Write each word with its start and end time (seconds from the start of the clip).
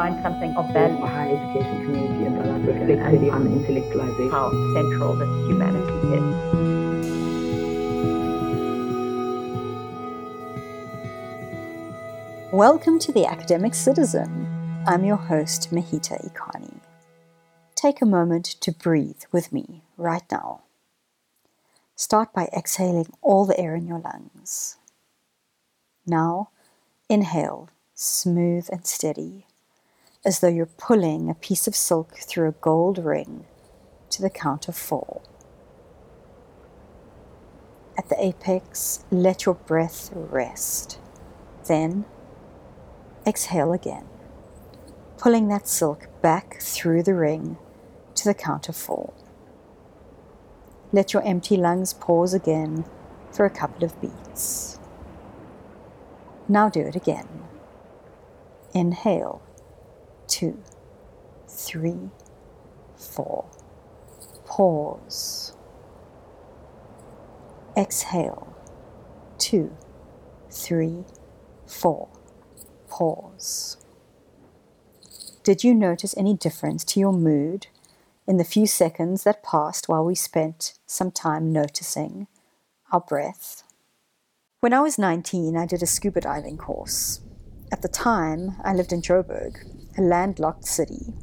find 0.00 0.22
something 0.22 0.56
of 0.56 0.64
value. 0.72 0.96
A 1.04 1.06
higher 1.06 1.36
education 1.36 1.84
community 1.84 2.24
in 2.24 2.32
South 2.34 2.46
Africa 2.46 2.84
reflected 2.86 3.28
on 3.36 3.42
intellectualization. 3.48 4.30
How 4.30 4.48
central 4.72 5.12
this 5.14 5.28
humanity 5.46 5.92
is. 6.16 6.24
Welcome 12.50 12.98
to 13.00 13.12
The 13.12 13.26
Academic 13.26 13.74
Citizen. 13.74 14.48
I'm 14.86 15.04
your 15.04 15.18
host, 15.18 15.70
Mahita 15.70 16.16
Ikani. 16.26 16.80
Take 17.74 18.00
a 18.00 18.06
moment 18.06 18.46
to 18.62 18.72
breathe 18.72 19.24
with 19.32 19.52
me 19.52 19.82
right 19.98 20.24
now. 20.30 20.62
Start 21.94 22.32
by 22.32 22.48
exhaling 22.56 23.12
all 23.20 23.44
the 23.44 23.60
air 23.60 23.74
in 23.74 23.86
your 23.86 23.98
lungs. 23.98 24.78
Now, 26.06 26.48
inhale, 27.10 27.68
smooth 27.92 28.66
and 28.72 28.86
steady, 28.86 29.44
as 30.24 30.40
though 30.40 30.48
you're 30.48 30.66
pulling 30.66 31.30
a 31.30 31.34
piece 31.34 31.66
of 31.66 31.74
silk 31.74 32.16
through 32.16 32.48
a 32.48 32.52
gold 32.52 32.98
ring 32.98 33.46
to 34.10 34.20
the 34.20 34.30
count 34.30 34.68
of 34.68 34.76
four. 34.76 35.22
At 37.96 38.08
the 38.08 38.22
apex, 38.22 39.04
let 39.10 39.46
your 39.46 39.54
breath 39.54 40.10
rest. 40.12 40.98
Then, 41.66 42.04
exhale 43.26 43.72
again, 43.72 44.06
pulling 45.16 45.48
that 45.48 45.68
silk 45.68 46.08
back 46.20 46.60
through 46.60 47.02
the 47.02 47.14
ring 47.14 47.56
to 48.14 48.24
the 48.24 48.34
count 48.34 48.68
of 48.68 48.76
four. 48.76 49.12
Let 50.92 51.12
your 51.12 51.22
empty 51.22 51.56
lungs 51.56 51.94
pause 51.94 52.34
again 52.34 52.84
for 53.30 53.46
a 53.46 53.50
couple 53.50 53.84
of 53.84 53.98
beats. 54.00 54.78
Now 56.48 56.68
do 56.68 56.80
it 56.80 56.96
again. 56.96 57.28
Inhale, 58.74 59.40
two, 60.30 60.62
three, 61.46 62.08
four. 62.96 63.50
Pause. 64.46 65.54
Exhale, 67.76 68.56
two, 69.38 69.76
three, 70.50 71.04
four 71.66 72.08
pause. 72.90 73.78
Did 75.42 75.64
you 75.64 75.74
notice 75.74 76.14
any 76.18 76.34
difference 76.34 76.84
to 76.84 77.00
your 77.00 77.14
mood 77.14 77.68
in 78.26 78.36
the 78.36 78.44
few 78.44 78.66
seconds 78.66 79.24
that 79.24 79.42
passed 79.42 79.88
while 79.88 80.04
we 80.04 80.14
spent 80.14 80.74
some 80.86 81.10
time 81.10 81.50
noticing 81.50 82.26
our 82.92 83.00
breath? 83.00 83.62
When 84.60 84.74
I 84.74 84.80
was 84.80 84.98
19, 84.98 85.56
I 85.56 85.64
did 85.64 85.82
a 85.82 85.86
scuba 85.86 86.20
diving 86.20 86.58
course. 86.58 87.22
At 87.72 87.80
the 87.80 87.88
time, 87.88 88.56
I 88.62 88.74
lived 88.74 88.92
in 88.92 89.00
Joburg, 89.00 89.56
a 89.98 90.02
landlocked 90.02 90.66
city, 90.66 91.14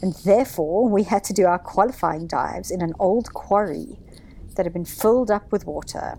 and 0.00 0.14
therefore 0.24 0.88
we 0.88 1.04
had 1.04 1.24
to 1.24 1.32
do 1.32 1.46
our 1.46 1.58
qualifying 1.58 2.26
dives 2.26 2.70
in 2.70 2.82
an 2.82 2.94
old 2.98 3.32
quarry 3.32 3.98
that 4.56 4.66
had 4.66 4.72
been 4.72 4.84
filled 4.84 5.30
up 5.30 5.50
with 5.52 5.66
water. 5.66 6.18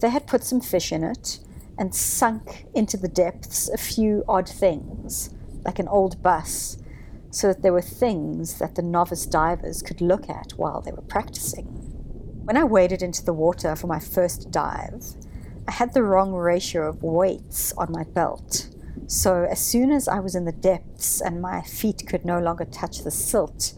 They 0.00 0.10
had 0.10 0.26
put 0.26 0.44
some 0.44 0.60
fish 0.60 0.92
in 0.92 1.02
it 1.02 1.40
and 1.78 1.94
sunk 1.94 2.66
into 2.74 2.96
the 2.96 3.08
depths 3.08 3.68
a 3.68 3.76
few 3.76 4.24
odd 4.28 4.48
things, 4.48 5.30
like 5.64 5.78
an 5.78 5.88
old 5.88 6.22
bus, 6.22 6.78
so 7.30 7.48
that 7.48 7.62
there 7.62 7.72
were 7.72 7.82
things 7.82 8.58
that 8.58 8.76
the 8.76 8.82
novice 8.82 9.26
divers 9.26 9.82
could 9.82 10.00
look 10.00 10.30
at 10.30 10.52
while 10.56 10.80
they 10.80 10.92
were 10.92 11.02
practicing. 11.02 11.66
When 12.44 12.56
I 12.56 12.64
waded 12.64 13.02
into 13.02 13.24
the 13.24 13.34
water 13.34 13.74
for 13.74 13.88
my 13.88 13.98
first 13.98 14.50
dive, 14.50 15.04
I 15.68 15.72
had 15.72 15.92
the 15.92 16.04
wrong 16.04 16.32
ratio 16.32 16.88
of 16.88 17.02
weights 17.02 17.72
on 17.72 17.90
my 17.90 18.04
belt. 18.04 18.68
So 19.06 19.44
as 19.44 19.64
soon 19.64 19.90
as 19.92 20.08
I 20.08 20.20
was 20.20 20.34
in 20.34 20.44
the 20.44 20.52
depths 20.52 21.20
and 21.20 21.40
my 21.40 21.62
feet 21.62 22.04
could 22.06 22.24
no 22.24 22.38
longer 22.38 22.64
touch 22.64 23.04
the 23.04 23.10
silt 23.10 23.74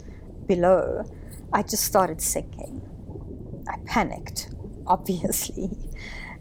below, 0.46 1.04
I 1.52 1.62
just 1.62 1.84
started 1.84 2.20
sinking. 2.22 2.82
I 3.68 3.78
panicked, 3.86 4.48
obviously 4.86 5.70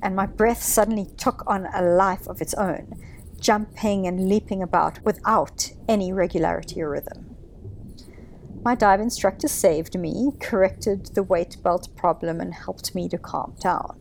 and 0.02 0.16
my 0.16 0.26
breath 0.26 0.62
suddenly 0.62 1.08
took 1.18 1.44
on 1.48 1.68
a 1.74 1.82
life 1.82 2.28
of 2.28 2.42
its 2.42 2.54
own, 2.56 3.04
jumping 3.40 4.08
and 4.08 4.30
leaping 4.30 4.62
about 4.62 5.04
without 5.04 5.72
any 5.88 6.14
regularity 6.14 6.82
or 6.82 6.90
rhythm. 6.90 7.36
My 8.64 8.76
dive 8.76 9.00
instructor 9.00 9.48
saved 9.48 9.98
me, 9.98 10.32
corrected 10.40 11.08
the 11.16 11.24
weight 11.24 11.58
belt 11.64 11.90
problem, 11.96 12.42
and 12.42 12.54
helped 12.54 12.94
me 12.94 13.08
to 13.10 13.18
calm 13.18 13.56
down. 13.60 14.00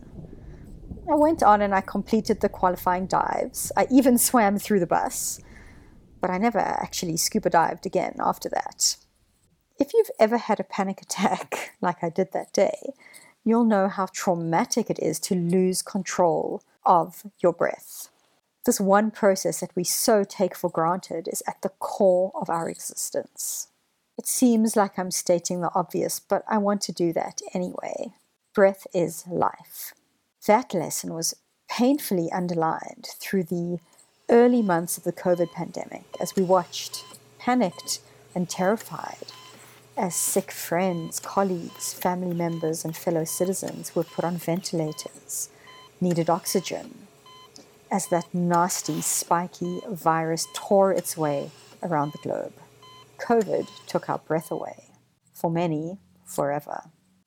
I 1.09 1.15
went 1.15 1.43
on 1.43 1.63
and 1.63 1.75
I 1.75 1.81
completed 1.83 2.41
the 2.41 2.49
qualifying 2.49 3.07
dives. 3.07 3.71
I 3.77 3.87
even 3.91 4.19
swam 4.29 4.59
through 4.59 4.81
the 4.81 4.87
bus, 4.87 5.41
but 6.21 6.31
I 6.31 6.39
never 6.39 6.59
actually 6.59 7.17
scuba 7.17 7.51
dived 7.51 7.87
again 7.87 8.17
after 8.19 8.49
that. 8.49 8.97
If 9.79 9.95
you've 9.95 10.11
ever 10.19 10.39
had 10.39 10.59
a 10.59 10.65
panic 10.65 11.03
attack, 11.03 11.77
like 11.81 12.03
I 12.03 12.11
did 12.11 12.33
that 12.33 12.53
day, 12.53 12.95
you'll 13.45 13.65
know 13.65 13.89
how 13.89 14.07
traumatic 14.07 14.91
it 14.91 14.99
is 14.99 15.21
to 15.21 15.35
lose 15.35 15.83
control 15.83 16.63
of 16.85 17.23
your 17.41 17.53
breath. 17.53 18.09
This 18.65 18.81
one 18.81 19.13
process 19.13 19.61
that 19.61 19.77
we 19.77 19.85
so 19.85 20.25
take 20.25 20.57
for 20.57 20.69
granted 20.69 21.29
is 21.29 21.43
at 21.47 21.63
the 21.63 21.69
core 21.69 22.33
of 22.35 22.51
our 22.51 22.69
existence. 22.69 23.69
It 24.19 24.27
seems 24.27 24.75
like 24.75 24.99
I'm 24.99 25.13
stating 25.13 25.61
the 25.61 25.71
obvious, 25.73 26.19
but 26.19 26.43
I 26.49 26.59
want 26.59 26.81
to 26.83 26.93
do 26.93 27.13
that 27.13 27.41
anyway. 27.55 28.15
Breath 28.53 28.87
is 28.93 29.25
life. 29.29 29.95
That 30.47 30.75
lesson 30.75 31.13
was 31.13 31.35
painfully 31.69 32.31
underlined 32.31 33.09
through 33.21 33.45
the 33.45 33.79
early 34.31 34.63
months 34.63 34.97
of 34.97 35.05
the 35.05 35.13
COVID 35.13 35.53
pandemic 35.53 36.05
as 36.21 36.37
we 36.37 36.43
watched, 36.43 37.05
panicked, 37.39 38.01
and 38.35 38.49
terrified 38.49 39.33
as 39.97 40.15
sick 40.15 40.53
friends, 40.53 41.19
colleagues, 41.19 41.95
family 41.95 42.35
members, 42.35 42.85
and 42.85 42.97
fellow 42.97 43.25
citizens 43.25 43.95
were 43.95 44.05
put 44.05 44.25
on 44.25 44.37
ventilators, 44.37 45.49
needed 46.01 46.29
oxygen, 46.29 47.09
as 47.91 48.07
that 48.09 48.33
nasty, 48.35 49.01
spiky 49.01 49.81
virus 49.89 50.47
tore 50.55 50.93
its 50.93 51.17
way 51.17 51.51
around 51.83 52.13
the 52.13 52.29
globe. 52.29 52.53
COVID 53.19 53.67
took 53.87 54.09
our 54.09 54.19
breath 54.19 54.51
away, 54.51 54.85
for 55.33 55.51
many, 55.51 55.99
forever. 56.25 56.83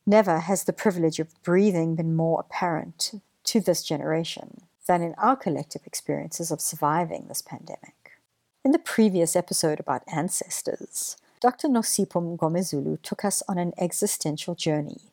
Never 0.10 0.40
has 0.40 0.64
the 0.64 0.74
privilege 0.74 1.20
of 1.20 1.40
breathing 1.44 1.94
been 1.94 2.16
more 2.16 2.40
apparent 2.40 3.22
to 3.44 3.62
this 3.62 3.84
generation 3.84 4.62
than 4.88 5.04
in 5.04 5.14
our 5.20 5.36
collective 5.36 5.84
experiences 5.86 6.50
of 6.50 6.62
surviving 6.62 7.28
this 7.28 7.44
pandemic. 7.44 8.14
In 8.66 8.72
the 8.72 8.80
previous 8.80 9.36
episode 9.36 9.80
about 9.80 10.02
ancestors, 10.12 11.16
Dr. 11.40 11.68
Nosipho 11.68 12.20
Mngomezulu 12.24 13.00
took 13.04 13.24
us 13.24 13.44
on 13.48 13.60
an 13.60 13.72
existential 13.78 14.56
journey 14.56 15.12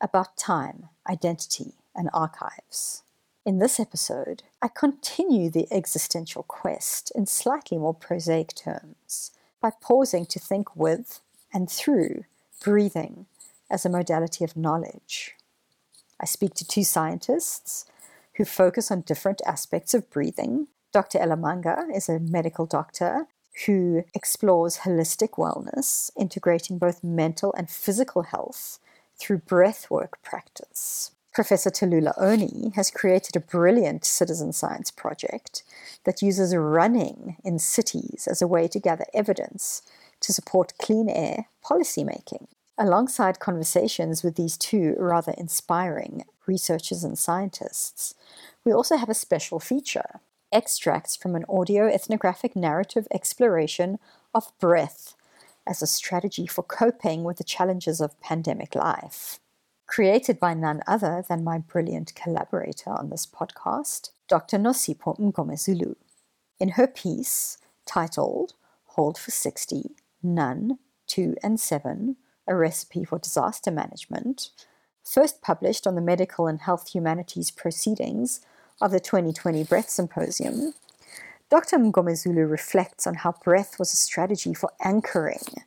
about 0.00 0.38
time, 0.38 0.88
identity, 1.06 1.74
and 1.94 2.08
archives. 2.14 3.02
In 3.44 3.58
this 3.58 3.78
episode, 3.78 4.44
I 4.62 4.68
continue 4.68 5.50
the 5.50 5.68
existential 5.70 6.44
quest 6.44 7.12
in 7.14 7.26
slightly 7.26 7.76
more 7.76 7.92
prosaic 7.92 8.54
terms 8.54 9.32
by 9.60 9.70
pausing 9.82 10.24
to 10.24 10.38
think 10.38 10.74
with 10.74 11.20
and 11.52 11.70
through 11.70 12.24
breathing 12.64 13.26
as 13.70 13.84
a 13.84 13.90
modality 13.90 14.44
of 14.44 14.56
knowledge. 14.56 15.36
I 16.20 16.26
speak 16.26 16.54
to 16.54 16.66
two 16.66 16.84
scientists 16.84 17.86
who 18.36 18.44
focus 18.44 18.90
on 18.90 19.02
different 19.02 19.40
aspects 19.46 19.94
of 19.94 20.10
breathing. 20.10 20.68
Dr. 20.92 21.18
Ela 21.18 21.36
Manga 21.36 21.86
is 21.94 22.08
a 22.08 22.18
medical 22.18 22.66
doctor 22.66 23.26
who 23.66 24.04
explores 24.14 24.78
holistic 24.78 25.30
wellness, 25.32 26.10
integrating 26.18 26.78
both 26.78 27.04
mental 27.04 27.52
and 27.54 27.68
physical 27.68 28.22
health 28.22 28.78
through 29.18 29.38
breathwork 29.38 30.12
practice. 30.22 31.12
Professor 31.32 31.70
Tolullah 31.70 32.14
Oni 32.18 32.72
has 32.74 32.90
created 32.90 33.36
a 33.36 33.40
brilliant 33.40 34.04
citizen 34.04 34.52
science 34.52 34.90
project 34.90 35.62
that 36.04 36.22
uses 36.22 36.56
running 36.56 37.36
in 37.44 37.58
cities 37.58 38.26
as 38.28 38.42
a 38.42 38.48
way 38.48 38.66
to 38.66 38.80
gather 38.80 39.06
evidence 39.14 39.82
to 40.20 40.32
support 40.32 40.78
clean 40.78 41.08
air 41.08 41.46
policymaking. 41.64 42.46
Alongside 42.82 43.40
conversations 43.40 44.22
with 44.22 44.36
these 44.36 44.56
two 44.56 44.94
rather 44.98 45.34
inspiring 45.36 46.24
researchers 46.46 47.04
and 47.04 47.18
scientists, 47.18 48.14
we 48.64 48.72
also 48.72 48.96
have 48.96 49.10
a 49.10 49.14
special 49.14 49.60
feature 49.60 50.20
extracts 50.50 51.14
from 51.14 51.36
an 51.36 51.44
audio 51.46 51.86
ethnographic 51.86 52.56
narrative 52.56 53.06
exploration 53.12 53.98
of 54.34 54.58
breath 54.58 55.14
as 55.66 55.82
a 55.82 55.86
strategy 55.86 56.46
for 56.46 56.62
coping 56.62 57.22
with 57.22 57.36
the 57.36 57.44
challenges 57.44 58.00
of 58.00 58.18
pandemic 58.22 58.74
life. 58.74 59.40
Created 59.86 60.40
by 60.40 60.54
none 60.54 60.80
other 60.86 61.22
than 61.28 61.44
my 61.44 61.58
brilliant 61.58 62.14
collaborator 62.14 62.88
on 62.88 63.10
this 63.10 63.26
podcast, 63.26 64.08
Dr. 64.26 64.56
Nosipho 64.56 65.20
Mngomezulu. 65.20 65.96
In 66.58 66.70
her 66.70 66.86
piece, 66.86 67.58
titled 67.84 68.54
Hold 68.96 69.18
for 69.18 69.32
60 69.32 69.96
None, 70.22 70.78
2, 71.08 71.36
and 71.42 71.60
7 71.60 72.16
A 72.50 72.56
Recipe 72.56 73.04
for 73.04 73.20
Disaster 73.20 73.70
Management, 73.70 74.50
first 75.04 75.40
published 75.40 75.86
on 75.86 75.94
the 75.94 76.00
Medical 76.00 76.48
and 76.48 76.60
Health 76.60 76.88
Humanities 76.92 77.52
Proceedings 77.52 78.40
of 78.80 78.90
the 78.90 78.98
2020 78.98 79.62
Breath 79.62 79.88
Symposium, 79.88 80.74
Dr. 81.48 81.78
Mngomezulu 81.78 82.50
reflects 82.50 83.06
on 83.06 83.14
how 83.14 83.36
breath 83.44 83.78
was 83.78 83.92
a 83.92 83.96
strategy 83.96 84.52
for 84.52 84.72
anchoring 84.82 85.62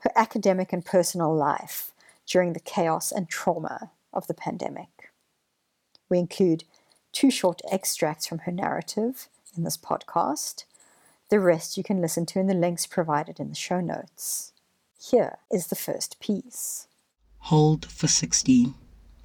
her 0.00 0.12
academic 0.14 0.70
and 0.70 0.84
personal 0.84 1.34
life 1.34 1.92
during 2.26 2.52
the 2.52 2.60
chaos 2.60 3.10
and 3.10 3.30
trauma 3.30 3.90
of 4.12 4.26
the 4.26 4.34
pandemic. 4.34 5.10
We 6.10 6.18
include 6.18 6.64
two 7.10 7.30
short 7.30 7.62
extracts 7.72 8.26
from 8.26 8.40
her 8.40 8.52
narrative 8.52 9.28
in 9.56 9.64
this 9.64 9.78
podcast. 9.78 10.64
The 11.30 11.40
rest 11.40 11.78
you 11.78 11.82
can 11.82 12.02
listen 12.02 12.26
to 12.26 12.38
in 12.38 12.48
the 12.48 12.54
links 12.54 12.84
provided 12.84 13.40
in 13.40 13.48
the 13.48 13.54
show 13.54 13.80
notes. 13.80 14.52
Here 15.00 15.38
is 15.48 15.68
the 15.68 15.76
first 15.76 16.18
piece. 16.18 16.88
Hold 17.38 17.86
for 17.86 18.08
16, 18.08 18.74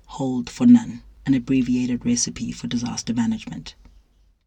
hold 0.06 0.48
for 0.48 0.68
none, 0.68 1.02
an 1.26 1.34
abbreviated 1.34 2.06
recipe 2.06 2.52
for 2.52 2.68
disaster 2.68 3.12
management. 3.12 3.74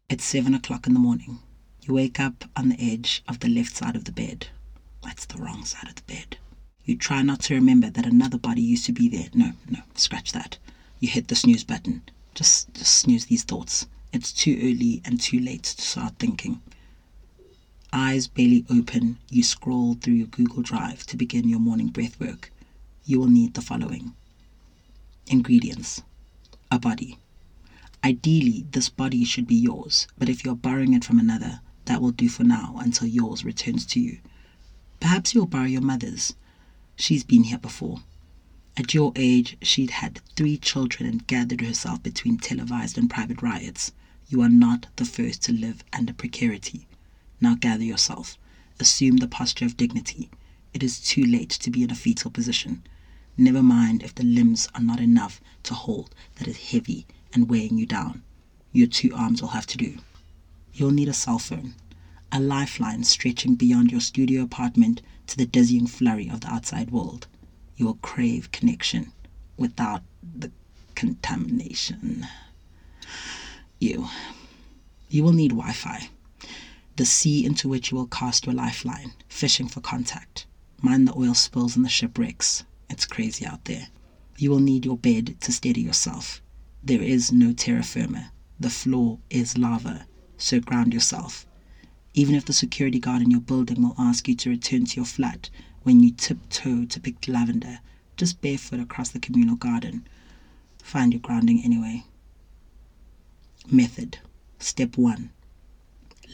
It's 0.07 0.23
7 0.23 0.53
o'clock 0.53 0.87
in 0.87 0.93
the 0.93 1.01
morning. 1.01 1.39
You 1.81 1.95
wake 1.95 2.17
up 2.17 2.45
on 2.55 2.69
the 2.69 2.79
edge 2.79 3.23
of 3.27 3.41
the 3.41 3.49
left 3.49 3.75
side 3.75 3.97
of 3.97 4.05
the 4.05 4.13
bed. 4.13 4.47
That's 5.03 5.25
the 5.25 5.37
wrong 5.37 5.65
side 5.65 5.89
of 5.89 5.95
the 5.95 6.03
bed. 6.03 6.37
You 6.85 6.95
try 6.95 7.21
not 7.23 7.41
to 7.41 7.55
remember 7.55 7.89
that 7.89 8.05
another 8.05 8.37
body 8.37 8.61
used 8.61 8.85
to 8.85 8.93
be 8.93 9.09
there. 9.09 9.27
No, 9.33 9.51
no, 9.69 9.81
scratch 9.95 10.31
that. 10.31 10.57
You 11.01 11.09
hit 11.09 11.27
the 11.27 11.35
snooze 11.35 11.65
button. 11.65 12.03
Just, 12.35 12.73
just 12.73 12.99
snooze 12.99 13.25
these 13.25 13.43
thoughts. 13.43 13.85
It's 14.13 14.31
too 14.31 14.57
early 14.63 15.01
and 15.03 15.19
too 15.19 15.41
late 15.41 15.63
to 15.63 15.81
start 15.81 16.19
thinking. 16.19 16.61
Eyes 17.99 18.27
barely 18.27 18.63
open, 18.69 19.17
you 19.31 19.41
scroll 19.41 19.95
through 19.95 20.13
your 20.13 20.27
Google 20.27 20.61
Drive 20.61 21.03
to 21.07 21.17
begin 21.17 21.49
your 21.49 21.57
morning 21.57 21.87
breath 21.87 22.19
work. 22.19 22.53
You 23.05 23.19
will 23.19 23.27
need 23.27 23.55
the 23.55 23.61
following 23.63 24.13
ingredients 25.25 26.03
a 26.69 26.77
body. 26.77 27.17
Ideally, 28.03 28.67
this 28.69 28.87
body 28.87 29.25
should 29.25 29.47
be 29.47 29.55
yours, 29.55 30.05
but 30.15 30.29
if 30.29 30.45
you're 30.45 30.53
borrowing 30.53 30.93
it 30.93 31.03
from 31.03 31.17
another, 31.17 31.61
that 31.85 31.99
will 31.99 32.11
do 32.11 32.29
for 32.29 32.43
now 32.43 32.75
until 32.79 33.07
yours 33.07 33.43
returns 33.43 33.83
to 33.87 33.99
you. 33.99 34.19
Perhaps 34.99 35.33
you'll 35.33 35.47
borrow 35.47 35.65
your 35.65 35.81
mother's. 35.81 36.35
She's 36.97 37.23
been 37.23 37.45
here 37.45 37.57
before. 37.57 38.03
At 38.77 38.93
your 38.93 39.11
age, 39.15 39.57
she'd 39.63 39.89
had 39.89 40.21
three 40.35 40.57
children 40.57 41.09
and 41.09 41.25
gathered 41.25 41.61
herself 41.61 42.03
between 42.03 42.37
televised 42.37 42.95
and 42.95 43.09
private 43.09 43.41
riots. 43.41 43.91
You 44.27 44.43
are 44.43 44.49
not 44.49 44.85
the 44.97 45.05
first 45.05 45.41
to 45.45 45.51
live 45.51 45.83
under 45.91 46.13
precarity. 46.13 46.85
Now 47.39 47.55
gather 47.55 47.83
yourself. 47.83 48.37
Assume 48.79 49.17
the 49.17 49.27
posture 49.27 49.65
of 49.65 49.77
dignity. 49.77 50.29
It 50.73 50.81
is 50.81 50.99
too 50.99 51.23
late 51.23 51.51
to 51.51 51.69
be 51.69 51.83
in 51.83 51.91
a 51.91 51.95
fetal 51.95 52.31
position. 52.31 52.83
Never 53.37 53.61
mind 53.61 54.01
if 54.01 54.15
the 54.15 54.23
limbs 54.23 54.67
are 54.73 54.81
not 54.81 54.99
enough 54.99 55.39
to 55.63 55.75
hold 55.75 56.15
that 56.35 56.47
is 56.47 56.71
heavy 56.71 57.05
and 57.33 57.49
weighing 57.49 57.77
you 57.77 57.85
down. 57.85 58.23
Your 58.71 58.87
two 58.87 59.13
arms 59.15 59.41
will 59.41 59.49
have 59.49 59.67
to 59.67 59.77
do. 59.77 59.97
You'll 60.73 60.91
need 60.91 61.07
a 61.07 61.13
cell 61.13 61.37
phone, 61.37 61.75
a 62.31 62.39
lifeline 62.39 63.03
stretching 63.03 63.55
beyond 63.55 63.91
your 63.91 64.01
studio 64.01 64.41
apartment 64.41 65.01
to 65.27 65.37
the 65.37 65.45
dizzying 65.45 65.85
flurry 65.85 66.29
of 66.29 66.41
the 66.41 66.51
outside 66.51 66.89
world. 66.89 67.27
You 67.75 67.85
will 67.85 67.99
crave 68.01 68.51
connection 68.51 69.11
without 69.57 70.01
the 70.23 70.51
contamination. 70.95 72.25
You. 73.79 74.07
You 75.09 75.23
will 75.23 75.33
need 75.33 75.51
Wi 75.51 75.71
Fi 75.73 76.09
the 76.97 77.05
sea 77.05 77.45
into 77.45 77.69
which 77.69 77.91
you 77.91 77.97
will 77.97 78.07
cast 78.07 78.47
your 78.47 78.55
lifeline, 78.55 79.13
fishing 79.29 79.67
for 79.67 79.81
contact. 79.81 80.47
Mind 80.81 81.07
the 81.07 81.15
oil 81.15 81.35
spills 81.35 81.75
and 81.75 81.85
the 81.85 81.89
shipwrecks. 81.89 82.63
It's 82.89 83.05
crazy 83.05 83.45
out 83.45 83.65
there. 83.65 83.89
You 84.37 84.49
will 84.49 84.59
need 84.59 84.83
your 84.83 84.97
bed 84.97 85.39
to 85.41 85.51
steady 85.51 85.81
yourself. 85.81 86.41
There 86.83 87.01
is 87.01 87.31
no 87.31 87.53
terra 87.53 87.83
firma. 87.83 88.31
The 88.59 88.71
floor 88.71 89.19
is 89.29 89.59
lava, 89.59 90.07
so 90.37 90.59
ground 90.59 90.91
yourself. 90.91 91.45
Even 92.15 92.33
if 92.33 92.45
the 92.45 92.53
security 92.53 92.99
guard 92.99 93.21
in 93.21 93.29
your 93.29 93.41
building 93.41 93.83
will 93.83 93.95
ask 93.99 94.27
you 94.27 94.35
to 94.35 94.49
return 94.49 94.85
to 94.85 94.95
your 94.95 95.05
flat 95.05 95.51
when 95.83 96.01
you 96.01 96.11
tiptoe 96.11 96.85
to 96.85 96.99
pick 96.99 97.27
lavender, 97.27 97.79
just 98.15 98.41
barefoot 98.41 98.79
across 98.79 99.09
the 99.09 99.19
communal 99.19 99.55
garden, 99.55 100.07
find 100.81 101.13
your 101.13 101.21
grounding 101.21 101.61
anyway. 101.63 102.03
Method 103.69 104.17
Step 104.57 104.97
1 104.97 105.29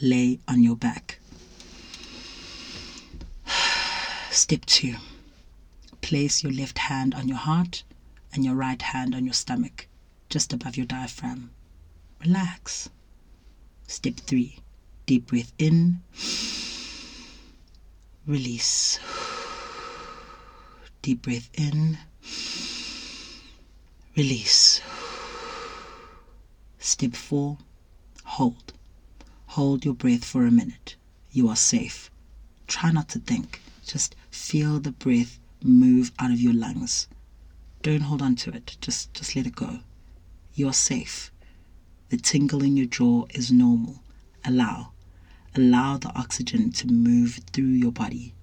lay 0.02 0.40
on 0.48 0.62
your 0.62 0.76
back. 0.76 1.18
Step 4.30 4.64
two, 4.66 4.96
place 6.00 6.42
your 6.42 6.52
left 6.52 6.78
hand 6.78 7.14
on 7.14 7.28
your 7.28 7.38
heart 7.38 7.84
and 8.32 8.44
your 8.44 8.54
right 8.54 8.82
hand 8.82 9.14
on 9.14 9.24
your 9.24 9.34
stomach, 9.34 9.86
just 10.28 10.52
above 10.52 10.76
your 10.76 10.86
diaphragm. 10.86 11.50
Relax. 12.20 12.88
Step 13.86 14.16
three, 14.16 14.58
deep 15.06 15.26
breath 15.26 15.52
in, 15.58 16.00
release. 18.26 18.98
Deep 21.02 21.20
breath 21.20 21.50
in, 21.52 21.98
release. 24.16 24.80
Step 26.78 27.14
four, 27.14 27.58
hold. 28.24 28.72
Hold 29.54 29.84
your 29.84 29.94
breath 29.94 30.24
for 30.24 30.44
a 30.44 30.50
minute. 30.50 30.96
You 31.30 31.48
are 31.48 31.54
safe. 31.54 32.10
Try 32.66 32.90
not 32.90 33.08
to 33.10 33.20
think. 33.20 33.60
Just 33.86 34.16
feel 34.28 34.80
the 34.80 34.90
breath 34.90 35.38
move 35.62 36.10
out 36.18 36.32
of 36.32 36.40
your 36.40 36.52
lungs. 36.52 37.06
Don't 37.80 38.00
hold 38.00 38.20
on 38.20 38.34
to 38.34 38.50
it. 38.50 38.76
Just 38.80 39.14
just 39.14 39.36
let 39.36 39.46
it 39.46 39.54
go. 39.54 39.78
You 40.54 40.66
are 40.66 40.72
safe. 40.72 41.30
The 42.08 42.16
tingle 42.16 42.64
in 42.64 42.76
your 42.76 42.88
jaw 42.88 43.26
is 43.30 43.52
normal. 43.52 44.02
Allow. 44.44 44.90
Allow 45.54 45.98
the 45.98 46.12
oxygen 46.18 46.72
to 46.72 46.88
move 46.88 47.38
through 47.52 47.76
your 47.84 47.92
body. 47.92 48.34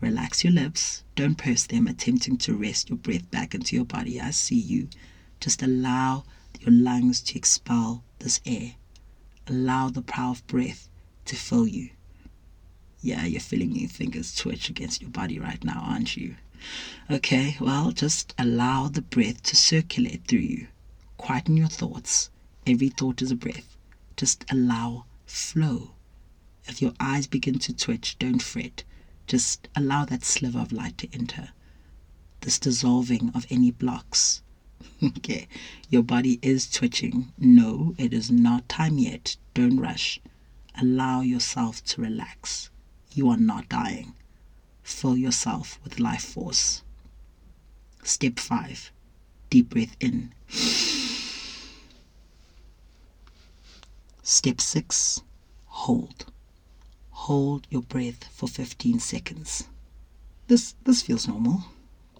Relax 0.00 0.42
your 0.42 0.52
lips. 0.52 1.04
Don't 1.14 1.38
purse 1.38 1.64
them, 1.64 1.86
attempting 1.86 2.38
to 2.38 2.56
rest 2.56 2.90
your 2.90 2.98
breath 2.98 3.30
back 3.30 3.54
into 3.54 3.76
your 3.76 3.84
body. 3.84 4.20
I 4.20 4.32
see 4.32 4.58
you. 4.58 4.88
Just 5.38 5.62
allow 5.62 6.24
your 6.58 6.72
lungs 6.72 7.20
to 7.20 7.38
expel 7.38 8.02
this 8.18 8.40
air 8.44 8.74
allow 9.50 9.88
the 9.88 10.00
power 10.00 10.30
of 10.30 10.46
breath 10.46 10.88
to 11.24 11.34
fill 11.34 11.66
you. 11.66 11.90
Yeah, 13.02 13.26
you're 13.26 13.40
feeling 13.40 13.74
your 13.74 13.88
fingers 13.88 14.34
twitch 14.34 14.70
against 14.70 15.02
your 15.02 15.10
body 15.10 15.38
right 15.38 15.62
now, 15.64 15.80
aren't 15.84 16.16
you? 16.16 16.36
Okay, 17.10 17.56
well, 17.60 17.90
just 17.90 18.32
allow 18.38 18.86
the 18.86 19.02
breath 19.02 19.42
to 19.44 19.56
circulate 19.56 20.24
through 20.26 20.38
you. 20.38 20.68
Quieten 21.18 21.56
your 21.56 21.68
thoughts. 21.68 22.30
Every 22.66 22.90
thought 22.90 23.22
is 23.22 23.30
a 23.30 23.36
breath. 23.36 23.76
Just 24.16 24.44
allow 24.50 25.06
flow. 25.26 25.94
If 26.66 26.80
your 26.80 26.92
eyes 27.00 27.26
begin 27.26 27.58
to 27.60 27.72
twitch, 27.72 28.18
don't 28.18 28.42
fret. 28.42 28.84
Just 29.26 29.68
allow 29.74 30.04
that 30.04 30.24
sliver 30.24 30.60
of 30.60 30.72
light 30.72 30.98
to 30.98 31.08
enter. 31.12 31.48
This 32.42 32.58
dissolving 32.58 33.30
of 33.34 33.46
any 33.50 33.70
blocks, 33.70 34.42
okay, 35.02 35.48
your 35.88 36.02
body 36.02 36.38
is 36.42 36.70
twitching. 36.70 37.32
No, 37.38 37.94
it 37.98 38.12
is 38.14 38.30
not 38.30 38.68
time 38.68 38.98
yet. 38.98 39.36
Don't 39.54 39.78
rush. 39.78 40.20
Allow 40.80 41.20
yourself 41.22 41.84
to 41.84 42.02
relax. 42.02 42.70
You 43.12 43.28
are 43.30 43.36
not 43.36 43.68
dying. 43.68 44.14
Fill 44.82 45.16
yourself 45.16 45.78
with 45.82 46.00
life 46.00 46.24
force. 46.24 46.82
Step 48.02 48.38
5 48.38 48.90
Deep 49.50 49.68
breath 49.70 49.96
in. 50.00 50.32
Step 54.22 54.60
6 54.60 55.22
Hold. 55.66 56.26
Hold 57.10 57.66
your 57.70 57.82
breath 57.82 58.24
for 58.32 58.48
15 58.48 59.00
seconds. 59.00 59.68
This 60.48 60.74
this 60.84 61.02
feels 61.02 61.28
normal. 61.28 61.64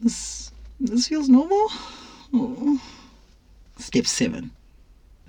This 0.01 0.53
this 0.79 1.09
feels 1.09 1.29
normal. 1.29 1.67
Oh. 2.33 2.81
Step 3.79 4.07
seven. 4.07 4.53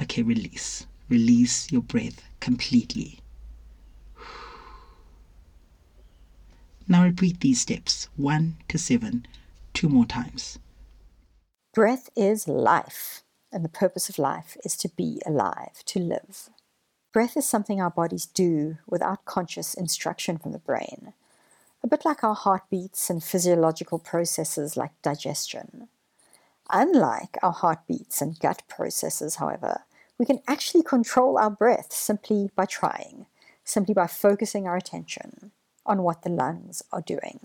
Okay, 0.01 0.22
release. 0.22 0.86
Release 1.12 1.70
your 1.70 1.82
breath 1.82 2.24
completely. 2.39 3.20
Now 6.88 7.03
repeat 7.03 7.41
these 7.41 7.60
steps 7.60 8.08
one 8.15 8.56
to 8.70 8.77
seven, 8.77 9.27
two 9.74 9.89
more 9.89 10.06
times. 10.06 10.58
Breath 11.74 12.10
is 12.15 12.48
life, 12.48 13.24
and 13.51 13.65
the 13.65 13.68
purpose 13.68 14.08
of 14.08 14.20
life 14.20 14.56
is 14.63 14.77
to 14.77 14.88
be 14.88 15.22
alive, 15.25 15.84
to 15.88 16.00
live. 16.00 16.50
Breath 17.12 17.36
is 17.36 17.46
something 17.46 17.82
our 17.82 17.91
bodies 17.91 18.25
do 18.25 18.77
without 18.88 19.25
conscious 19.25 19.74
instruction 19.74 20.38
from 20.38 20.53
the 20.53 20.60
brain, 20.60 21.12
a 21.84 21.88
bit 21.88 22.06
like 22.06 22.24
our 22.24 22.36
heartbeats 22.36 23.10
and 23.10 23.22
physiological 23.22 24.00
processes 24.00 24.77
like 24.77 24.94
digestion. 25.01 25.89
Unlike 26.70 27.38
our 27.44 27.51
heartbeats 27.51 28.22
and 28.22 28.39
gut 28.39 28.63
processes, 28.70 29.36
however, 29.36 29.82
we 30.22 30.25
can 30.25 30.40
actually 30.48 30.84
control 30.84 31.40
our 31.40 31.50
breath 31.50 31.92
simply 31.92 32.51
by 32.56 32.63
trying, 32.63 33.25
simply 33.63 33.92
by 33.92 34.06
focusing 34.06 34.68
our 34.68 34.78
attention 34.78 35.50
on 35.84 36.04
what 36.04 36.22
the 36.22 36.30
lungs 36.30 36.84
are 36.92 37.01
doing. 37.01 37.40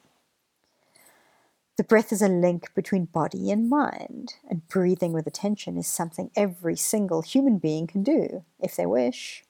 The 1.78 1.84
breath 1.84 2.12
is 2.12 2.20
a 2.20 2.28
link 2.28 2.74
between 2.74 3.06
body 3.06 3.50
and 3.50 3.70
mind, 3.70 4.34
and 4.50 4.68
breathing 4.68 5.14
with 5.14 5.26
attention 5.26 5.78
is 5.78 5.86
something 5.86 6.30
every 6.36 6.76
single 6.76 7.22
human 7.22 7.56
being 7.56 7.86
can 7.86 8.02
do 8.02 8.44
if 8.60 8.76
they 8.76 8.84
wish. 8.84 9.42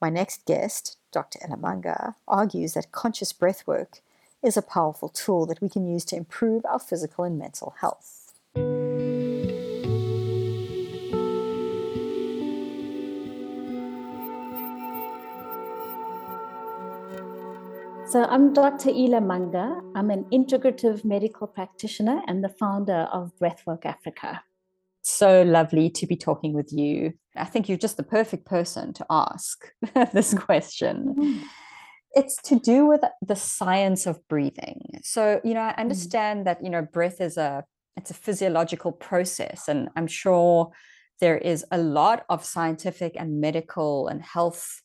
My 0.00 0.08
next 0.08 0.46
guest, 0.46 0.96
Dr. 1.10 1.40
Ela 1.42 1.56
Manga, 1.56 2.14
argues 2.28 2.74
that 2.74 2.92
conscious 2.92 3.32
breath 3.32 3.66
work 3.66 3.98
is 4.44 4.56
a 4.56 4.62
powerful 4.62 5.08
tool 5.08 5.44
that 5.46 5.60
we 5.60 5.68
can 5.68 5.88
use 5.88 6.04
to 6.04 6.16
improve 6.16 6.64
our 6.64 6.78
physical 6.78 7.24
and 7.24 7.36
mental 7.36 7.74
health. 7.80 8.32
So, 18.10 18.24
I'm 18.24 18.52
Dr. 18.52 18.90
Ela 18.90 19.20
Manga. 19.20 19.80
I'm 19.94 20.10
an 20.10 20.24
integrative 20.32 21.04
medical 21.04 21.46
practitioner 21.46 22.22
and 22.26 22.42
the 22.42 22.48
founder 22.48 23.08
of 23.12 23.30
Breathwork 23.40 23.86
Africa. 23.86 24.42
So 25.02 25.42
lovely 25.42 25.90
to 25.90 26.08
be 26.08 26.16
talking 26.16 26.52
with 26.52 26.72
you. 26.72 27.12
I 27.36 27.44
think 27.44 27.68
you're 27.68 27.78
just 27.78 27.96
the 27.96 28.02
perfect 28.02 28.46
person 28.46 28.92
to 28.94 29.06
ask 29.08 29.72
this 30.12 30.34
question. 30.34 31.14
Mm. 31.16 31.42
It's 32.14 32.42
to 32.48 32.58
do 32.58 32.84
with 32.86 33.02
the 33.22 33.36
science 33.36 34.08
of 34.08 34.26
breathing. 34.26 34.98
So, 35.04 35.40
you 35.44 35.54
know, 35.54 35.60
I 35.60 35.74
mm. 35.74 35.78
understand 35.78 36.40
mm. 36.40 36.44
that, 36.46 36.64
you 36.64 36.70
know, 36.70 36.82
breath 36.82 37.20
is 37.20 37.36
a 37.36 37.64
it's 37.96 38.10
a 38.10 38.14
physiological 38.14 38.90
process 38.90 39.68
and 39.68 39.88
I'm 39.94 40.08
sure 40.08 40.72
there 41.20 41.38
is 41.38 41.64
a 41.70 41.78
lot 41.78 42.24
of 42.28 42.44
scientific 42.44 43.14
and 43.16 43.40
medical 43.40 44.08
and 44.08 44.20
health 44.20 44.82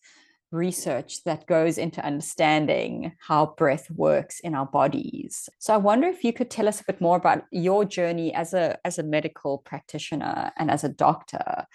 research 0.52 1.24
that 1.24 1.48
goes 1.48 1.78
into 1.78 2.06
understanding 2.06 3.14
how 3.20 3.54
breath 3.58 3.90
works 3.92 4.40
in 4.40 4.56
our 4.56 4.66
bodies. 4.66 5.50
So 5.60 5.74
I 5.74 5.78
wonder 5.78 6.08
if 6.08 6.24
you 6.24 6.34
could 6.34 6.50
tell 6.50 6.68
us 6.68 6.82
a 6.82 6.86
bit 6.86 7.02
more 7.02 7.18
about 7.18 7.44
your 7.52 7.86
journey 7.86 8.34
as 8.34 8.54
a 8.54 8.78
as 8.86 8.98
a 8.98 9.04
medical 9.04 9.60
practitioner 9.60 10.52
and 10.58 10.72
as 10.72 10.84
a 10.84 10.90
doctor. 10.90 11.66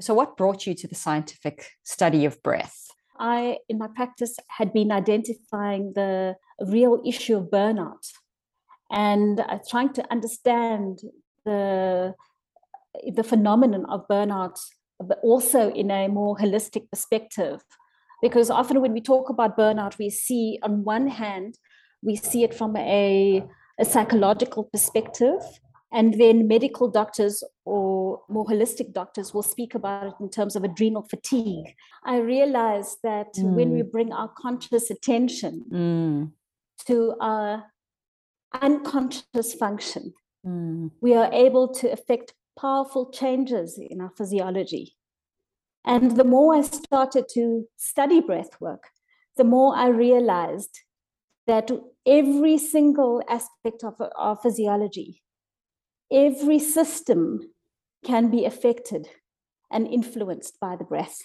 So 0.00 0.14
what 0.14 0.36
brought 0.36 0.66
you 0.66 0.74
to 0.74 0.88
the 0.88 0.94
scientific 0.94 1.70
study 1.82 2.24
of 2.24 2.42
breath? 2.42 2.88
I 3.18 3.58
in 3.68 3.78
my 3.78 3.88
practice 3.88 4.36
had 4.48 4.72
been 4.72 4.90
identifying 4.90 5.92
the 5.94 6.36
real 6.60 7.02
issue 7.04 7.36
of 7.36 7.50
burnout 7.50 8.10
and 8.90 9.40
uh, 9.40 9.58
trying 9.68 9.92
to 9.94 10.04
understand 10.10 11.00
the 11.44 12.14
the 13.14 13.22
phenomenon 13.22 13.84
of 13.86 14.08
burnout 14.08 14.58
but 14.98 15.18
also 15.22 15.70
in 15.70 15.90
a 15.90 16.08
more 16.08 16.36
holistic 16.36 16.90
perspective 16.90 17.62
because 18.22 18.50
often 18.50 18.80
when 18.80 18.92
we 18.92 19.00
talk 19.00 19.28
about 19.28 19.56
burnout 19.56 19.98
we 19.98 20.10
see 20.10 20.58
on 20.62 20.84
one 20.84 21.06
hand 21.06 21.58
we 22.02 22.16
see 22.16 22.44
it 22.44 22.54
from 22.54 22.76
a, 22.76 23.44
a 23.78 23.84
psychological 23.84 24.64
perspective 24.64 25.40
and 25.92 26.14
then 26.20 26.46
medical 26.46 26.88
doctors 26.88 27.42
or 27.64 28.22
more 28.28 28.46
holistic 28.46 28.92
doctors 28.92 29.34
will 29.34 29.42
speak 29.42 29.74
about 29.74 30.06
it 30.06 30.14
in 30.20 30.30
terms 30.30 30.54
of 30.54 30.62
adrenal 30.62 31.02
fatigue. 31.02 31.74
I 32.04 32.18
realize 32.18 32.96
that 33.02 33.34
mm. 33.36 33.54
when 33.54 33.70
we 33.72 33.82
bring 33.82 34.12
our 34.12 34.28
conscious 34.28 34.90
attention 34.90 35.64
mm. 35.70 36.32
to 36.86 37.14
our 37.20 37.64
unconscious 38.62 39.54
function, 39.58 40.14
mm. 40.46 40.90
we 41.00 41.14
are 41.14 41.32
able 41.32 41.68
to 41.74 41.90
affect 41.90 42.34
powerful 42.58 43.10
changes 43.10 43.78
in 43.78 44.00
our 44.00 44.12
physiology. 44.16 44.96
And 45.84 46.16
the 46.16 46.24
more 46.24 46.54
I 46.54 46.62
started 46.62 47.26
to 47.34 47.64
study 47.76 48.20
breath 48.20 48.60
work, 48.60 48.84
the 49.36 49.44
more 49.44 49.74
I 49.76 49.88
realized 49.88 50.80
that 51.46 51.70
every 52.06 52.58
single 52.58 53.22
aspect 53.28 53.82
of 53.82 53.94
our 54.16 54.36
physiology, 54.36 55.22
every 56.12 56.58
system 56.58 57.40
can 58.04 58.30
be 58.30 58.44
affected 58.44 59.08
and 59.70 59.86
influenced 59.86 60.58
by 60.60 60.76
the 60.76 60.84
breath. 60.84 61.18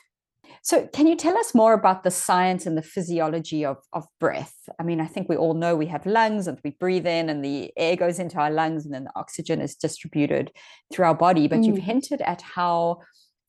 So, 0.62 0.88
can 0.93 1.07
you 1.07 1.15
tell 1.15 1.38
us 1.38 1.55
more 1.55 1.74
about 1.74 2.03
the 2.03 2.12
science 2.12 2.65
and 2.65 2.77
the 2.77 2.83
physiology 2.83 3.65
of, 3.65 3.77
of 3.93 4.05
breath? 4.19 4.55
I 4.79 4.83
mean, 4.83 5.01
I 5.01 5.07
think 5.07 5.27
we 5.27 5.35
all 5.35 5.55
know 5.55 5.75
we 5.75 5.88
have 5.88 6.05
lungs 6.05 6.47
and 6.47 6.59
we 6.63 6.71
breathe 6.71 7.07
in, 7.07 7.29
and 7.29 7.43
the 7.43 7.71
air 7.77 7.95
goes 7.95 8.19
into 8.19 8.38
our 8.38 8.51
lungs, 8.51 8.85
and 8.85 8.93
then 8.93 9.05
the 9.05 9.12
oxygen 9.15 9.59
is 9.59 9.75
distributed 9.75 10.51
through 10.93 11.05
our 11.05 11.15
body. 11.15 11.47
But 11.47 11.59
mm. 11.59 11.65
you've 11.65 11.79
hinted 11.79 12.21
at 12.21 12.41
how 12.41 13.00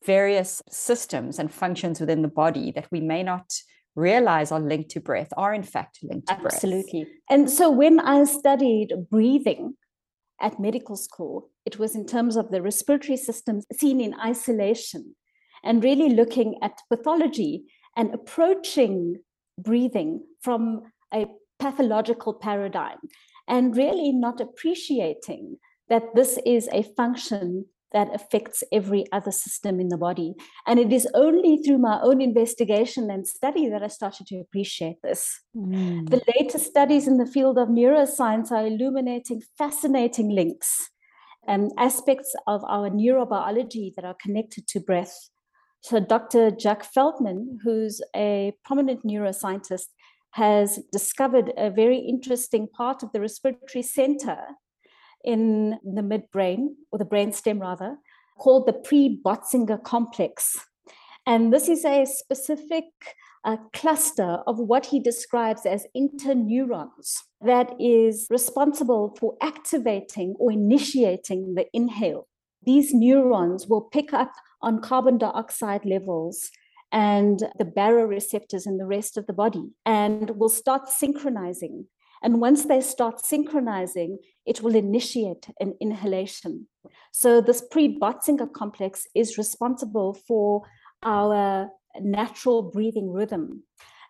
various 0.05 0.63
systems 0.71 1.39
and 1.39 1.53
functions 1.53 2.01
within 2.01 2.23
the 2.23 2.29
body 2.29 2.71
that 2.73 2.89
we 2.91 3.01
may 3.01 3.23
not 3.23 3.51
realize 3.95 4.53
are 4.53 4.61
linked 4.61 4.91
to 4.91 5.01
breath 5.01 5.33
are 5.37 5.55
in 5.55 5.63
fact 5.63 5.99
linked 6.03 6.29
to 6.29 6.35
Absolutely. 6.35 6.51
breath. 6.51 6.85
Absolutely. 6.85 7.07
And 7.31 7.51
so 7.51 7.71
when 7.71 7.99
I 7.99 8.25
studied 8.25 8.93
breathing 9.11 9.75
at 10.41 10.61
medical 10.61 10.97
school, 10.97 11.51
it 11.65 11.79
was 11.79 11.97
in 11.97 12.07
terms 12.07 12.37
of 12.37 12.51
the 12.51 12.61
respiratory 12.61 13.17
system 13.17 13.63
seen 13.73 14.01
in 14.01 14.15
isolation 14.21 15.17
and 15.65 15.83
really 15.83 16.11
looking 16.11 16.59
at 16.63 16.79
pathology 16.91 17.65
and 17.97 18.13
approaching 18.15 19.17
breathing 19.59 20.23
from 20.43 20.83
a 21.13 21.27
pathological 21.59 22.35
paradigm 22.35 22.99
and 23.49 23.77
really 23.77 24.13
not 24.13 24.41
appreciating 24.41 25.57
that 25.89 26.03
this 26.15 26.39
is 26.45 26.69
a 26.73 26.83
function 26.83 27.65
that 27.93 28.15
affects 28.15 28.63
every 28.73 29.05
other 29.13 29.31
system 29.31 29.81
in 29.81 29.89
the 29.89 29.97
body. 29.97 30.35
And 30.67 30.79
it 30.79 30.93
is 30.93 31.09
only 31.15 31.59
through 31.59 31.79
my 31.79 32.01
own 32.03 32.21
investigation 32.21 33.11
and 33.11 33.27
study 33.27 33.69
that 33.69 33.83
I 33.83 33.89
started 33.89 34.27
to 34.29 34.41
appreciate 34.41 34.97
this. 35.03 35.41
Mm. 35.57 36.11
The 36.11 36.23
latest 36.39 36.67
studies 36.67 37.07
in 37.07 37.17
the 37.17 37.27
field 37.27 37.59
of 37.59 37.69
neuroscience 37.69 38.51
are 38.51 38.67
illuminating 38.67 39.43
fascinating 39.57 40.31
links 40.31 40.91
and 41.47 41.71
aspects 41.79 42.35
of 42.47 42.65
our 42.65 42.91
neurobiology 42.91 43.95
that 43.95 44.05
are 44.05 44.17
connected 44.21 44.67
to 44.69 44.81
breath. 44.81 45.31
So, 45.81 46.01
Dr. 46.01 46.51
Jack 46.51 46.85
Feldman, 46.85 47.61
who's 47.63 48.01
a 48.15 48.53
prominent 48.65 49.05
neuroscientist, 49.05 49.87
has 50.33 50.81
discovered 50.91 51.53
a 51.57 51.71
very 51.71 51.99
interesting 51.99 52.67
part 52.67 53.03
of 53.03 53.13
the 53.13 53.21
respiratory 53.21 53.83
center 53.83 54.39
in 55.27 55.79
the 55.83 56.03
midbrain, 56.03 56.69
or 56.91 56.99
the 56.99 57.05
brainstem 57.05 57.61
rather, 57.61 57.99
called 58.39 58.67
the 58.67 58.73
pre-Botzinger 58.73 59.83
complex. 59.83 60.57
And 61.27 61.53
this 61.53 61.69
is 61.69 61.85
a 61.85 62.07
specific 62.07 62.85
uh, 63.45 63.57
cluster 63.73 64.39
of 64.47 64.59
what 64.59 64.87
he 64.87 65.01
describes 65.01 65.67
as 65.67 65.87
interneurons 65.97 67.17
that 67.41 67.75
is 67.81 68.27
responsible 68.31 69.17
for 69.19 69.37
activating 69.41 70.35
or 70.39 70.53
initiating 70.53 71.55
the 71.55 71.67
inhale. 71.73 72.29
These 72.65 72.95
neurons 72.95 73.67
will 73.67 73.83
pick 73.83 74.13
up 74.13 74.33
on 74.63 74.81
carbon 74.81 75.19
dioxide 75.19 75.85
levels 75.85 76.51
and 76.93 77.41
the 77.59 77.65
baroreceptors 77.65 78.67
in 78.67 78.79
the 78.79 78.87
rest 78.87 79.17
of 79.17 79.27
the 79.27 79.33
body 79.33 79.71
and 79.85 80.31
will 80.31 80.49
start 80.49 80.89
synchronizing 80.89 81.87
and 82.23 82.41
once 82.41 82.65
they 82.65 82.81
start 82.81 83.25
synchronizing, 83.25 84.19
it 84.47 84.63
will 84.63 84.75
initiate 84.75 85.49
an 85.61 85.75
inhalation. 85.81 86.69
So, 87.13 87.41
this 87.41 87.63
pre 87.71 87.99
Botzinger 87.99 88.53
complex 88.53 89.07
is 89.15 89.39
responsible 89.39 90.15
for 90.15 90.63
our 91.03 91.69
natural 92.01 92.63
breathing 92.63 93.13
rhythm. 93.13 93.65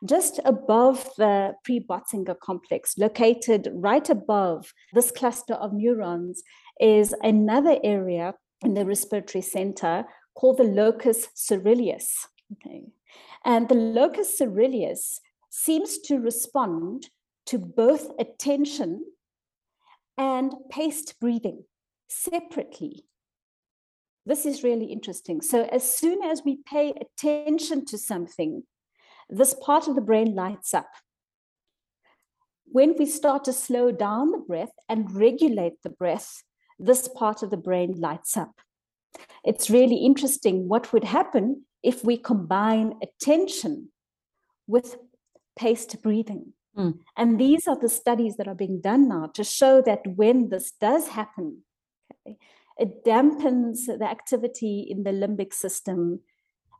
Just 0.04 0.40
above 0.44 1.08
the 1.16 1.54
pre 1.64 1.80
Botzinger 1.80 2.38
complex, 2.38 2.98
located 2.98 3.68
right 3.72 4.08
above 4.10 4.72
this 4.92 5.10
cluster 5.10 5.54
of 5.54 5.72
neurons, 5.72 6.42
is 6.80 7.14
another 7.22 7.78
area 7.82 8.34
in 8.62 8.74
the 8.74 8.84
respiratory 8.84 9.42
center 9.42 10.04
called 10.34 10.58
the 10.58 10.64
locus 10.64 11.28
coeruleus. 11.34 12.26
Okay. 12.52 12.82
And 13.44 13.68
the 13.68 13.74
locus 13.74 14.36
coeruleus 14.38 15.20
seems 15.50 15.98
to 16.00 16.18
respond 16.18 17.08
to 17.46 17.58
both 17.58 18.10
attention 18.18 19.04
and 20.18 20.52
paced 20.70 21.18
breathing 21.20 21.64
separately. 22.08 23.04
This 24.24 24.44
is 24.44 24.64
really 24.64 24.86
interesting. 24.86 25.40
So, 25.40 25.64
as 25.64 25.88
soon 25.88 26.22
as 26.22 26.42
we 26.44 26.58
pay 26.68 26.92
attention 27.00 27.84
to 27.86 27.98
something, 27.98 28.64
this 29.28 29.54
part 29.54 29.88
of 29.88 29.94
the 29.94 30.00
brain 30.00 30.34
lights 30.34 30.74
up. 30.74 30.88
When 32.64 32.96
we 32.98 33.06
start 33.06 33.44
to 33.44 33.52
slow 33.52 33.92
down 33.92 34.32
the 34.32 34.38
breath 34.38 34.72
and 34.88 35.14
regulate 35.14 35.82
the 35.82 35.90
breath, 35.90 36.42
this 36.78 37.08
part 37.08 37.42
of 37.42 37.50
the 37.50 37.56
brain 37.56 38.00
lights 38.00 38.36
up. 38.36 38.60
It's 39.44 39.70
really 39.70 39.96
interesting 39.96 40.68
what 40.68 40.92
would 40.92 41.04
happen 41.04 41.64
if 41.82 42.04
we 42.04 42.16
combine 42.16 42.94
attention 43.02 43.90
with 44.66 44.96
paced 45.56 46.02
breathing. 46.02 46.52
Mm. 46.76 46.98
And 47.16 47.40
these 47.40 47.66
are 47.66 47.78
the 47.78 47.88
studies 47.88 48.36
that 48.36 48.48
are 48.48 48.54
being 48.54 48.80
done 48.80 49.08
now 49.08 49.30
to 49.34 49.42
show 49.42 49.82
that 49.82 50.02
when 50.14 50.50
this 50.50 50.72
does 50.72 51.08
happen, 51.08 51.62
okay, 52.12 52.36
it 52.78 53.04
dampens 53.04 53.86
the 53.86 54.08
activity 54.08 54.86
in 54.88 55.02
the 55.02 55.10
limbic 55.10 55.54
system 55.54 56.20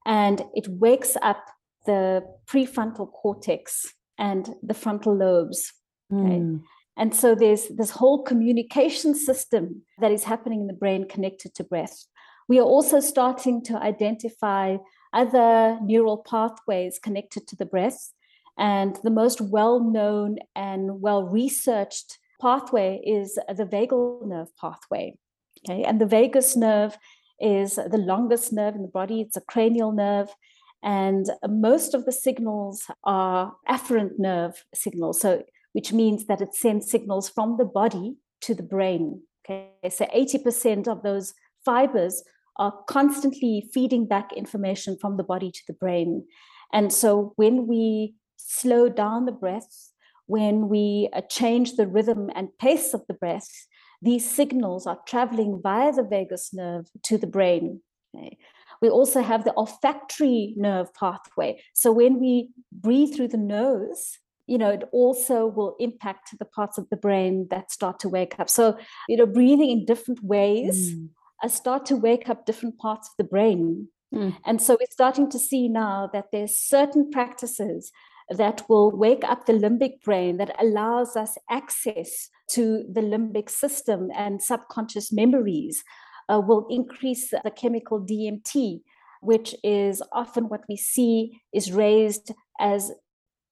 and 0.05 0.43
it 0.55 0.69
wakes 0.69 1.17
up 1.23 1.47
the 1.87 2.23
prefrontal 2.47 3.11
cortex 3.11 3.95
and 4.19 4.55
the 4.63 4.75
frontal 4.75 5.17
lobes. 5.17 5.73
Okay? 6.13 6.41
Mm. 6.41 6.63
And 6.99 7.15
so 7.15 7.35
there's 7.35 7.69
this 7.69 7.91
whole 7.91 8.23
communication 8.23 9.15
system 9.15 9.83
that 9.99 10.13
is 10.13 10.25
happening 10.25 10.63
in 10.63 10.67
the 10.67 10.73
brain 10.73 11.07
connected 11.09 11.55
to 11.55 11.65
breath. 11.65 12.07
We 12.49 12.59
are 12.59 12.65
also 12.65 13.01
starting 13.01 13.63
to 13.65 13.77
identify 13.77 14.77
other 15.13 15.79
neural 15.83 16.19
pathways 16.19 16.99
connected 16.99 17.47
to 17.49 17.57
the 17.57 17.67
breath 17.67 18.13
And 18.59 18.99
the 19.03 19.11
most 19.11 19.41
well 19.41 19.81
known 19.81 20.39
and 20.55 21.01
well 21.01 21.25
researched 21.25 22.19
pathway 22.41 23.01
is 23.05 23.35
the 23.35 23.65
vagal 23.65 24.27
nerve 24.27 24.49
pathway. 24.61 25.15
Okay, 25.69 25.83
and 25.83 26.01
the 26.01 26.07
vagus 26.07 26.57
nerve 26.57 26.97
is 27.41 27.75
the 27.75 27.99
longest 27.99 28.53
nerve 28.53 28.75
in 28.75 28.83
the 28.83 28.89
body, 28.89 29.21
it's 29.21 29.37
a 29.37 29.43
cranial 29.43 29.93
nerve. 29.93 30.29
And 30.83 31.27
most 31.49 31.95
of 31.95 32.05
the 32.05 32.13
signals 32.13 32.85
are 33.05 33.55
afferent 33.69 34.19
nerve 34.19 34.65
signals, 34.75 35.21
so 35.21 35.43
which 35.73 35.93
means 35.93 36.27
that 36.27 36.41
it 36.41 36.55
sends 36.55 36.91
signals 36.91 37.29
from 37.29 37.57
the 37.57 37.65
body 37.65 38.17
to 38.43 38.55
the 38.55 38.63
brain. 38.63 39.23
Okay, 39.45 39.71
so 39.91 40.07
80% 40.07 40.89
of 40.89 41.03
those 41.03 41.35
fibers 41.65 42.23
are 42.59 42.73
constantly 42.89 43.69
feeding 43.73 44.07
back 44.07 44.33
information 44.33 44.97
from 45.01 45.17
the 45.17 45.25
body 45.25 45.51
to 45.51 45.61
the 45.67 45.75
brain. 45.75 46.25
And 46.73 46.93
so 46.93 47.33
when 47.37 47.67
we 47.67 48.15
slow 48.37 48.89
down 48.89 49.27
the 49.27 49.33
breath, 49.33 49.93
when 50.27 50.69
we 50.69 51.09
uh, 51.13 51.21
change 51.23 51.77
the 51.77 51.87
rhythm 51.87 52.31
and 52.35 52.57
pace 52.59 52.95
of 52.95 53.07
the 53.07 53.15
breath, 53.15 53.49
these 54.03 54.29
signals 54.29 54.87
are 54.87 54.99
traveling 55.07 55.61
via 55.63 55.93
the 55.93 56.03
vagus 56.03 56.53
nerve 56.53 56.87
to 57.05 57.17
the 57.17 57.27
brain. 57.27 57.81
Okay. 58.15 58.37
We 58.83 58.91
also 58.91 59.23
have 59.23 59.45
the 59.45 59.55
olfactory 59.55 60.55
nerve 60.57 60.93
pathway. 60.95 61.63
So 61.75 61.93
when 61.93 62.21
we 62.21 62.51
breathe 62.73 63.15
through 63.15 63.29
the 63.29 63.39
nose, 63.39 64.19
you 64.47 64.59
know, 64.59 64.71
it 64.71 64.85
also 64.93 65.47
will 65.47 65.77
impact 65.81 66.39
the 66.39 66.45
parts 66.45 66.79
of 66.79 66.89
the 66.91 66.97
brain 66.97 67.49
that 67.51 67.73
start 67.73 67.99
to 68.01 68.09
wake 68.09 68.39
up. 68.39 68.49
So, 68.49 68.79
you 69.09 69.17
know, 69.17 69.27
breathing 69.27 69.71
in 69.71 69.85
different 69.87 70.23
ways 70.23 70.95
mm. 70.95 71.09
uh, 71.43 71.49
start 71.49 71.87
to 71.87 71.97
wake 71.97 72.29
up 72.29 72.47
different 72.47 72.79
parts 72.79 73.09
of 73.09 73.15
the 73.17 73.25
brain. 73.25 73.89
Mm. 74.15 74.37
And 74.45 74.63
so 74.63 74.77
we're 74.79 74.87
starting 74.91 75.31
to 75.31 75.39
see 75.39 75.69
now 75.69 76.09
that 76.13 76.27
there's 76.33 76.57
certain 76.57 77.11
practices 77.11 77.91
that 78.31 78.69
will 78.69 78.91
wake 78.91 79.25
up 79.25 79.47
the 79.47 79.53
limbic 79.53 80.03
brain 80.03 80.37
that 80.39 80.55
allows 80.61 81.17
us 81.17 81.37
access 81.49 82.29
to 82.49 82.85
the 82.93 83.01
limbic 83.01 83.49
system 83.49 84.09
and 84.15 84.43
subconscious 84.43 85.13
memories 85.13 85.85
uh, 86.29 86.41
will 86.41 86.67
increase 86.69 87.31
the 87.31 87.51
chemical 87.51 88.01
DMT, 88.01 88.81
which 89.21 89.55
is 89.63 90.03
often 90.13 90.49
what 90.49 90.63
we 90.69 90.77
see 90.77 91.41
is 91.53 91.73
raised 91.73 92.33
as 92.59 92.93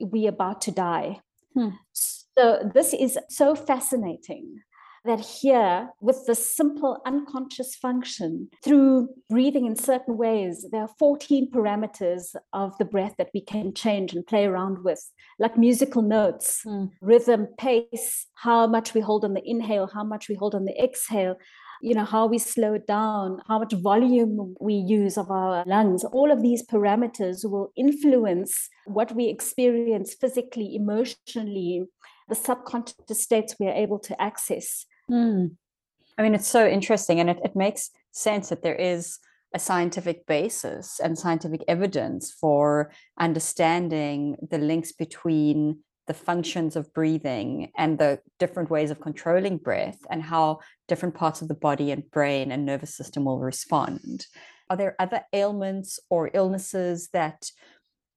we 0.00 0.26
about 0.26 0.60
to 0.62 0.70
die. 0.70 1.20
Hmm. 1.54 1.70
So 1.92 2.68
this 2.74 2.92
is 2.92 3.16
so 3.28 3.54
fascinating 3.54 4.62
that 5.04 5.20
here, 5.20 5.90
with 6.00 6.24
the 6.26 6.34
simple 6.34 7.00
unconscious 7.04 7.74
function, 7.74 8.48
through 8.62 9.08
breathing 9.28 9.66
in 9.66 9.76
certain 9.76 10.16
ways, 10.16 10.66
there 10.70 10.82
are 10.82 10.90
14 10.98 11.50
parameters 11.50 12.34
of 12.52 12.76
the 12.78 12.84
breath 12.84 13.14
that 13.18 13.30
we 13.34 13.40
can 13.40 13.74
change 13.74 14.14
and 14.14 14.26
play 14.26 14.46
around 14.46 14.82
with, 14.82 15.10
like 15.38 15.58
musical 15.58 16.02
notes, 16.02 16.62
mm. 16.66 16.90
rhythm, 17.02 17.48
pace, 17.58 18.26
how 18.34 18.66
much 18.66 18.94
we 18.94 19.00
hold 19.00 19.24
on 19.24 19.34
the 19.34 19.42
inhale, 19.44 19.90
how 19.92 20.04
much 20.04 20.28
we 20.28 20.34
hold 20.34 20.54
on 20.54 20.64
the 20.64 20.82
exhale, 20.82 21.36
you 21.82 21.94
know 21.94 22.04
how 22.04 22.26
we 22.26 22.38
slow 22.38 22.72
it 22.74 22.86
down 22.86 23.42
how 23.46 23.58
much 23.58 23.72
volume 23.74 24.54
we 24.58 24.72
use 24.74 25.18
of 25.18 25.30
our 25.30 25.64
lungs 25.66 26.04
all 26.04 26.30
of 26.30 26.40
these 26.40 26.64
parameters 26.66 27.38
will 27.44 27.72
influence 27.76 28.70
what 28.86 29.14
we 29.14 29.26
experience 29.26 30.14
physically 30.14 30.74
emotionally 30.74 31.84
the 32.28 32.34
subconscious 32.34 33.22
states 33.22 33.56
we 33.60 33.66
are 33.66 33.74
able 33.74 33.98
to 33.98 34.20
access 34.22 34.86
mm. 35.10 35.50
i 36.18 36.22
mean 36.22 36.34
it's 36.34 36.48
so 36.48 36.66
interesting 36.66 37.20
and 37.20 37.30
it, 37.30 37.38
it 37.44 37.56
makes 37.56 37.90
sense 38.12 38.48
that 38.48 38.62
there 38.62 38.76
is 38.76 39.18
a 39.54 39.58
scientific 39.58 40.26
basis 40.26 41.00
and 41.00 41.16
scientific 41.16 41.62
evidence 41.68 42.32
for 42.32 42.90
understanding 43.18 44.36
the 44.50 44.58
links 44.58 44.90
between 44.90 45.78
the 46.06 46.14
functions 46.14 46.76
of 46.76 46.92
breathing 46.92 47.70
and 47.76 47.98
the 47.98 48.20
different 48.38 48.68
ways 48.68 48.90
of 48.90 49.00
controlling 49.00 49.56
breath 49.56 49.98
and 50.10 50.22
how 50.22 50.58
different 50.88 51.14
parts 51.14 51.40
of 51.40 51.48
the 51.48 51.54
body 51.54 51.90
and 51.90 52.10
brain 52.10 52.52
and 52.52 52.66
nervous 52.66 52.94
system 52.94 53.24
will 53.24 53.38
respond. 53.38 54.26
Are 54.68 54.76
there 54.76 54.96
other 54.98 55.22
ailments 55.32 56.00
or 56.10 56.30
illnesses 56.34 57.08
that 57.12 57.50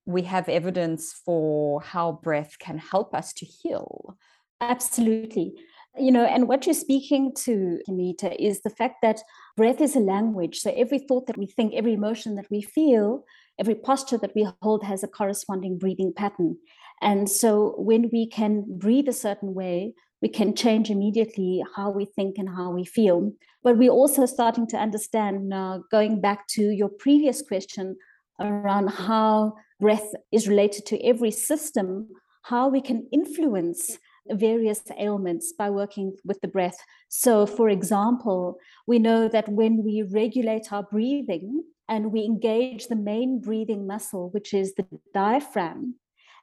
we 0.05 0.23
have 0.23 0.49
evidence 0.49 1.13
for 1.25 1.81
how 1.81 2.19
breath 2.23 2.57
can 2.59 2.77
help 2.77 3.13
us 3.13 3.31
to 3.33 3.45
heal? 3.45 4.17
Absolutely. 4.59 5.53
You 5.99 6.11
know, 6.11 6.25
and 6.25 6.47
what 6.47 6.65
you're 6.65 6.75
speaking 6.75 7.33
to, 7.45 7.79
Anita, 7.87 8.41
is 8.41 8.61
the 8.61 8.69
fact 8.69 8.97
that 9.01 9.21
breath 9.55 9.81
is 9.81 9.95
a 9.95 9.99
language. 9.99 10.59
So 10.59 10.71
every 10.75 10.99
thought 10.99 11.27
that 11.27 11.37
we 11.37 11.47
think, 11.47 11.73
every 11.73 11.93
emotion 11.93 12.35
that 12.35 12.49
we 12.51 12.61
feel, 12.61 13.23
every 13.59 13.75
posture 13.75 14.17
that 14.19 14.35
we 14.35 14.47
hold 14.61 14.83
has 14.83 15.03
a 15.03 15.07
corresponding 15.07 15.77
breathing 15.77 16.13
pattern. 16.15 16.57
And 17.01 17.29
so 17.29 17.73
when 17.77 18.09
we 18.13 18.27
can 18.27 18.65
breathe 18.67 19.07
a 19.07 19.13
certain 19.13 19.53
way, 19.53 19.93
we 20.21 20.29
can 20.29 20.55
change 20.55 20.89
immediately 20.89 21.63
how 21.75 21.91
we 21.91 22.05
think 22.05 22.37
and 22.37 22.49
how 22.49 22.71
we 22.71 22.85
feel. 22.85 23.31
But 23.63 23.77
we're 23.77 23.91
also 23.91 24.25
starting 24.25 24.67
to 24.67 24.77
understand 24.77 25.49
now, 25.49 25.83
going 25.91 26.21
back 26.21 26.47
to 26.49 26.69
your 26.69 26.89
previous 26.89 27.41
question 27.41 27.95
around 28.39 28.87
how 28.89 29.55
breath 29.79 30.11
is 30.31 30.47
related 30.47 30.85
to 30.87 31.03
every 31.03 31.31
system, 31.31 32.09
how 32.43 32.67
we 32.67 32.81
can 32.81 33.07
influence 33.11 33.97
various 34.31 34.81
ailments 34.97 35.53
by 35.53 35.69
working 35.69 36.15
with 36.23 36.41
the 36.41 36.47
breath. 36.47 36.77
So, 37.09 37.45
for 37.45 37.69
example, 37.69 38.59
we 38.85 38.99
know 38.99 39.27
that 39.27 39.49
when 39.49 39.83
we 39.83 40.03
regulate 40.03 40.71
our 40.71 40.83
breathing 40.83 41.63
and 41.89 42.11
we 42.11 42.23
engage 42.23 42.87
the 42.87 42.95
main 42.95 43.39
breathing 43.39 43.87
muscle, 43.87 44.29
which 44.31 44.53
is 44.53 44.75
the 44.75 44.85
diaphragm, 45.13 45.95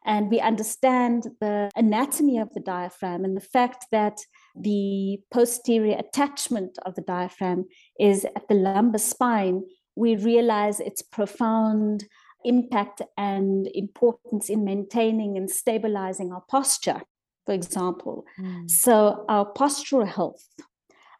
and 0.06 0.30
we 0.30 0.38
understand 0.40 1.28
the 1.40 1.70
anatomy 1.76 2.38
of 2.38 2.52
the 2.52 2.60
diaphragm 2.60 3.24
and 3.24 3.36
the 3.36 3.40
fact 3.40 3.86
that 3.90 4.18
the 4.54 5.18
posterior 5.32 5.96
attachment 5.98 6.78
of 6.84 6.94
the 6.94 7.02
diaphragm 7.02 7.64
is 7.98 8.24
at 8.24 8.46
the 8.48 8.54
lumbar 8.54 8.98
spine, 8.98 9.62
we 9.96 10.16
realize 10.16 10.80
its 10.80 11.00
profound 11.02 12.04
impact 12.44 13.00
and 13.16 13.68
importance 13.74 14.50
in 14.50 14.64
maintaining 14.64 15.36
and 15.36 15.50
stabilizing 15.50 16.32
our 16.32 16.42
posture, 16.48 17.02
for 17.44 17.52
example. 17.52 18.24
Mm. 18.40 18.70
So, 18.70 19.24
our 19.28 19.52
postural 19.52 20.06
health 20.06 20.46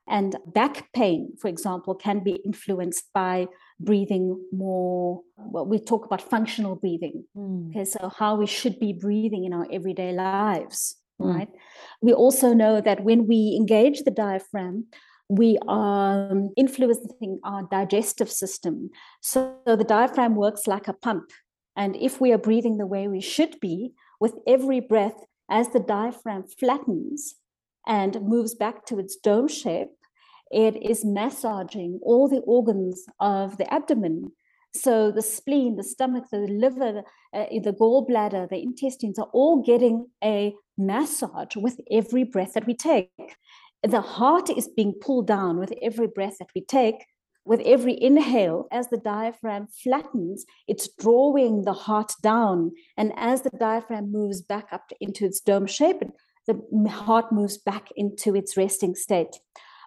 and 0.07 0.37
back 0.47 0.93
pain, 0.93 1.33
for 1.41 1.49
example, 1.49 1.95
can 1.95 2.21
be 2.21 2.41
influenced 2.45 3.13
by 3.15 3.49
breathing 3.81 4.41
more 4.53 5.21
well 5.37 5.67
we 5.67 5.79
talk 5.79 6.07
about 6.07 6.23
functional 6.23 6.77
breathing 6.77 7.25
mm. 7.37 7.71
okay 7.71 7.85
so 7.85 8.11
how 8.19 8.37
we 8.37 8.47
should 8.47 8.79
be 8.79 8.93
breathing 8.93 9.45
in 9.45 9.53
our 9.53 9.67
everyday 9.73 10.13
lives 10.13 10.97
mm. 11.21 11.35
right 11.35 11.49
we 12.01 12.13
also 12.13 12.53
know 12.55 12.81
that 12.81 13.03
when 13.03 13.27
we 13.27 13.57
engage 13.59 14.03
the 14.03 14.11
diaphragm 14.11 14.87
we 15.29 15.59
are 15.67 16.31
influencing 16.57 17.41
our 17.43 17.67
digestive 17.71 18.31
system 18.31 18.91
so 19.21 19.57
the 19.67 19.85
diaphragm 19.85 20.37
works 20.37 20.67
like 20.67 20.87
a 20.87 20.93
pump 20.93 21.31
and 21.77 21.97
if 21.97 22.21
we 22.21 22.33
are 22.33 22.39
breathing 22.39 22.79
the 22.79 22.87
way 22.87 23.09
we 23.09 23.21
should 23.21 23.59
be 23.59 23.93
with 24.21 24.35
every 24.47 24.79
breath 24.79 25.25
as 25.51 25.69
the 25.71 25.81
diaphragm 25.81 26.45
flattens 26.59 27.37
and 27.87 28.23
moves 28.23 28.55
back 28.55 28.87
to 28.87 28.99
its 28.99 29.17
dome 29.17 29.49
shape 29.49 29.91
it 30.55 30.77
is 30.89 31.05
massaging 31.05 31.99
all 32.03 32.29
the 32.29 32.43
organs 32.47 33.07
of 33.19 33.57
the 33.57 33.73
abdomen. 33.75 34.31
So 34.73 35.11
the 35.11 35.21
spleen, 35.23 35.75
the 35.75 35.83
stomach, 35.83 36.27
the 36.31 36.39
liver, 36.39 37.03
uh, 37.33 37.47
the 37.51 37.73
gallbladder, 37.73 38.49
the 38.49 38.63
intestines 38.63 39.19
are 39.19 39.29
all 39.33 39.63
getting 39.63 40.07
a 40.23 40.55
massage 40.79 41.57
with 41.57 41.81
every 41.91 42.23
breath 42.23 42.53
that 42.55 42.67
we 42.67 42.75
take. 42.75 43.11
The 43.83 44.01
heart 44.01 44.49
is 44.49 44.69
being 44.69 44.95
pulled 45.01 45.27
down 45.27 45.59
with 45.59 45.73
every 45.83 46.07
breath 46.07 46.37
that 46.39 46.51
we 46.55 46.65
take. 46.65 47.05
With 47.47 47.61
every 47.61 48.01
inhale, 48.03 48.67
as 48.73 48.89
the 48.89 48.97
diaphragm 48.97 49.67
flattens, 49.67 50.47
it's 50.67 50.89
drawing 50.89 51.65
the 51.65 51.75
heart 51.75 52.13
down. 52.23 52.73
And 52.97 53.13
as 53.17 53.43
the 53.43 53.51
diaphragm 53.51 54.11
moves 54.11 54.41
back 54.41 54.69
up 54.73 54.93
into 55.01 55.27
its 55.27 55.41
dome 55.41 55.67
shape, 55.67 56.03
the 56.47 56.89
heart 56.89 57.33
moves 57.33 57.59
back 57.59 57.89
into 57.97 58.35
its 58.35 58.57
resting 58.57 58.95
state 58.95 59.39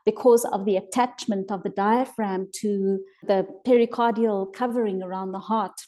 because 0.06 0.46
of 0.46 0.66
the 0.66 0.78
attachment 0.78 1.52
of 1.52 1.64
the 1.64 1.70
diaphragm 1.70 2.48
to 2.56 3.00
the 3.24 3.46
pericardial 3.66 4.54
covering 4.54 5.04
around 5.04 5.32
the 5.32 5.40
heart. 5.40 5.82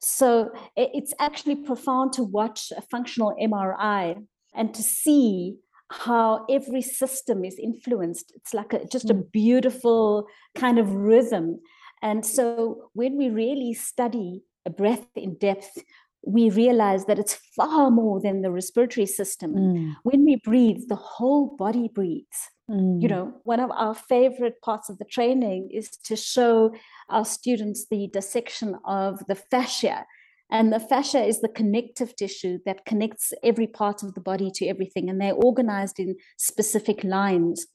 So 0.00 0.52
it's 0.76 1.14
actually 1.18 1.56
profound 1.56 2.12
to 2.14 2.24
watch 2.24 2.72
a 2.76 2.82
functional 2.82 3.34
MRI 3.40 4.24
and 4.54 4.74
to 4.74 4.82
see 4.82 5.56
how 5.90 6.44
every 6.50 6.82
system 6.82 7.44
is 7.44 7.58
influenced. 7.58 8.32
It's 8.36 8.52
like 8.52 8.72
a, 8.72 8.84
just 8.86 9.10
a 9.10 9.14
hmm. 9.14 9.22
beautiful 9.32 10.26
kind 10.54 10.78
of 10.78 10.92
rhythm. 10.92 11.60
And 12.02 12.24
so 12.24 12.90
when 12.92 13.16
we 13.16 13.30
really 13.30 13.74
study 13.74 14.42
a 14.66 14.70
breath 14.70 15.06
in 15.16 15.34
depth, 15.34 15.78
we 16.22 16.50
realize 16.50 17.06
that 17.06 17.18
it's 17.18 17.34
far 17.56 17.90
more 17.90 18.20
than 18.20 18.42
the 18.42 18.50
respiratory 18.50 19.06
system. 19.06 19.54
Mm. 19.54 19.96
When 20.02 20.24
we 20.24 20.36
breathe, 20.36 20.82
the 20.88 20.96
whole 20.96 21.56
body 21.56 21.88
breathes. 21.92 22.50
Mm. 22.70 23.00
You 23.00 23.08
know, 23.08 23.34
one 23.44 23.60
of 23.60 23.70
our 23.70 23.94
favorite 23.94 24.60
parts 24.60 24.90
of 24.90 24.98
the 24.98 25.04
training 25.04 25.70
is 25.72 25.88
to 26.04 26.16
show 26.16 26.74
our 27.08 27.24
students 27.24 27.86
the 27.90 28.08
dissection 28.12 28.76
of 28.84 29.24
the 29.26 29.36
fascia. 29.36 30.06
And 30.50 30.72
the 30.72 30.80
fascia 30.80 31.22
is 31.22 31.40
the 31.40 31.48
connective 31.48 32.16
tissue 32.16 32.58
that 32.64 32.86
connects 32.86 33.32
every 33.42 33.66
part 33.66 34.02
of 34.02 34.14
the 34.14 34.20
body 34.20 34.50
to 34.54 34.66
everything. 34.66 35.10
And 35.10 35.20
they're 35.20 35.34
organized 35.34 35.98
in 35.98 36.16
specific 36.38 37.04
lines. 37.04 37.66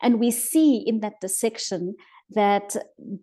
And 0.00 0.18
we 0.18 0.30
see 0.30 0.78
in 0.78 1.00
that 1.00 1.20
dissection 1.20 1.96
that 2.30 2.76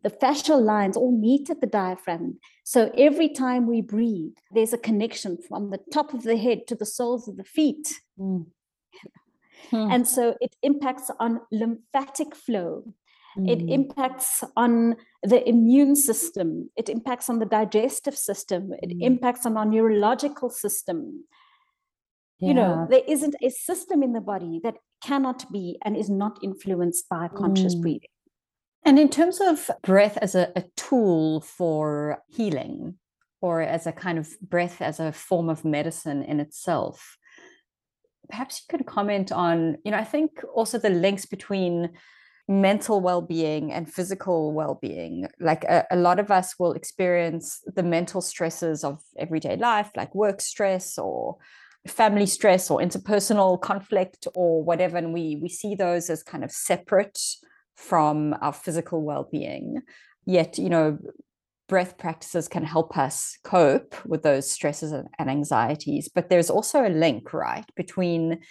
the 0.04 0.10
fascial 0.10 0.62
lines 0.62 0.96
all 0.96 1.12
meet 1.12 1.50
at 1.50 1.62
the 1.62 1.68
diaphragm. 1.68 2.38
So 2.64 2.92
every 2.98 3.30
time 3.30 3.66
we 3.68 3.82
breathe, 3.82 4.36
there's 4.52 4.74
a 4.74 4.78
connection 4.78 5.38
from 5.48 5.72
the 5.72 5.80
top 5.92 6.14
of 6.14 6.24
the 6.24 6.38
head 6.38 6.68
to 6.68 6.76
the 6.76 6.86
soles 6.86 7.28
of 7.28 7.38
the 7.38 7.44
feet. 7.44 8.00
Mm. 8.20 8.46
Hmm. 9.70 9.92
And 9.92 10.08
so 10.08 10.36
it 10.42 10.56
impacts 10.62 11.10
on 11.20 11.42
lymphatic 11.52 12.36
flow. 12.36 12.94
Mm. 13.38 13.50
It 13.50 13.74
impacts 13.74 14.44
on 14.56 14.96
the 15.24 15.48
immune 15.48 15.96
system. 15.96 16.70
It 16.76 16.90
impacts 16.90 17.30
on 17.30 17.40
the 17.40 17.46
digestive 17.46 18.18
system. 18.18 18.72
It 18.82 18.90
mm. 18.90 19.02
impacts 19.02 19.46
on 19.46 19.58
our 19.58 19.66
neurological 19.66 20.50
system. 20.50 21.26
Yeah. 22.40 22.48
You 22.48 22.54
know, 22.56 22.88
there 22.90 23.04
isn't 23.08 23.36
a 23.42 23.50
system 23.50 24.04
in 24.04 24.14
the 24.14 24.22
body 24.22 24.60
that 24.64 24.76
cannot 25.04 25.52
be 25.52 25.78
and 25.84 25.96
is 25.96 26.10
not 26.10 26.40
influenced 26.44 27.08
by 27.10 27.28
conscious 27.28 27.76
mm. 27.76 27.82
breathing. 27.82 28.10
And 28.84 28.98
in 28.98 29.10
terms 29.10 29.40
of 29.40 29.70
breath 29.84 30.18
as 30.18 30.34
a, 30.34 30.52
a 30.56 30.64
tool 30.76 31.42
for 31.42 32.24
healing, 32.30 32.96
or 33.42 33.62
as 33.62 33.88
a 33.88 33.92
kind 33.92 34.20
of 34.20 34.40
breath 34.42 34.82
as 34.82 35.00
a 35.00 35.12
form 35.12 35.50
of 35.50 35.66
medicine 35.66 36.24
in 36.24 36.40
itself, 36.40 37.18
perhaps 38.30 38.62
you 38.62 38.78
could 38.78 38.86
comment 38.86 39.32
on, 39.32 39.78
you 39.84 39.92
know, 39.92 39.98
I 39.98 40.04
think 40.04 40.44
also 40.54 40.78
the 40.78 40.90
links 40.90 41.26
between 41.26 41.90
mental 42.52 43.00
well-being 43.00 43.72
and 43.72 43.92
physical 43.92 44.52
well-being 44.52 45.28
like 45.40 45.64
a, 45.64 45.86
a, 45.92 45.96
lot 45.96 46.20
of 46.20 46.30
us 46.30 46.60
will 46.60 46.74
experience 46.74 47.62
the 47.76 47.84
mental 47.84 48.20
stresses 48.20 48.84
of 48.84 49.02
everyday 49.18 49.56
life 49.56 49.90
like 49.96 50.14
work 50.14 50.42
stress 50.42 50.98
or 50.98 51.38
family 51.88 52.26
stress 52.26 52.70
or 52.70 52.80
interpersonal 52.80 53.60
conflict 53.60 54.28
or 54.36 54.64
whatever 54.64 54.98
and 54.98 55.14
we 55.14 55.38
we 55.42 55.48
see 55.48 55.76
those 55.76 56.10
as 56.10 56.22
kind 56.24 56.44
of 56.44 56.52
separate 56.52 57.20
from 57.76 58.36
our 58.42 58.54
physical 58.54 59.02
well-being 59.02 59.82
yet 60.26 60.58
you 60.58 60.70
know 60.70 60.98
breath 61.72 61.98
practices 61.98 62.50
can 62.50 62.66
help 62.66 62.98
us 62.98 63.38
cope 63.46 63.96
with 64.06 64.24
those 64.24 64.52
stresses 64.52 64.92
and 64.92 65.30
anxieties. 65.30 66.10
But 66.14 66.30
there's 66.30 66.50
also 66.50 66.86
a 66.86 66.90
link, 66.90 67.32
right, 67.32 67.64
between 67.78 68.42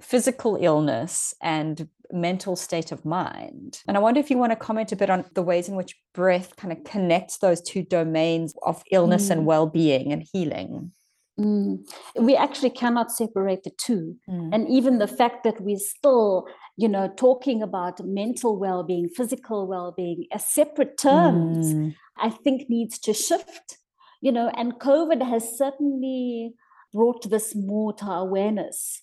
physical 0.00 0.56
illness 0.60 1.34
and 1.42 1.88
mental 2.12 2.56
state 2.56 2.92
of 2.92 3.04
mind. 3.04 3.80
And 3.88 3.96
I 3.96 4.00
wonder 4.00 4.20
if 4.20 4.30
you 4.30 4.38
want 4.38 4.52
to 4.52 4.56
comment 4.56 4.92
a 4.92 4.96
bit 4.96 5.10
on 5.10 5.24
the 5.34 5.42
ways 5.42 5.68
in 5.68 5.74
which 5.74 5.96
breath 6.14 6.56
kind 6.56 6.72
of 6.72 6.84
connects 6.84 7.38
those 7.38 7.60
two 7.60 7.82
domains 7.82 8.54
of 8.62 8.82
illness 8.90 9.28
mm. 9.28 9.30
and 9.32 9.46
well 9.46 9.66
being 9.66 10.12
and 10.12 10.24
healing. 10.32 10.92
Mm. 11.38 11.78
We 12.16 12.36
actually 12.36 12.70
cannot 12.70 13.10
separate 13.10 13.64
the 13.64 13.70
two. 13.70 14.16
Mm. 14.28 14.50
And 14.52 14.68
even 14.68 14.98
the 14.98 15.08
fact 15.08 15.42
that 15.44 15.60
we're 15.60 15.78
still, 15.78 16.46
you 16.76 16.88
know, 16.88 17.12
talking 17.16 17.62
about 17.62 18.04
mental 18.04 18.58
well 18.58 18.84
being, 18.84 19.08
physical 19.08 19.66
well 19.66 19.92
being 19.96 20.26
as 20.32 20.46
separate 20.46 20.96
terms 20.96 21.74
mm. 21.74 21.94
I 22.16 22.30
think 22.30 22.68
needs 22.68 22.98
to 23.00 23.12
shift, 23.12 23.78
you 24.20 24.30
know, 24.30 24.50
and 24.56 24.74
COVID 24.74 25.26
has 25.28 25.58
certainly 25.58 26.54
brought 26.92 27.28
this 27.28 27.54
more 27.56 27.92
to 27.94 28.06
awareness. 28.06 29.02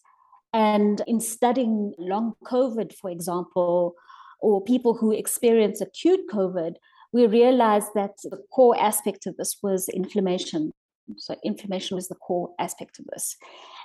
And 0.54 1.02
in 1.08 1.20
studying 1.20 1.94
long 1.98 2.34
COVID, 2.46 2.94
for 2.94 3.10
example, 3.10 3.96
or 4.40 4.64
people 4.64 4.96
who 4.96 5.12
experience 5.12 5.82
acute 5.82 6.22
COVID, 6.32 6.76
we 7.14 7.28
realized 7.28 7.90
that 7.96 8.18
the 8.24 8.42
core 8.54 8.78
aspect 8.80 9.28
of 9.28 9.38
this 9.38 9.58
was 9.62 9.88
inflammation. 9.90 10.72
So, 11.18 11.36
inflammation 11.44 11.96
was 11.96 12.08
the 12.08 12.16
core 12.16 12.54
aspect 12.60 13.00
of 13.00 13.06
this. 13.14 13.36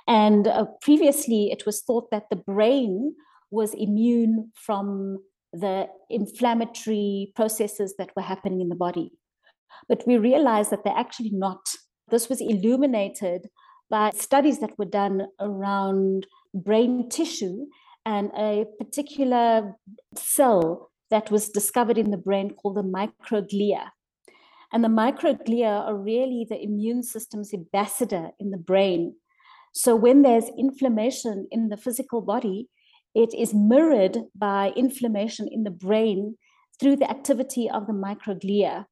And 0.07 0.47
uh, 0.47 0.65
previously, 0.81 1.51
it 1.51 1.65
was 1.65 1.81
thought 1.81 2.09
that 2.11 2.29
the 2.29 2.37
brain 2.37 3.15
was 3.51 3.73
immune 3.73 4.51
from 4.55 5.19
the 5.53 5.87
inflammatory 6.09 7.31
processes 7.35 7.95
that 7.97 8.11
were 8.15 8.21
happening 8.21 8.61
in 8.61 8.69
the 8.69 8.75
body. 8.75 9.11
But 9.87 10.03
we 10.05 10.17
realized 10.17 10.71
that 10.71 10.83
they're 10.83 10.93
actually 10.97 11.31
not. 11.31 11.75
This 12.09 12.29
was 12.29 12.41
illuminated 12.41 13.47
by 13.89 14.11
studies 14.11 14.59
that 14.59 14.77
were 14.77 14.85
done 14.85 15.27
around 15.39 16.27
brain 16.53 17.09
tissue 17.09 17.67
and 18.05 18.31
a 18.37 18.65
particular 18.79 19.75
cell 20.15 20.91
that 21.09 21.31
was 21.31 21.49
discovered 21.49 21.97
in 21.97 22.11
the 22.11 22.17
brain 22.17 22.51
called 22.51 22.75
the 22.77 22.83
microglia. 22.83 23.89
And 24.71 24.83
the 24.83 24.89
microglia 24.89 25.87
are 25.87 25.95
really 25.95 26.45
the 26.49 26.61
immune 26.61 27.03
system's 27.03 27.53
ambassador 27.53 28.31
in 28.39 28.51
the 28.51 28.57
brain. 28.57 29.15
So 29.73 29.95
when 29.95 30.21
there's 30.21 30.49
inflammation 30.57 31.47
in 31.51 31.69
the 31.69 31.77
physical 31.77 32.21
body, 32.21 32.67
it 33.15 33.33
is 33.33 33.53
mirrored 33.53 34.17
by 34.35 34.73
inflammation 34.75 35.47
in 35.49 35.63
the 35.63 35.71
brain 35.71 36.37
through 36.79 36.97
the 36.97 37.09
activity 37.09 37.69
of 37.69 37.87
the 37.87 37.93
microglia. 37.93 38.85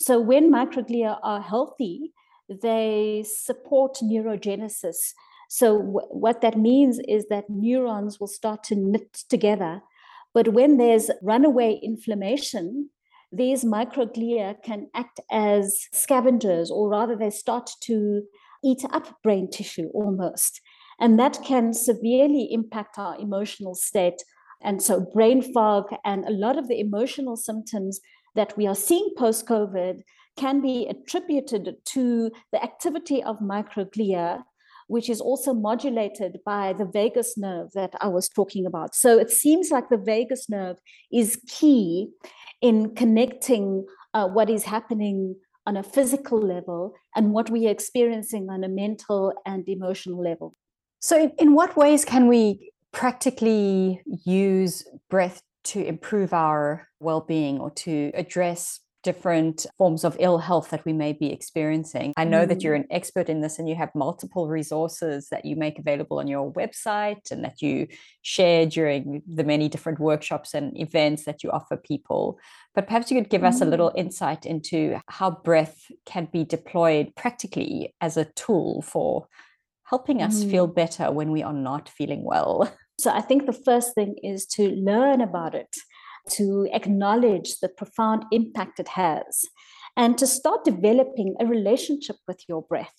So 0.00 0.20
when 0.20 0.52
microglia 0.52 1.18
are 1.22 1.40
healthy, 1.40 2.12
they 2.48 3.24
support 3.26 3.98
neurogenesis. 4.02 5.14
So 5.54 5.78
what 5.78 6.40
that 6.40 6.58
means 6.58 6.98
is 7.06 7.28
that 7.28 7.48
neurons 7.48 8.18
will 8.18 8.26
start 8.26 8.64
to 8.64 8.74
knit 8.74 9.12
together. 9.28 9.82
But 10.32 10.48
when 10.48 10.78
there's 10.78 11.12
runaway 11.22 11.78
inflammation, 11.80 12.90
these 13.30 13.64
microglia 13.64 14.60
can 14.64 14.88
act 14.96 15.20
as 15.30 15.86
scavengers, 15.92 16.72
or 16.72 16.88
rather, 16.88 17.14
they 17.14 17.30
start 17.30 17.70
to 17.82 18.24
eat 18.64 18.82
up 18.90 19.22
brain 19.22 19.48
tissue 19.48 19.90
almost. 19.94 20.60
And 20.98 21.20
that 21.20 21.38
can 21.44 21.72
severely 21.72 22.48
impact 22.50 22.98
our 22.98 23.16
emotional 23.20 23.76
state. 23.76 24.24
And 24.60 24.82
so, 24.82 25.06
brain 25.14 25.40
fog 25.40 25.84
and 26.04 26.24
a 26.24 26.32
lot 26.32 26.58
of 26.58 26.66
the 26.66 26.80
emotional 26.80 27.36
symptoms 27.36 28.00
that 28.34 28.56
we 28.56 28.66
are 28.66 28.74
seeing 28.74 29.14
post 29.16 29.46
COVID 29.46 30.00
can 30.36 30.60
be 30.60 30.88
attributed 30.88 31.76
to 31.84 32.32
the 32.50 32.60
activity 32.60 33.22
of 33.22 33.38
microglia, 33.38 34.42
which 34.88 35.08
is 35.08 35.20
also 35.20 35.54
modulated 35.54 36.38
by 36.44 36.72
the 36.72 36.84
vagus 36.84 37.36
nerve 37.36 37.70
that 37.74 37.94
I 38.00 38.08
was 38.08 38.28
talking 38.28 38.66
about. 38.66 38.94
So 38.94 39.18
it 39.18 39.30
seems 39.30 39.70
like 39.70 39.88
the 39.88 39.96
vagus 39.96 40.48
nerve 40.48 40.78
is 41.12 41.40
key 41.48 42.08
in 42.60 42.94
connecting 42.94 43.86
uh, 44.14 44.28
what 44.28 44.48
is 44.48 44.64
happening 44.64 45.36
on 45.66 45.76
a 45.76 45.82
physical 45.82 46.40
level 46.40 46.94
and 47.16 47.32
what 47.32 47.50
we 47.50 47.66
are 47.66 47.70
experiencing 47.70 48.48
on 48.50 48.64
a 48.64 48.68
mental 48.68 49.32
and 49.46 49.68
emotional 49.68 50.22
level. 50.22 50.54
So, 51.00 51.32
in 51.38 51.54
what 51.54 51.76
ways 51.76 52.04
can 52.04 52.28
we 52.28 52.72
practically 52.92 54.00
use 54.24 54.86
breath 55.10 55.42
to 55.64 55.84
improve 55.84 56.32
our 56.32 56.88
well-being 57.00 57.58
or 57.58 57.70
to 57.70 58.10
address 58.14 58.80
different 59.04 59.66
forms 59.78 60.02
of 60.02 60.16
ill 60.18 60.38
health 60.38 60.70
that 60.70 60.84
we 60.84 60.92
may 60.92 61.12
be 61.12 61.30
experiencing. 61.30 62.12
I 62.16 62.24
know 62.24 62.44
mm. 62.44 62.48
that 62.48 62.62
you're 62.62 62.74
an 62.74 62.86
expert 62.90 63.28
in 63.28 63.40
this 63.40 63.58
and 63.58 63.68
you 63.68 63.76
have 63.76 63.94
multiple 63.94 64.48
resources 64.48 65.28
that 65.28 65.44
you 65.44 65.54
make 65.54 65.78
available 65.78 66.18
on 66.18 66.26
your 66.26 66.52
website 66.52 67.30
and 67.30 67.44
that 67.44 67.62
you 67.62 67.86
share 68.22 68.66
during 68.66 69.22
the 69.26 69.44
many 69.44 69.68
different 69.68 70.00
workshops 70.00 70.54
and 70.54 70.76
events 70.80 71.24
that 71.26 71.44
you 71.44 71.50
offer 71.50 71.76
people. 71.76 72.38
But 72.74 72.86
perhaps 72.88 73.10
you 73.10 73.20
could 73.20 73.30
give 73.30 73.42
mm. 73.42 73.48
us 73.48 73.60
a 73.60 73.66
little 73.66 73.90
mm. 73.90 73.98
insight 73.98 74.46
into 74.46 74.98
how 75.08 75.30
breath 75.30 75.90
can 76.04 76.28
be 76.32 76.44
deployed 76.44 77.14
practically 77.14 77.94
as 78.00 78.16
a 78.16 78.24
tool 78.24 78.82
for 78.82 79.28
helping 79.84 80.22
us 80.22 80.42
mm. 80.42 80.50
feel 80.50 80.66
better 80.66 81.12
when 81.12 81.30
we 81.30 81.42
are 81.42 81.52
not 81.52 81.88
feeling 81.88 82.24
well. 82.24 82.72
So 82.98 83.10
I 83.10 83.20
think 83.20 83.46
the 83.46 83.52
first 83.52 83.94
thing 83.94 84.16
is 84.22 84.46
to 84.54 84.70
learn 84.70 85.20
about 85.20 85.54
it, 85.54 85.74
to 86.30 86.68
acknowledge 86.72 87.58
the 87.58 87.68
profound 87.68 88.24
impact 88.32 88.80
it 88.80 88.88
has, 88.88 89.44
and 89.96 90.18
to 90.18 90.26
start 90.26 90.64
developing 90.64 91.34
a 91.40 91.46
relationship 91.46 92.16
with 92.26 92.40
your 92.48 92.62
breath. 92.62 92.92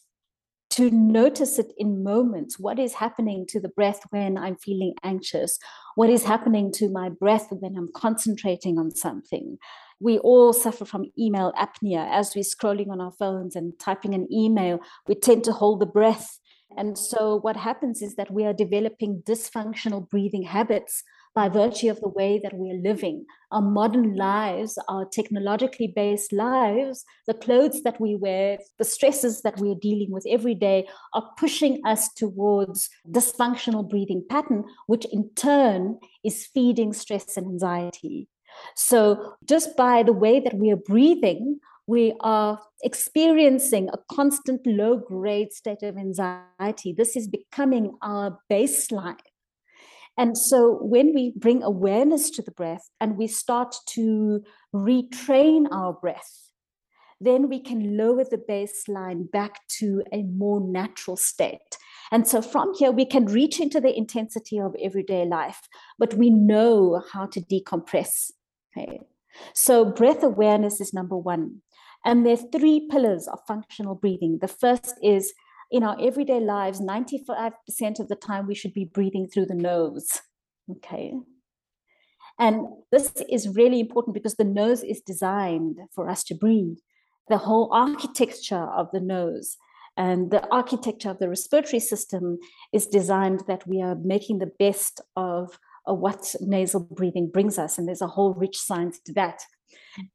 To 0.71 0.89
notice 0.91 1.57
it 1.57 1.71
in 1.77 2.03
moments. 2.03 2.59
What 2.59 2.79
is 2.79 2.95
happening 2.95 3.45
to 3.49 3.59
the 3.59 3.69
breath 3.69 4.01
when 4.09 4.37
I'm 4.37 4.57
feeling 4.57 4.93
anxious? 5.03 5.57
What 5.95 6.09
is 6.09 6.25
happening 6.25 6.71
to 6.73 6.89
my 6.89 7.09
breath 7.09 7.47
when 7.49 7.77
I'm 7.77 7.89
concentrating 7.95 8.77
on 8.77 8.91
something? 8.91 9.57
we 10.01 10.17
all 10.17 10.51
suffer 10.51 10.83
from 10.83 11.05
email 11.17 11.53
apnea 11.53 12.05
as 12.11 12.35
we're 12.35 12.43
scrolling 12.43 12.89
on 12.89 12.99
our 12.99 13.13
phones 13.13 13.55
and 13.55 13.79
typing 13.79 14.13
an 14.13 14.27
email 14.29 14.77
we 15.07 15.15
tend 15.15 15.41
to 15.41 15.53
hold 15.53 15.79
the 15.79 15.85
breath 15.85 16.37
and 16.77 16.97
so, 16.97 17.37
what 17.37 17.55
happens 17.55 18.01
is 18.01 18.15
that 18.15 18.31
we 18.31 18.45
are 18.45 18.53
developing 18.53 19.23
dysfunctional 19.25 20.09
breathing 20.09 20.43
habits 20.43 21.03
by 21.35 21.49
virtue 21.49 21.89
of 21.89 21.99
the 21.99 22.09
way 22.09 22.39
that 22.41 22.53
we 22.53 22.71
are 22.71 22.81
living. 22.81 23.25
Our 23.51 23.61
modern 23.61 24.15
lives, 24.15 24.79
our 24.87 25.05
technologically 25.05 25.91
based 25.93 26.31
lives, 26.31 27.03
the 27.27 27.33
clothes 27.33 27.83
that 27.83 27.99
we 27.99 28.15
wear, 28.15 28.57
the 28.79 28.85
stresses 28.85 29.41
that 29.41 29.59
we 29.59 29.69
are 29.71 29.81
dealing 29.81 30.11
with 30.11 30.25
every 30.29 30.55
day 30.55 30.87
are 31.13 31.29
pushing 31.37 31.81
us 31.85 32.11
towards 32.13 32.89
dysfunctional 33.11 33.87
breathing 33.87 34.23
pattern, 34.29 34.63
which 34.87 35.05
in 35.11 35.29
turn 35.35 35.99
is 36.23 36.47
feeding 36.47 36.93
stress 36.93 37.35
and 37.35 37.47
anxiety. 37.47 38.29
So, 38.75 39.35
just 39.43 39.75
by 39.75 40.03
the 40.03 40.13
way 40.13 40.39
that 40.39 40.53
we 40.53 40.71
are 40.71 40.77
breathing, 40.77 41.59
we 41.87 42.15
are 42.21 42.59
experiencing 42.83 43.89
a 43.89 43.97
constant 44.09 44.65
low 44.65 44.97
grade 44.97 45.51
state 45.51 45.83
of 45.83 45.97
anxiety. 45.97 46.93
This 46.93 47.15
is 47.15 47.27
becoming 47.27 47.97
our 48.01 48.39
baseline. 48.49 49.19
And 50.17 50.37
so 50.37 50.77
when 50.81 51.13
we 51.13 51.33
bring 51.35 51.61
awareness 51.61 52.29
to 52.31 52.41
the 52.41 52.51
breath 52.51 52.89
and 53.01 53.17
we 53.17 53.27
start 53.27 53.75
to 53.89 54.43
retrain 54.73 55.65
our 55.71 55.93
breath, 55.93 56.51
then 57.19 57.49
we 57.49 57.59
can 57.59 57.97
lower 57.97 58.23
the 58.23 58.37
baseline 58.37 59.29
back 59.29 59.67
to 59.79 60.03
a 60.11 60.23
more 60.23 60.61
natural 60.61 61.17
state. 61.17 61.77
And 62.11 62.27
so 62.27 62.41
from 62.41 62.73
here, 62.75 62.91
we 62.91 63.05
can 63.05 63.25
reach 63.25 63.59
into 63.59 63.81
the 63.81 63.95
intensity 63.95 64.59
of 64.59 64.75
everyday 64.81 65.25
life, 65.25 65.61
but 65.97 66.13
we 66.13 66.29
know 66.29 67.01
how 67.11 67.25
to 67.27 67.41
decompress. 67.41 68.31
Okay. 68.77 68.99
So 69.53 69.85
breath 69.85 70.23
awareness 70.23 70.79
is 70.79 70.93
number 70.93 71.17
one. 71.17 71.61
And 72.05 72.25
there 72.25 72.33
are 72.33 72.51
three 72.51 72.87
pillars 72.89 73.27
of 73.27 73.39
functional 73.47 73.95
breathing. 73.95 74.37
The 74.39 74.47
first 74.47 74.95
is 75.01 75.33
in 75.75 75.83
our 75.83 75.97
everyday 75.99 76.39
lives, 76.39 76.79
95% 76.79 77.99
of 77.99 78.07
the 78.07 78.15
time, 78.15 78.47
we 78.47 78.55
should 78.55 78.73
be 78.73 78.85
breathing 78.85 79.27
through 79.27 79.47
the 79.47 79.53
nose. 79.71 80.21
Okay. 80.71 81.13
And 82.39 82.67
this 82.93 83.11
is 83.29 83.49
really 83.49 83.81
important 83.81 84.13
because 84.13 84.35
the 84.35 84.45
nose 84.45 84.83
is 84.83 85.01
designed 85.01 85.79
for 85.93 86.09
us 86.09 86.23
to 86.25 86.33
breathe. 86.33 86.77
The 87.27 87.39
whole 87.39 87.69
architecture 87.73 88.67
of 88.79 88.89
the 88.93 89.01
nose 89.01 89.57
and 89.97 90.31
the 90.31 90.47
architecture 90.47 91.09
of 91.09 91.19
the 91.19 91.27
respiratory 91.27 91.81
system 91.81 92.39
is 92.71 92.87
designed 92.87 93.43
that 93.47 93.67
we 93.67 93.81
are 93.81 93.95
making 93.95 94.39
the 94.39 94.53
best 94.57 95.01
of, 95.17 95.59
what 95.87 96.33
nasal 96.39 96.79
breathing 96.79 97.29
brings 97.29 97.59
us. 97.59 97.77
And 97.77 97.85
there's 97.85 98.01
a 98.01 98.07
whole 98.07 98.33
rich 98.33 98.57
science 98.57 98.97
to 99.05 99.13
that. 99.13 99.43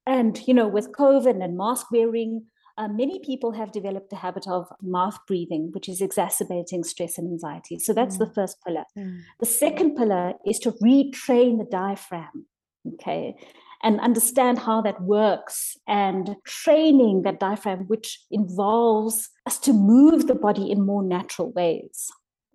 And, 0.05 0.40
you 0.49 0.55
know, 0.55 0.66
with 0.66 0.90
COVID 0.92 1.44
and 1.44 1.57
mask 1.57 1.92
wearing, 1.92 2.46
uh, 2.81 2.88
many 2.88 3.19
people 3.19 3.53
have 3.53 3.73
developed 3.73 4.12
a 4.12 4.16
habit 4.16 4.49
of 4.49 4.66
mouth 4.81 5.19
breathing, 5.27 5.71
which 5.73 5.88
is 5.88 6.01
exacerbating 6.01 6.83
stress 6.83 7.19
and 7.19 7.29
anxiety. 7.29 7.79
So 7.79 7.93
that's 7.93 8.16
mm. 8.16 8.21
the 8.21 8.33
first 8.35 8.57
pillar. 8.66 8.85
Mm. 8.99 9.21
The 9.38 9.47
second 9.47 9.97
pillar 9.97 10.33
is 10.47 10.59
to 10.61 10.73
retrain 10.73 11.59
the 11.59 11.69
diaphragm. 11.71 12.47
Okay 12.95 13.37
and 13.83 14.01
understand 14.01 14.59
how 14.59 14.81
that 14.83 15.01
works 15.01 15.77
and 15.88 16.37
training 16.45 17.23
that 17.23 17.40
diaphragm, 17.40 17.85
which 17.87 18.21
involves 18.31 19.31
us 19.47 19.59
to 19.59 19.73
move 19.73 20.27
the 20.27 20.35
body 20.35 20.71
in 20.71 20.85
more 20.85 21.03
natural 21.03 21.51
ways. 21.53 22.09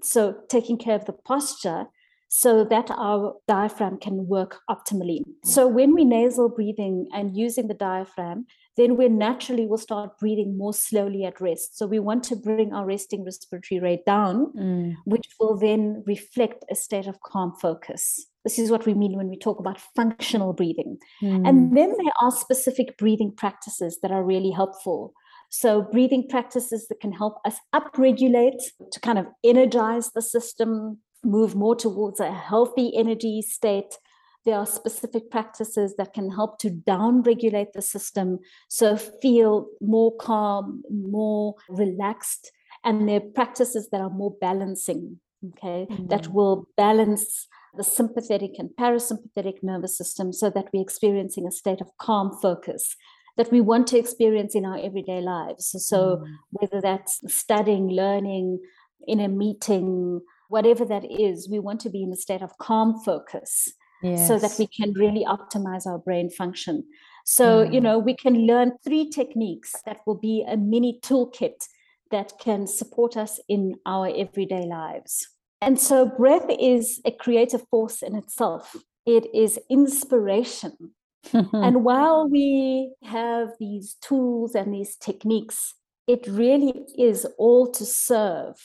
So, 0.03 0.35
taking 0.49 0.77
care 0.77 0.95
of 0.95 1.05
the 1.05 1.13
posture 1.13 1.85
so 2.27 2.63
that 2.65 2.91
our 2.91 3.35
diaphragm 3.47 3.97
can 3.97 4.27
work 4.27 4.59
optimally. 4.69 5.21
So, 5.43 5.67
when 5.67 5.95
we 5.95 6.05
nasal 6.05 6.49
breathing 6.49 7.07
and 7.13 7.35
using 7.35 7.67
the 7.67 7.73
diaphragm, 7.73 8.45
then 8.77 8.97
we 8.97 9.07
naturally 9.07 9.65
will 9.65 9.77
start 9.77 10.19
breathing 10.19 10.57
more 10.57 10.73
slowly 10.73 11.23
at 11.23 11.39
rest. 11.39 11.77
So, 11.77 11.87
we 11.87 11.99
want 11.99 12.23
to 12.25 12.35
bring 12.35 12.73
our 12.73 12.85
resting 12.85 13.23
respiratory 13.23 13.79
rate 13.79 14.05
down, 14.05 14.51
mm. 14.57 14.95
which 15.05 15.27
will 15.39 15.57
then 15.57 16.03
reflect 16.05 16.65
a 16.69 16.75
state 16.75 17.07
of 17.07 17.21
calm 17.21 17.53
focus. 17.61 18.27
This 18.43 18.59
is 18.59 18.69
what 18.69 18.85
we 18.85 18.93
mean 18.93 19.17
when 19.17 19.29
we 19.29 19.37
talk 19.37 19.59
about 19.59 19.81
functional 19.95 20.53
breathing. 20.53 20.97
Mm. 21.21 21.47
And 21.47 21.77
then 21.77 21.89
there 21.89 22.13
are 22.21 22.31
specific 22.31 22.97
breathing 22.97 23.33
practices 23.35 23.99
that 24.01 24.11
are 24.11 24.23
really 24.23 24.51
helpful. 24.51 25.13
So, 25.49 25.81
breathing 25.81 26.27
practices 26.29 26.87
that 26.89 26.99
can 26.99 27.11
help 27.11 27.37
us 27.45 27.55
upregulate 27.73 28.61
to 28.91 28.99
kind 28.99 29.17
of 29.17 29.25
energize 29.43 30.11
the 30.11 30.21
system, 30.21 30.99
move 31.23 31.55
more 31.55 31.75
towards 31.75 32.19
a 32.19 32.31
healthy 32.31 32.95
energy 32.95 33.41
state. 33.41 33.97
There 34.45 34.57
are 34.57 34.65
specific 34.65 35.31
practices 35.31 35.95
that 35.97 36.13
can 36.13 36.31
help 36.31 36.59
to 36.59 36.69
downregulate 36.69 37.73
the 37.73 37.81
system, 37.81 38.39
so 38.69 38.95
feel 38.95 39.67
more 39.81 40.15
calm, 40.17 40.83
more 40.89 41.55
relaxed. 41.67 42.51
And 42.83 43.09
there 43.09 43.17
are 43.17 43.31
practices 43.33 43.89
that 43.91 44.01
are 44.01 44.09
more 44.09 44.35
balancing, 44.39 45.19
okay, 45.49 45.87
mm. 45.89 46.09
that 46.09 46.27
will 46.27 46.67
balance 46.77 47.47
the 47.75 47.83
sympathetic 47.83 48.51
and 48.57 48.69
parasympathetic 48.79 49.63
nervous 49.63 49.97
system 49.97 50.31
so 50.31 50.49
that 50.51 50.67
we're 50.71 50.83
experiencing 50.83 51.47
a 51.47 51.51
state 51.51 51.81
of 51.81 51.89
calm 51.97 52.31
focus 52.41 52.95
that 53.37 53.51
we 53.51 53.59
want 53.59 53.87
to 53.87 53.97
experience 53.97 54.55
in 54.55 54.65
our 54.65 54.77
everyday 54.77 55.19
lives. 55.21 55.75
So, 55.85 56.17
mm. 56.17 56.25
whether 56.51 56.79
that's 56.81 57.19
studying, 57.27 57.89
learning, 57.89 58.59
in 59.07 59.19
a 59.19 59.27
meeting, 59.27 60.21
whatever 60.49 60.85
that 60.85 61.03
is, 61.09 61.49
we 61.49 61.59
want 61.59 61.79
to 61.81 61.89
be 61.89 62.03
in 62.03 62.11
a 62.11 62.15
state 62.15 62.41
of 62.41 62.57
calm 62.57 62.99
focus 63.03 63.73
yes. 64.05 64.27
so 64.27 64.39
that 64.39 64.55
we 64.57 64.67
can 64.67 64.93
really 64.93 65.25
optimize 65.25 65.85
our 65.85 65.97
brain 65.97 66.29
function. 66.29 66.83
So, 67.25 67.65
mm. 67.65 67.73
you 67.73 67.81
know, 67.81 67.97
we 67.97 68.15
can 68.15 68.45
learn 68.45 68.73
three 68.83 69.09
techniques 69.09 69.73
that 69.85 70.01
will 70.05 70.17
be 70.17 70.45
a 70.47 70.57
mini 70.57 70.99
toolkit 71.01 71.67
that 72.11 72.33
can 72.39 72.67
support 72.67 73.17
us 73.17 73.39
in 73.49 73.75
our 73.85 74.07
everyday 74.15 74.65
lives. 74.65 75.27
And 75.61 75.79
so 75.79 76.05
breath 76.05 76.45
is 76.59 77.01
a 77.05 77.11
creative 77.11 77.67
force 77.69 78.03
in 78.03 78.15
itself. 78.15 78.75
It 79.05 79.25
is 79.33 79.59
inspiration. 79.69 80.93
and 81.33 81.83
while 81.83 82.29
we 82.29 82.93
have 83.03 83.49
these 83.59 83.95
tools 84.01 84.53
and 84.53 84.73
these 84.73 84.95
techniques, 84.95 85.73
it 86.07 86.27
really 86.27 86.85
is 86.97 87.25
all 87.39 87.71
to 87.71 87.83
serve 87.83 88.55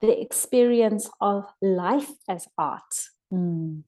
the 0.00 0.20
experience 0.20 1.10
of 1.20 1.44
life 1.60 2.10
as 2.28 2.46
art. 2.56 2.82
Mm. 3.32 3.82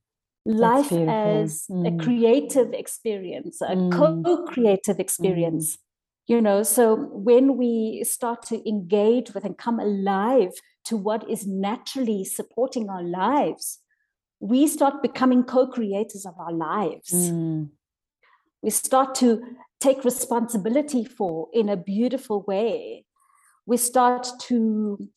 Life 0.47 0.93
as 0.93 1.67
mm. 1.71 1.87
a 1.89 2.05
creative 2.05 2.75
experience, 2.75 3.63
a 3.63 3.75
mm. 3.77 3.93
co 3.93 4.45
creative 4.45 5.01
experience. 5.01 5.77
Mm. 5.77 5.79
You 6.27 6.41
know, 6.41 6.63
so 6.63 6.97
when 6.97 7.57
we 7.57 8.03
start 8.05 8.43
to 8.47 8.69
engage 8.69 9.33
with 9.33 9.45
and 9.45 9.57
come 9.57 9.81
alive 9.81 10.53
to 10.87 10.97
what 10.97 11.29
is 11.31 11.47
naturally 11.47 12.25
supporting 12.25 12.91
our 12.91 13.03
lives, 13.03 13.81
we 14.41 14.67
start 14.67 15.03
becoming 15.03 15.45
co 15.45 15.67
creators 15.67 16.27
of 16.27 16.35
our 16.39 16.53
lives. 16.53 17.13
Mm. 17.13 17.71
We 18.63 18.71
start 18.71 19.15
to 19.17 19.43
take 19.81 20.05
responsibility 20.05 21.05
for 21.05 21.49
in 21.53 21.69
a 21.69 21.77
beautiful 21.77 22.43
way. 22.43 23.05
We 23.67 23.77
start 23.77 24.27
to 24.43 25.09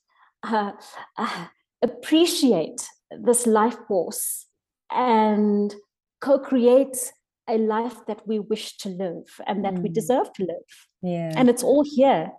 uh, 0.44 0.72
uh, 1.18 1.46
appreciate 1.82 2.88
this 3.12 3.46
life 3.46 3.78
force 3.88 4.47
and 4.92 5.74
co 6.22 6.40
create 6.40 7.12
a 7.50 7.58
life 7.58 8.06
that 8.08 8.28
we 8.28 8.40
wish 8.40 8.78
to 8.78 8.90
live 8.90 9.40
and 9.46 9.64
that 9.64 9.76
mm. 9.76 9.84
we 9.84 9.90
deserve 9.90 10.32
to 10.34 10.44
live. 10.44 10.88
Yeah. 11.02 11.32
And 11.36 11.50
it's 11.50 11.64
all 11.64 11.84
here. 11.84 12.32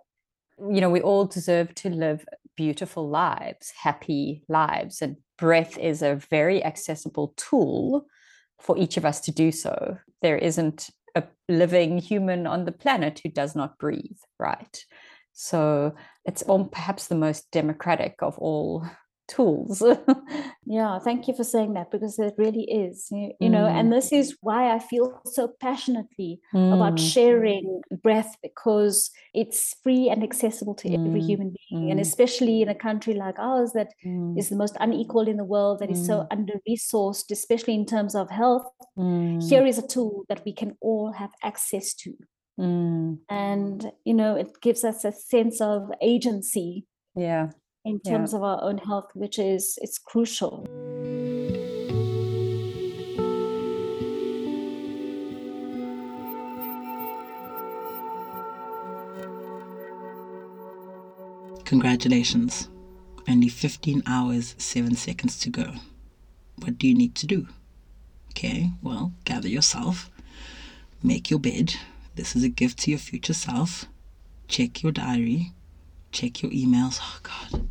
You 0.58 0.80
know, 0.80 0.90
we 0.90 1.00
all 1.00 1.24
deserve 1.24 1.74
to 1.76 1.88
live 1.88 2.26
beautiful 2.56 3.08
lives, 3.08 3.72
happy 3.80 4.42
lives. 4.48 5.00
And 5.00 5.16
breath 5.38 5.78
is 5.78 6.02
a 6.02 6.16
very 6.30 6.62
accessible 6.62 7.32
tool 7.37 8.06
for 8.58 8.76
each 8.76 8.96
of 8.96 9.04
us 9.04 9.20
to 9.20 9.32
do 9.32 9.52
so. 9.52 9.96
There 10.20 10.37
isn't 10.37 10.90
a 11.14 11.22
living 11.48 11.98
human 11.98 12.46
on 12.46 12.64
the 12.64 12.72
planet 12.72 13.20
who 13.22 13.30
does 13.30 13.54
not 13.54 13.78
breathe, 13.78 14.18
right? 14.38 14.84
So 15.32 15.94
it's 16.24 16.42
perhaps 16.72 17.06
the 17.06 17.14
most 17.14 17.50
democratic 17.52 18.16
of 18.20 18.37
all 18.38 18.84
tools. 19.28 19.82
yeah, 20.66 20.98
thank 20.98 21.28
you 21.28 21.34
for 21.34 21.44
saying 21.44 21.74
that 21.74 21.90
because 21.90 22.18
it 22.18 22.34
really 22.36 22.64
is, 22.64 23.08
you, 23.10 23.32
you 23.40 23.48
mm. 23.48 23.52
know, 23.52 23.66
and 23.66 23.92
this 23.92 24.10
is 24.12 24.36
why 24.40 24.74
I 24.74 24.78
feel 24.78 25.20
so 25.26 25.52
passionately 25.60 26.40
mm. 26.54 26.74
about 26.74 26.98
sharing 26.98 27.82
breath 28.02 28.36
because 28.42 29.10
it's 29.34 29.74
free 29.82 30.08
and 30.08 30.24
accessible 30.24 30.74
to 30.76 30.88
mm. 30.88 31.06
every 31.06 31.20
human 31.20 31.54
being, 31.70 31.90
and 31.90 32.00
mm. 32.00 32.02
especially 32.02 32.62
in 32.62 32.68
a 32.68 32.74
country 32.74 33.14
like 33.14 33.38
ours 33.38 33.72
that 33.74 33.92
mm. 34.04 34.36
is 34.38 34.48
the 34.48 34.56
most 34.56 34.76
unequal 34.80 35.28
in 35.28 35.36
the 35.36 35.44
world, 35.44 35.78
that 35.80 35.90
is 35.90 36.04
so 36.04 36.20
mm. 36.20 36.26
under 36.30 36.54
resourced, 36.68 37.30
especially 37.30 37.74
in 37.74 37.86
terms 37.86 38.14
of 38.14 38.30
health. 38.30 38.66
Here 38.96 39.66
is 39.66 39.78
a 39.78 39.86
tool 39.86 40.24
that 40.28 40.42
we 40.44 40.52
can 40.52 40.76
all 40.80 41.12
have 41.12 41.30
access 41.44 41.94
to. 41.94 42.14
And, 42.58 43.92
you 44.04 44.14
know, 44.14 44.34
it 44.34 44.60
gives 44.60 44.82
us 44.82 45.04
a 45.04 45.12
sense 45.12 45.60
of 45.60 45.92
agency. 46.02 46.86
Yeah 47.14 47.50
in 47.88 47.98
terms 48.01 48.33
yeah. 48.33 48.38
of 48.38 48.42
our 48.44 48.62
own 48.62 48.79
health, 48.79 49.11
which 49.14 49.38
is 49.38 49.79
it's 49.81 49.98
crucial. 49.98 50.66
Congratulations. 61.64 62.68
Only 63.27 63.48
15 63.48 64.03
hours, 64.07 64.55
7 64.59 64.94
seconds 64.94 65.38
to 65.40 65.51
go. 65.51 65.72
What 66.57 66.79
do 66.79 66.88
you 66.88 66.94
need 66.94 67.14
to 67.16 67.27
do? 67.27 67.48
Okay, 68.31 68.70
well, 68.83 69.12
gather 69.24 69.48
yourself, 69.48 70.11
make 71.03 71.31
your 71.31 71.40
bed. 71.40 71.74
This 72.14 72.37
is 72.37 72.42
a 72.42 72.48
gift 72.48 72.79
to 72.81 72.90
your 72.90 72.98
future 72.98 73.35
self. 73.35 73.87
Check 74.48 74.83
your 74.83 74.92
diary, 74.92 75.53
check 76.12 76.42
your 76.42 76.53
emails. 76.53 77.01
Oh, 77.03 77.18
God. 77.22 77.68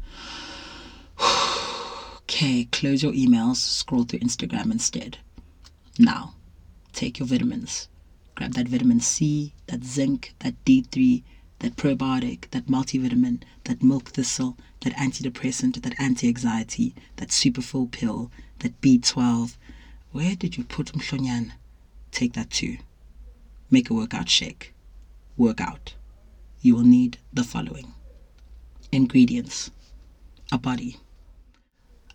Okay, 2.38 2.65
close 2.65 3.02
your 3.02 3.13
emails, 3.13 3.56
scroll 3.56 4.04
through 4.04 4.19
Instagram 4.19 4.71
instead. 4.71 5.17
Now, 5.97 6.36
take 6.93 7.17
your 7.17 7.28
vitamins. 7.28 7.89
Grab 8.36 8.54
that 8.54 8.67
vitamin 8.67 9.00
C, 9.00 9.56
that 9.65 9.84
zinc, 9.84 10.36
that 10.41 10.54
D3, 10.63 11.23
that 11.58 11.76
probiotic, 11.78 12.52
that 12.52 12.67
multivitamin, 12.67 13.41
that 13.63 13.82
milk 13.82 14.10
thistle, 14.10 14.56
that 14.82 14.93
antidepressant, 14.93 15.82
that 15.82 16.00
anti-anxiety, 16.00 16.93
that 17.15 17.30
superfull 17.30 17.89
pill, 17.89 18.32
that 18.60 18.80
B12. 18.82 19.58
Where 20.12 20.36
did 20.36 20.58
you 20.58 20.63
put 20.63 20.93
umhlonyane? 20.93 21.54
Take 22.12 22.34
that 22.34 22.52
too. 22.52 22.78
Make 23.71 23.89
a 23.89 23.95
workout 23.95 24.30
shake. 24.30 24.76
Workout. 25.38 25.95
You 26.62 26.76
will 26.76 26.84
need 26.84 27.17
the 27.34 27.43
following. 27.43 27.93
Ingredients. 28.91 29.71
A 30.52 30.60
body. 30.60 30.97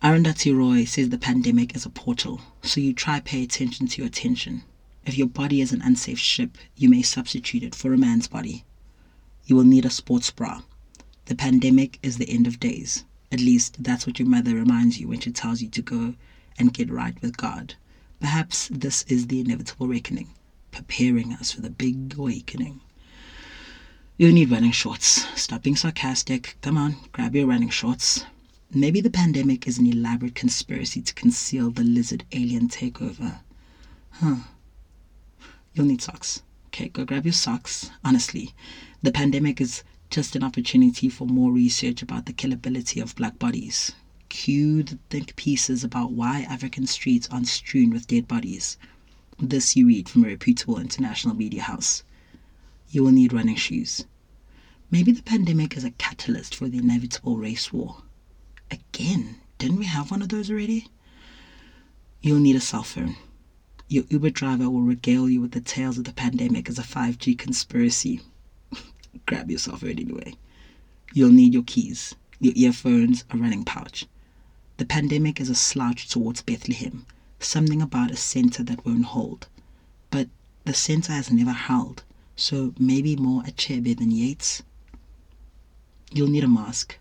Arundhati 0.03 0.53
Roy 0.53 0.83
says 0.83 1.07
the 1.07 1.17
pandemic 1.17 1.77
is 1.77 1.85
a 1.85 1.89
portal, 1.89 2.41
so 2.61 2.81
you 2.81 2.91
try 2.91 3.21
pay 3.21 3.41
attention 3.41 3.87
to 3.87 4.01
your 4.01 4.07
attention. 4.07 4.63
If 5.05 5.17
your 5.17 5.27
body 5.27 5.61
is 5.61 5.71
an 5.71 5.81
unsafe 5.81 6.19
ship, 6.19 6.57
you 6.75 6.89
may 6.89 7.01
substitute 7.01 7.63
it 7.63 7.73
for 7.73 7.93
a 7.93 7.97
man's 7.97 8.27
body. 8.27 8.65
You 9.45 9.55
will 9.55 9.63
need 9.63 9.85
a 9.85 9.89
sports 9.89 10.29
bra. 10.29 10.63
The 11.27 11.35
pandemic 11.35 11.99
is 12.03 12.17
the 12.17 12.29
end 12.29 12.47
of 12.47 12.59
days. 12.59 13.05
At 13.31 13.39
least 13.39 13.81
that's 13.81 14.05
what 14.05 14.19
your 14.19 14.27
mother 14.27 14.55
reminds 14.55 14.99
you 14.99 15.07
when 15.07 15.21
she 15.21 15.31
tells 15.31 15.61
you 15.61 15.69
to 15.69 15.81
go 15.81 16.15
and 16.59 16.73
get 16.73 16.91
right 16.91 17.15
with 17.21 17.37
God. 17.37 17.75
Perhaps 18.19 18.67
this 18.73 19.03
is 19.03 19.27
the 19.27 19.39
inevitable 19.39 19.87
reckoning, 19.87 20.31
preparing 20.71 21.31
us 21.31 21.53
for 21.53 21.61
the 21.61 21.69
big 21.69 22.15
awakening. 22.17 22.81
You 24.17 24.33
need 24.33 24.51
running 24.51 24.73
shorts. 24.73 25.25
Stop 25.41 25.63
being 25.63 25.77
sarcastic. 25.77 26.57
Come 26.61 26.77
on, 26.77 26.97
grab 27.13 27.37
your 27.37 27.47
running 27.47 27.69
shorts. 27.69 28.25
Maybe 28.75 29.01
the 29.01 29.11
pandemic 29.11 29.67
is 29.67 29.77
an 29.77 29.85
elaborate 29.85 30.33
conspiracy 30.33 30.99
to 31.03 31.13
conceal 31.13 31.69
the 31.69 31.83
lizard 31.83 32.23
alien 32.31 32.69
takeover. 32.69 33.41
Huh. 34.09 34.37
You'll 35.73 35.85
need 35.85 36.01
socks. 36.01 36.41
Okay, 36.67 36.89
go 36.89 37.05
grab 37.05 37.23
your 37.23 37.33
socks. 37.33 37.91
Honestly, 38.03 38.55
the 39.03 39.11
pandemic 39.11 39.61
is 39.61 39.83
just 40.09 40.35
an 40.35 40.43
opportunity 40.43 41.07
for 41.07 41.27
more 41.27 41.51
research 41.51 42.01
about 42.01 42.25
the 42.25 42.33
killability 42.33 42.99
of 42.99 43.15
black 43.15 43.37
bodies. 43.37 43.91
Cue 44.29 44.81
the 44.81 44.97
think 45.11 45.35
pieces 45.35 45.83
about 45.83 46.13
why 46.13 46.41
African 46.41 46.87
streets 46.87 47.27
aren't 47.29 47.47
strewn 47.47 47.91
with 47.91 48.07
dead 48.07 48.27
bodies. 48.27 48.77
This 49.37 49.75
you 49.75 49.85
read 49.85 50.09
from 50.09 50.25
a 50.25 50.29
reputable 50.29 50.79
international 50.79 51.35
media 51.35 51.61
house. 51.61 52.03
You 52.89 53.03
will 53.03 53.11
need 53.11 53.33
running 53.33 53.55
shoes. 53.55 54.07
Maybe 54.89 55.11
the 55.11 55.21
pandemic 55.21 55.77
is 55.77 55.83
a 55.83 55.91
catalyst 55.91 56.55
for 56.55 56.67
the 56.67 56.79
inevitable 56.79 57.37
race 57.37 57.71
war. 57.71 58.01
Again, 58.73 59.35
didn't 59.59 59.77
we 59.77 59.85
have 59.85 60.09
one 60.09 60.23
of 60.23 60.29
those 60.29 60.49
already? 60.49 60.87
You'll 62.23 62.39
need 62.39 62.55
a 62.55 62.59
cell 62.59 62.81
phone. 62.81 63.17
Your 63.87 64.03
Uber 64.09 64.31
driver 64.31 64.67
will 64.67 64.81
regale 64.81 65.29
you 65.29 65.41
with 65.41 65.51
the 65.51 65.61
tales 65.61 65.99
of 65.99 66.05
the 66.05 66.11
pandemic 66.11 66.67
as 66.67 66.79
a 66.79 66.81
5G 66.81 67.37
conspiracy. 67.37 68.21
Grab 69.27 69.51
yourself 69.51 69.83
out 69.83 69.91
anyway. 69.91 70.33
You'll 71.13 71.31
need 71.31 71.53
your 71.53 71.61
keys, 71.61 72.15
your 72.39 72.53
earphones, 72.55 73.25
a 73.29 73.37
running 73.37 73.63
pouch. 73.63 74.07
The 74.77 74.85
pandemic 74.85 75.39
is 75.39 75.51
a 75.51 75.55
slouch 75.55 76.09
towards 76.09 76.41
Bethlehem, 76.41 77.05
something 77.39 77.79
about 77.79 78.09
a 78.09 78.15
center 78.15 78.63
that 78.63 78.83
won't 78.83 79.05
hold. 79.05 79.47
But 80.09 80.29
the 80.65 80.73
center 80.73 81.13
has 81.13 81.29
never 81.29 81.53
held, 81.53 82.01
so 82.35 82.73
maybe 82.79 83.15
more 83.17 83.43
a 83.43 83.51
Achebe 83.51 83.95
than 83.95 84.09
Yeats. 84.09 84.63
You'll 86.11 86.29
need 86.29 86.43
a 86.43 86.47
mask. 86.47 86.97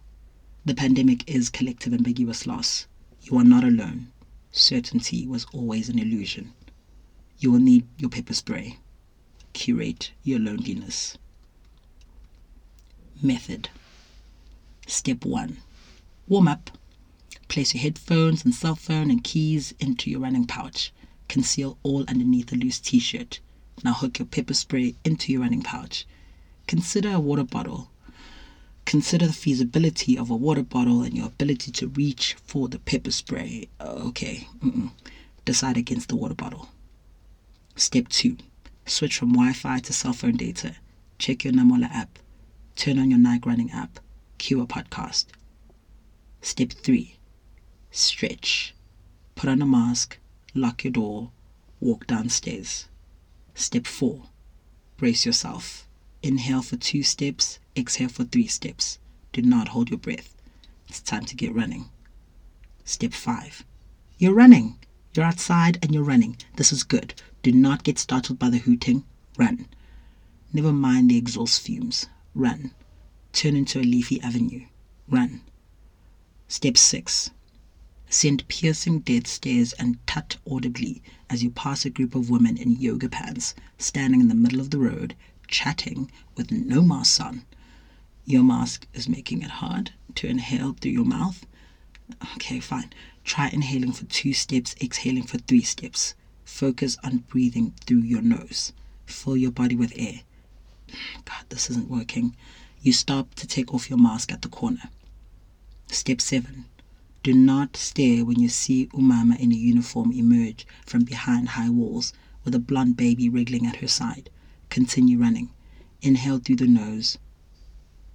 The 0.64 0.75
pandemic 0.75 1.29
is 1.29 1.51
collective 1.51 1.92
ambiguous 1.92 2.46
loss. 2.46 2.87
You 3.22 3.37
are 3.38 3.44
not 3.44 3.64
alone. 3.64 4.12
Certainty 4.53 5.27
was 5.27 5.44
always 5.53 5.88
an 5.88 5.98
illusion. 5.98 6.53
You 7.38 7.51
will 7.51 7.59
need 7.59 7.88
your 7.98 8.11
pepper 8.11 8.35
spray. 8.35 8.79
Curate 9.55 10.12
your 10.22 10.38
loneliness. 10.38 11.18
Method 13.20 13.70
Step 14.87 15.25
1 15.25 15.57
Warm 16.29 16.46
up. 16.46 16.79
Place 17.48 17.75
your 17.75 17.83
headphones 17.83 18.44
and 18.44 18.55
cell 18.55 18.77
phone 18.77 19.11
and 19.11 19.25
keys 19.25 19.75
into 19.81 20.11
your 20.11 20.20
running 20.20 20.46
pouch. 20.46 20.92
Conceal 21.29 21.77
all 21.83 22.05
underneath 22.09 22.53
a 22.53 22.57
loose 22.57 22.79
t 22.79 23.01
shirt. 23.01 23.40
Now 23.83 23.94
hook 23.94 24.20
your 24.20 24.27
pepper 24.27 24.55
spray 24.55 24.94
into 25.05 25.33
your 25.33 25.42
running 25.42 25.62
pouch. 25.62 26.07
Consider 26.68 27.14
a 27.14 27.20
water 27.20 27.44
bottle. 27.44 27.90
Consider 28.85 29.27
the 29.27 29.33
feasibility 29.33 30.18
of 30.18 30.31
a 30.31 30.37
water 30.37 30.62
bottle 30.62 31.03
and 31.03 31.14
your 31.16 31.27
ability 31.27 31.71
to 31.73 31.88
reach 31.88 32.35
for 32.45 32.68
the 32.68 32.79
pepper 32.79 33.11
spray. 33.11 33.68
Uh, 33.81 34.09
okay, 34.09 34.49
mm-mm. 34.62 34.90
decide 35.45 35.77
against 35.77 36.09
the 36.09 36.16
water 36.16 36.35
bottle. 36.35 36.68
Step 37.77 38.09
2 38.09 38.37
Switch 38.85 39.16
from 39.16 39.33
Wi 39.33 39.53
Fi 39.53 39.79
to 39.81 39.92
cell 39.92 40.12
phone 40.12 40.37
data. 40.37 40.75
Check 41.18 41.45
your 41.45 41.53
Namola 41.53 41.90
app. 41.90 42.18
Turn 42.77 42.99
on 42.99 43.11
your 43.11 43.18
Nike 43.18 43.49
Running 43.49 43.71
app. 43.71 44.01
Cue 44.38 44.61
a 44.61 44.66
podcast. 44.66 45.27
Step 46.40 46.73
3 46.73 47.16
Stretch. 47.90 48.75
Put 49.37 49.49
on 49.49 49.62
a 49.62 49.66
mask. 49.66 50.18
Lock 50.55 50.85
your 50.85 50.92
door. 50.92 51.31
Walk 51.81 52.07
downstairs. 52.07 52.88
Step 53.55 53.87
4 53.87 54.25
Brace 54.97 55.25
yourself. 55.25 55.87
Inhale 56.23 56.63
for 56.63 56.77
two 56.77 57.03
steps. 57.03 57.59
Exhale 57.77 58.09
for 58.09 58.25
three 58.25 58.47
steps. 58.47 58.99
Do 59.33 59.43
not 59.43 59.69
hold 59.69 59.91
your 59.91 59.99
breath. 59.99 60.35
It's 60.89 61.01
time 61.01 61.25
to 61.25 61.35
get 61.35 61.55
running. 61.55 61.91
Step 62.85 63.13
5 63.13 63.65
You're 64.19 64.35
running. 64.35 64.79
You're 65.15 65.25
outside 65.25 65.79
and 65.83 65.93
you're 65.93 66.05
running. 66.05 66.37
This 66.57 66.73
is 66.73 66.85
good. 66.85 67.15
Do 67.43 67.51
not 67.51 67.83
get 67.83 67.99
startled 67.99 68.39
by 68.39 68.51
the 68.51 68.59
hooting. 68.59 69.05
Run. 69.37 69.67
Never 70.53 70.73
mind 70.73 71.11
the 71.11 71.17
exhaust 71.17 71.63
fumes. 71.63 72.07
Run. 72.35 72.73
Turn 73.33 73.57
into 73.57 73.81
a 73.81 73.83
leafy 73.83 74.21
avenue. 74.21 74.67
Run. 75.09 75.41
Step 76.47 76.77
6. 76.77 77.31
Send 78.09 78.47
piercing 78.47 79.01
dead 79.01 79.27
stares 79.27 79.73
and 79.73 79.99
tut 80.07 80.37
audibly 80.49 81.03
as 81.31 81.43
you 81.43 81.51
pass 81.51 81.85
a 81.85 81.91
group 81.91 82.15
of 82.15 82.31
women 82.31 82.59
in 82.59 82.77
yoga 82.77 83.09
pants 83.09 83.55
standing 83.79 84.21
in 84.21 84.29
the 84.29 84.35
middle 84.35 84.61
of 84.61 84.71
the 84.71 84.79
road, 84.79 85.17
chatting 85.53 86.11
with 86.35 86.51
no 86.51 86.83
masks 86.83 87.21
on. 87.21 87.45
Your 88.25 88.43
mask 88.43 88.87
is 88.95 89.09
making 89.09 89.43
it 89.43 89.51
hard 89.51 89.93
to 90.15 90.27
inhale 90.27 90.73
through 90.73 90.93
your 90.93 91.05
mouth. 91.05 91.45
Okay, 92.35 92.59
fine. 92.59 92.91
Try 93.23 93.51
inhaling 93.51 93.93
for 93.93 94.07
two 94.07 94.33
steps, 94.33 94.75
exhaling 94.81 95.25
for 95.25 95.38
three 95.38 95.62
steps. 95.62 96.15
Focus 96.45 96.97
on 97.05 97.19
breathing 97.29 97.75
through 97.85 98.01
your 98.01 98.23
nose. 98.23 98.73
Fill 99.07 99.37
your 99.37 99.51
body 99.51 99.77
with 99.77 99.93
air. 99.95 100.23
God, 101.27 101.45
this 101.51 101.69
isn't 101.71 101.91
working. 101.91 102.35
You 102.81 102.93
stop 102.93 103.35
to 103.35 103.47
take 103.47 103.73
off 103.75 103.91
your 103.91 103.99
mask 103.99 104.33
at 104.33 104.43
the 104.43 104.49
corner. 104.49 104.91
Step 105.88 106.21
7. 106.21 106.65
Do 107.23 107.35
not 107.35 107.77
stare 107.77 108.25
when 108.25 108.41
you 108.41 108.49
see 108.49 108.87
Umama 108.88 109.38
in 109.38 109.53
a 109.53 109.55
uniform 109.55 110.12
emerge 110.12 110.67
from 110.87 111.05
behind 111.05 111.51
high 111.51 111.71
walls 111.71 112.12
with 112.45 112.55
a 112.55 112.59
blonde 112.59 112.97
baby 112.97 113.29
wriggling 113.29 113.67
at 113.67 113.77
her 113.77 113.88
side. 113.88 114.31
Continue 114.73 115.19
running. 115.19 115.51
Inhale 116.01 116.39
through 116.39 116.57
the 116.57 116.67
nose. 116.67 117.19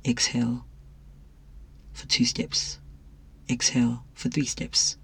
Exhale 0.03 0.65
for 1.93 2.07
two 2.07 2.25
steps. 2.25 2.79
Exhale 3.47 4.03
for 4.15 4.29
three 4.29 4.47
steps. 4.47 4.97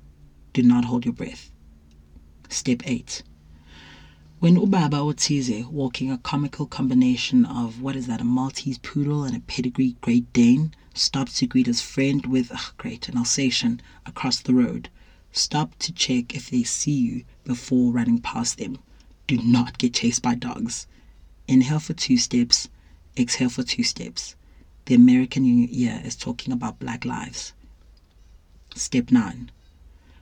Do 0.54 0.64
not 0.64 0.86
hold 0.86 1.06
your 1.06 1.14
breath. 1.14 1.52
Step 2.50 2.82
8. 2.86 3.22
When 4.40 4.56
Ubaba 4.56 4.98
Otize, 4.98 5.68
walking 5.68 6.10
a 6.10 6.18
comical 6.18 6.66
combination 6.66 7.46
of 7.46 7.80
what 7.80 7.96
is 7.96 8.08
that, 8.08 8.20
a 8.20 8.24
Maltese 8.24 8.80
poodle 8.80 9.24
and 9.24 9.38
a 9.38 9.42
pedigree 9.42 9.96
Great 10.02 10.34
Dane, 10.34 10.74
stops 10.96 11.36
to 11.36 11.46
greet 11.46 11.68
his 11.68 11.84
friend 11.84 12.26
with, 12.26 12.52
ugh, 12.52 12.74
great, 12.78 13.08
an 13.10 13.16
Alsatian 13.16 13.80
across 14.08 14.40
the 14.40 14.56
road. 14.56 14.90
Stop 15.32 15.78
to 15.78 15.94
check 15.94 16.34
if 16.34 16.50
they 16.50 16.64
see 16.64 16.98
you 16.98 17.26
before 17.44 17.94
running 17.94 18.18
past 18.20 18.58
them. 18.58 18.80
Do 19.28 19.38
not 19.38 19.78
get 19.78 19.94
chased 19.94 20.24
by 20.24 20.34
dogs. 20.34 20.88
Inhale 21.48 21.80
for 21.80 21.94
two 21.94 22.18
steps, 22.18 22.70
exhale 23.18 23.50
for 23.50 23.64
two 23.64 23.84
steps. 23.84 24.36
The 24.86 24.96
American 24.96 25.46
your 25.46 26.02
is 26.04 26.16
talking 26.16 26.54
about 26.54 26.80
black 26.80 27.06
lives. 27.06 27.54
Step 28.76 29.12
9. 29.12 29.52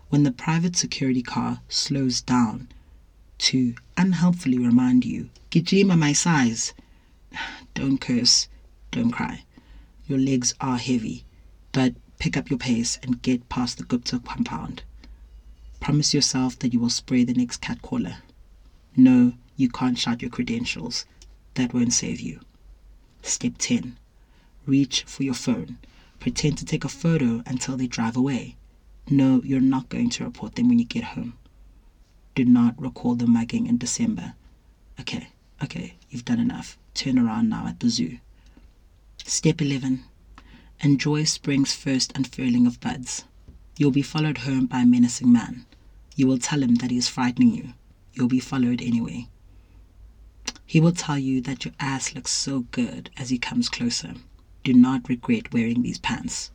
When 0.09 0.23
the 0.23 0.31
private 0.31 0.75
security 0.75 1.21
car 1.21 1.61
slows 1.69 2.21
down 2.21 2.67
to 3.39 3.75
unhelpfully 3.97 4.57
remind 4.57 5.05
you, 5.05 5.29
Gijima 5.51 5.97
my 5.97 6.13
size. 6.13 6.73
Don't 7.73 7.99
curse, 7.99 8.47
don't 8.91 9.11
cry. 9.11 9.45
Your 10.07 10.19
legs 10.19 10.53
are 10.59 10.77
heavy, 10.77 11.23
but 11.71 11.95
pick 12.19 12.35
up 12.35 12.49
your 12.49 12.59
pace 12.59 12.99
and 13.01 13.21
get 13.21 13.47
past 13.47 13.77
the 13.77 13.85
Gupta 13.85 14.19
compound. 14.19 14.83
Promise 15.79 16.13
yourself 16.13 16.59
that 16.59 16.73
you 16.73 16.79
will 16.79 16.89
spray 16.89 17.23
the 17.23 17.33
next 17.33 17.61
cat 17.61 17.81
caller. 17.81 18.17
No, 18.97 19.33
you 19.61 19.69
can't 19.69 19.97
shout 19.97 20.21
your 20.21 20.31
credentials. 20.31 21.05
That 21.53 21.73
won't 21.73 21.93
save 21.93 22.19
you. 22.19 22.39
Step 23.21 23.53
10. 23.57 23.97
Reach 24.65 25.03
for 25.03 25.23
your 25.23 25.33
phone. 25.33 25.77
Pretend 26.19 26.57
to 26.57 26.65
take 26.65 26.83
a 26.83 26.89
photo 26.89 27.43
until 27.45 27.77
they 27.77 27.87
drive 27.87 28.17
away. 28.17 28.55
No, 29.09 29.41
you're 29.43 29.61
not 29.61 29.89
going 29.89 30.09
to 30.11 30.25
report 30.25 30.55
them 30.55 30.67
when 30.67 30.79
you 30.79 30.85
get 30.85 31.15
home. 31.15 31.33
Do 32.35 32.43
not 32.43 32.81
recall 32.81 33.15
the 33.15 33.27
mugging 33.27 33.67
in 33.67 33.77
December. 33.77 34.33
Okay, 34.99 35.29
Okay, 35.63 35.93
you've 36.09 36.25
done 36.25 36.39
enough. 36.39 36.75
Turn 36.95 37.19
around 37.19 37.49
now 37.49 37.67
at 37.67 37.79
the 37.79 37.89
zoo. 37.89 38.17
Step 39.23 39.61
11. 39.61 40.03
Enjoy 40.79 41.23
spring's 41.23 41.73
first 41.73 42.11
unfurling 42.15 42.65
of 42.65 42.79
buds. 42.79 43.25
You'll 43.77 43.91
be 43.91 44.01
followed 44.01 44.39
home 44.39 44.65
by 44.65 44.79
a 44.79 44.85
menacing 44.87 45.31
man. 45.31 45.67
You 46.15 46.25
will 46.25 46.39
tell 46.39 46.63
him 46.63 46.75
that 46.75 46.89
he 46.89 46.97
is 46.97 47.07
frightening 47.07 47.53
you. 47.53 47.73
You'll 48.13 48.27
be 48.27 48.39
followed 48.39 48.81
anyway. 48.81 49.27
He 50.71 50.79
will 50.79 50.93
tell 50.93 51.19
you 51.19 51.41
that 51.41 51.65
your 51.65 51.73
ass 51.81 52.15
looks 52.15 52.31
so 52.31 52.61
good 52.71 53.09
as 53.17 53.29
he 53.29 53.37
comes 53.37 53.67
closer. 53.67 54.13
Do 54.63 54.71
not 54.71 55.09
regret 55.09 55.51
wearing 55.51 55.81
these 55.81 55.97
pants. 55.97 56.49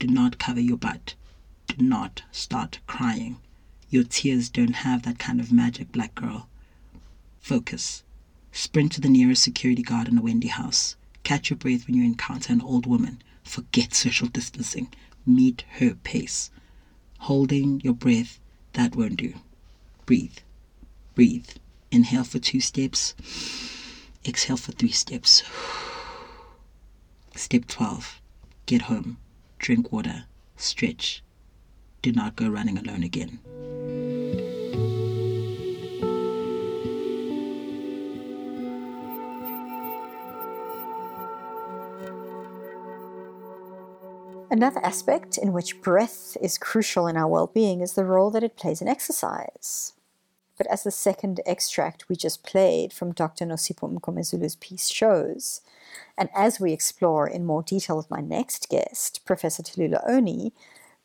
Do 0.00 0.06
not 0.06 0.38
cover 0.38 0.58
your 0.58 0.78
butt. 0.78 1.12
Do 1.66 1.84
not 1.84 2.22
start 2.32 2.78
crying. 2.86 3.36
Your 3.90 4.04
tears 4.04 4.48
don't 4.48 4.86
have 4.86 5.02
that 5.02 5.18
kind 5.18 5.38
of 5.38 5.52
magic, 5.52 5.92
black 5.92 6.14
girl. 6.14 6.48
Focus. 7.40 8.04
Sprint 8.52 8.92
to 8.92 9.02
the 9.02 9.10
nearest 9.10 9.42
security 9.42 9.82
guard 9.82 10.08
in 10.08 10.16
a 10.16 10.22
Wendy 10.22 10.48
house. 10.48 10.96
Catch 11.22 11.50
your 11.50 11.58
breath 11.58 11.86
when 11.86 11.94
you 11.94 12.04
encounter 12.04 12.54
an 12.54 12.62
old 12.62 12.86
woman. 12.86 13.20
Forget 13.42 13.92
social 13.92 14.28
distancing. 14.28 14.88
Meet 15.26 15.66
her 15.72 15.94
pace. 15.94 16.50
Holding 17.18 17.82
your 17.82 17.92
breath, 17.92 18.40
that 18.72 18.96
won't 18.96 19.16
do. 19.16 19.34
Breathe. 20.06 20.38
Breathe. 21.14 21.50
Inhale 21.90 22.24
for 22.24 22.38
two 22.38 22.60
steps. 22.60 23.14
Exhale 24.26 24.58
for 24.58 24.72
three 24.72 24.90
steps. 24.90 25.42
Step 27.34 27.66
12. 27.66 28.20
Get 28.66 28.82
home. 28.82 29.18
Drink 29.58 29.90
water. 29.90 30.24
Stretch. 30.56 31.22
Do 32.02 32.12
not 32.12 32.36
go 32.36 32.48
running 32.48 32.76
alone 32.76 33.02
again. 33.02 33.40
Another 44.50 44.84
aspect 44.84 45.38
in 45.38 45.52
which 45.52 45.80
breath 45.80 46.36
is 46.40 46.58
crucial 46.58 47.06
in 47.06 47.16
our 47.16 47.28
well 47.28 47.46
being 47.46 47.80
is 47.80 47.94
the 47.94 48.04
role 48.04 48.30
that 48.30 48.42
it 48.42 48.56
plays 48.56 48.82
in 48.82 48.88
exercise. 48.88 49.92
But 50.58 50.66
as 50.66 50.82
the 50.82 50.90
second 50.90 51.40
extract 51.46 52.08
we 52.08 52.16
just 52.16 52.42
played 52.42 52.92
from 52.92 53.12
Dr. 53.12 53.46
Nosipho 53.46 53.98
Mngomezulu's 53.98 54.56
piece 54.56 54.88
shows, 54.88 55.62
and 56.18 56.28
as 56.34 56.58
we 56.58 56.72
explore 56.72 57.28
in 57.28 57.46
more 57.46 57.62
detail 57.62 57.96
with 57.96 58.10
my 58.10 58.20
next 58.20 58.68
guest, 58.68 59.24
Professor 59.24 59.62
Tolullah 59.62 60.02
Oni, 60.06 60.52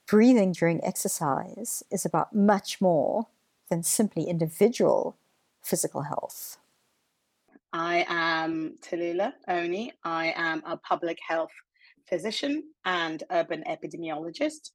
breathing 0.07 0.51
during 0.51 0.83
exercise 0.83 1.83
is 1.91 2.03
about 2.03 2.35
much 2.35 2.81
more 2.81 3.27
than 3.69 3.83
simply 3.83 4.23
individual 4.23 5.15
physical 5.61 6.01
health. 6.01 6.57
I 7.71 8.05
am 8.07 8.77
Tolullah 8.81 9.33
Oni. 9.47 9.93
I 10.03 10.33
am 10.35 10.63
a 10.65 10.77
public 10.77 11.17
health 11.27 11.51
physician 12.07 12.63
and 12.85 13.23
urban 13.31 13.63
epidemiologist. 13.67 14.71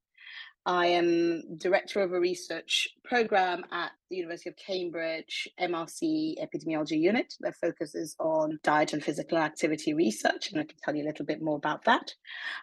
I 0.69 0.85
am 0.85 1.57
director 1.57 1.99
of 1.99 2.13
a 2.13 2.19
research 2.19 2.89
program 3.03 3.65
at 3.71 3.89
the 4.11 4.17
University 4.17 4.51
of 4.51 4.55
Cambridge 4.55 5.49
MRC 5.59 6.35
Epidemiology 6.39 6.99
Unit 6.99 7.33
that 7.39 7.55
focuses 7.55 8.15
on 8.19 8.59
diet 8.61 8.93
and 8.93 9.03
physical 9.03 9.39
activity 9.39 9.95
research, 9.95 10.51
and 10.51 10.61
I 10.61 10.65
can 10.65 10.77
tell 10.83 10.95
you 10.95 11.03
a 11.03 11.07
little 11.07 11.25
bit 11.25 11.41
more 11.41 11.55
about 11.55 11.85
that. 11.85 12.13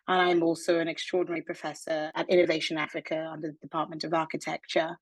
And 0.07 0.23
I'm 0.23 0.45
also 0.45 0.79
an 0.79 0.87
extraordinary 0.87 1.43
professor 1.43 2.13
at 2.15 2.31
Innovation 2.31 2.79
Africa 2.79 3.29
under 3.29 3.49
the 3.49 3.59
Department 3.61 4.05
of 4.05 4.15
Architecture 4.15 4.97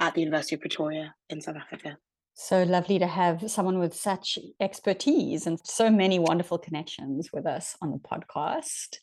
at 0.00 0.14
the 0.14 0.22
University 0.22 0.54
of 0.54 0.62
Pretoria 0.62 1.14
in 1.28 1.42
South 1.42 1.56
Africa. 1.56 1.98
So 2.38 2.64
lovely 2.64 2.98
to 2.98 3.06
have 3.06 3.50
someone 3.50 3.78
with 3.78 3.94
such 3.94 4.38
expertise 4.60 5.46
and 5.46 5.58
so 5.64 5.88
many 5.88 6.18
wonderful 6.18 6.58
connections 6.58 7.30
with 7.32 7.46
us 7.46 7.78
on 7.80 7.92
the 7.92 7.98
podcast. 7.98 8.98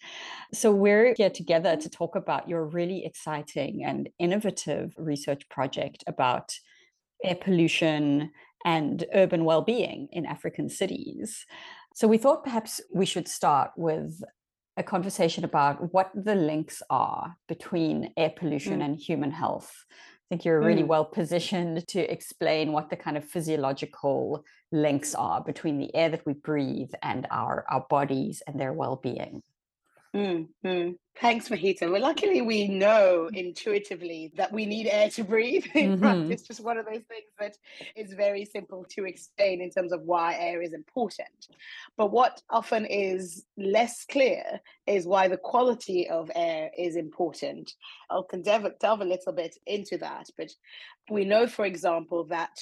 So, 0.54 0.72
we're 0.72 1.16
here 1.18 1.32
together 1.32 1.76
to 1.76 1.90
talk 1.90 2.16
about 2.16 2.48
your 2.48 2.64
really 2.64 3.04
exciting 3.04 3.84
and 3.84 4.08
innovative 4.20 4.94
research 4.98 5.50
project 5.50 6.04
about 6.06 6.54
air 7.24 7.34
pollution 7.34 8.30
and 8.66 9.04
urban 9.16 9.46
well 9.46 9.64
being 9.64 10.10
in 10.12 10.28
African 10.28 10.70
cities. 10.70 11.44
So, 11.96 12.08
we 12.08 12.20
thought 12.20 12.44
perhaps 12.44 12.82
we 12.94 13.08
should 13.08 13.28
start 13.28 13.72
with 13.76 14.22
a 14.78 14.84
conversation 14.84 15.44
about 15.44 15.92
what 15.92 16.12
the 16.14 16.36
links 16.36 16.84
are 16.92 17.36
between 17.48 18.14
air 18.16 18.32
pollution 18.36 18.80
mm. 18.80 18.86
and 18.86 19.00
human 19.00 19.32
health 19.32 19.86
think 20.34 20.46
you're 20.46 20.60
really 20.60 20.82
mm. 20.82 20.88
well 20.88 21.06
positioned 21.06 21.88
to 21.88 22.00
explain 22.12 22.72
what 22.72 22.90
the 22.90 22.96
kind 22.96 23.18
of 23.18 23.24
physiological 23.24 24.44
links 24.72 25.14
are 25.14 25.44
between 25.44 25.78
the 25.78 25.94
air 25.96 26.10
that 26.10 26.26
we 26.26 26.34
breathe 26.34 26.90
and 27.04 27.28
our, 27.30 27.64
our 27.70 27.86
bodies 27.88 28.42
and 28.48 28.60
their 28.60 28.74
well-being. 30.14 30.49
Mm-hmm. 30.66 30.91
Thanks, 31.20 31.49
Mahita. 31.49 31.91
Well, 31.91 32.01
luckily, 32.01 32.41
we 32.41 32.68
know 32.68 33.30
intuitively 33.34 34.32
that 34.36 34.51
we 34.51 34.66
need 34.66 34.88
air 34.88 35.09
to 35.11 35.24
breathe. 35.24 35.66
Mm-hmm. 35.74 36.32
It's 36.32 36.43
just 36.43 36.64
one 36.64 36.78
of 36.78 36.86
those 36.86 37.03
things 37.03 37.30
that 37.39 37.57
is 37.95 38.14
very 38.14 38.45
simple 38.45 38.86
to 38.91 39.05
explain 39.05 39.61
in 39.61 39.70
terms 39.70 39.91
of 39.91 40.01
why 40.03 40.36
air 40.36 40.61
is 40.61 40.74
important. 40.74 41.47
But 41.97 42.11
what 42.11 42.41
often 42.49 42.86
is 42.86 43.45
less 43.57 44.05
clear 44.05 44.61
is 44.88 45.05
why 45.05 45.28
the 45.28 45.38
quality 45.38 46.09
of 46.09 46.32
air 46.36 46.72
is 46.78 46.95
important. 46.95 47.74
I'll 48.09 48.28
delve, 48.41 48.80
delve 48.80 49.01
a 49.01 49.05
little 49.05 49.34
bit 49.34 49.57
into 49.66 49.97
that. 49.97 50.28
But 50.38 50.51
we 51.09 51.26
know, 51.26 51.47
for 51.47 51.66
example, 51.66 52.24
that 52.26 52.57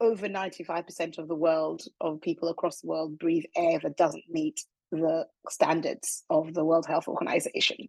over 0.00 0.28
95% 0.28 1.18
of 1.18 1.28
the 1.28 1.34
world, 1.34 1.82
of 2.00 2.20
people 2.20 2.48
across 2.48 2.80
the 2.80 2.88
world, 2.88 3.18
breathe 3.18 3.44
air 3.56 3.78
that 3.80 3.96
doesn't 3.96 4.24
meet 4.30 4.60
the 4.90 5.26
standards 5.48 6.24
of 6.30 6.54
the 6.54 6.64
World 6.64 6.86
Health 6.86 7.08
Organization. 7.08 7.88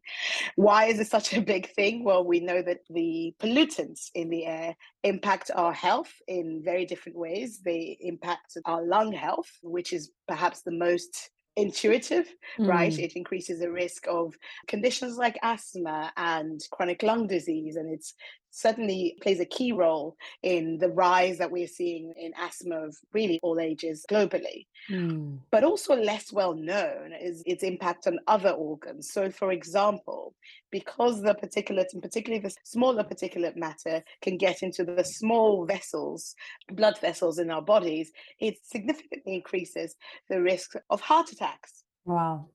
Why 0.55 0.85
is 0.85 0.99
it 0.99 1.07
such 1.07 1.33
a 1.33 1.41
big 1.41 1.69
thing? 1.73 2.03
Well, 2.03 2.23
we 2.23 2.39
know 2.39 2.61
that 2.61 2.79
the 2.89 3.33
pollutants 3.39 4.09
in 4.13 4.29
the 4.29 4.45
air 4.45 4.75
impact 5.03 5.51
our 5.53 5.73
health 5.73 6.11
in 6.27 6.61
very 6.63 6.85
different 6.85 7.17
ways. 7.17 7.61
They 7.63 7.97
impact 8.01 8.57
our 8.65 8.83
lung 8.83 9.11
health, 9.11 9.49
which 9.61 9.93
is 9.93 10.11
perhaps 10.27 10.61
the 10.61 10.71
most 10.71 11.29
intuitive, 11.57 12.27
mm. 12.57 12.67
right? 12.67 12.97
It 12.97 13.13
increases 13.13 13.59
the 13.59 13.71
risk 13.71 14.07
of 14.07 14.35
conditions 14.67 15.17
like 15.17 15.37
asthma 15.43 16.11
and 16.15 16.61
chronic 16.71 17.03
lung 17.03 17.27
disease. 17.27 17.75
And 17.75 17.93
it's 17.93 18.13
certainly 18.51 19.17
plays 19.21 19.39
a 19.39 19.45
key 19.45 19.71
role 19.71 20.15
in 20.43 20.77
the 20.77 20.89
rise 20.89 21.37
that 21.37 21.51
we're 21.51 21.67
seeing 21.67 22.13
in 22.17 22.33
asthma 22.37 22.75
of 22.75 22.95
really 23.13 23.39
all 23.41 23.59
ages 23.59 24.05
globally. 24.09 24.67
Mm. 24.89 25.39
But 25.49 25.63
also 25.63 25.95
less 25.95 26.31
well 26.31 26.53
known 26.53 27.13
is 27.19 27.41
its 27.45 27.63
impact 27.63 28.07
on 28.07 28.19
other 28.27 28.51
organs. 28.51 29.11
So, 29.11 29.31
for 29.31 29.51
example, 29.51 30.35
because 30.69 31.21
the 31.21 31.33
particulate 31.33 31.93
and 31.93 32.01
particularly 32.01 32.43
the 32.43 32.53
smaller 32.63 33.03
particulate 33.03 33.55
matter 33.55 34.03
can 34.21 34.37
get 34.37 34.61
into 34.61 34.83
the 34.83 35.03
small 35.03 35.65
vessels, 35.65 36.35
blood 36.73 36.99
vessels 36.99 37.39
in 37.39 37.49
our 37.49 37.61
bodies, 37.61 38.11
it 38.39 38.55
significantly 38.63 39.35
increases 39.35 39.95
the 40.29 40.41
risk 40.41 40.73
of 40.89 41.01
heart 41.01 41.31
attacks. 41.31 41.83
Wow. 42.05 42.49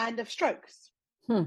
And 0.00 0.18
of 0.20 0.30
strokes. 0.30 0.90
Hmm 1.26 1.42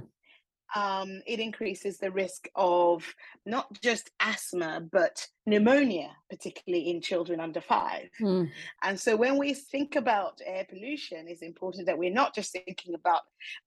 um, 0.76 1.22
it 1.26 1.40
increases 1.40 1.98
the 1.98 2.12
risk 2.12 2.48
of 2.56 3.04
not 3.46 3.68
just 3.82 4.12
asthma, 4.20 4.82
but 4.92 5.28
pneumonia, 5.46 6.10
particularly 6.30 6.90
in 6.90 7.02
children 7.02 7.40
under 7.40 7.62
five. 7.62 8.10
Mm. 8.22 8.50
And 8.84 9.00
so 9.00 9.16
when 9.16 9.38
we 9.38 9.54
think 9.54 9.96
about 9.96 10.40
air 10.46 10.66
pollution, 10.70 11.28
it's 11.28 11.42
important 11.42 11.88
that 11.88 11.98
we're 11.98 12.14
not 12.14 12.34
just 12.34 12.54
thinking 12.54 12.96
about, 12.96 13.22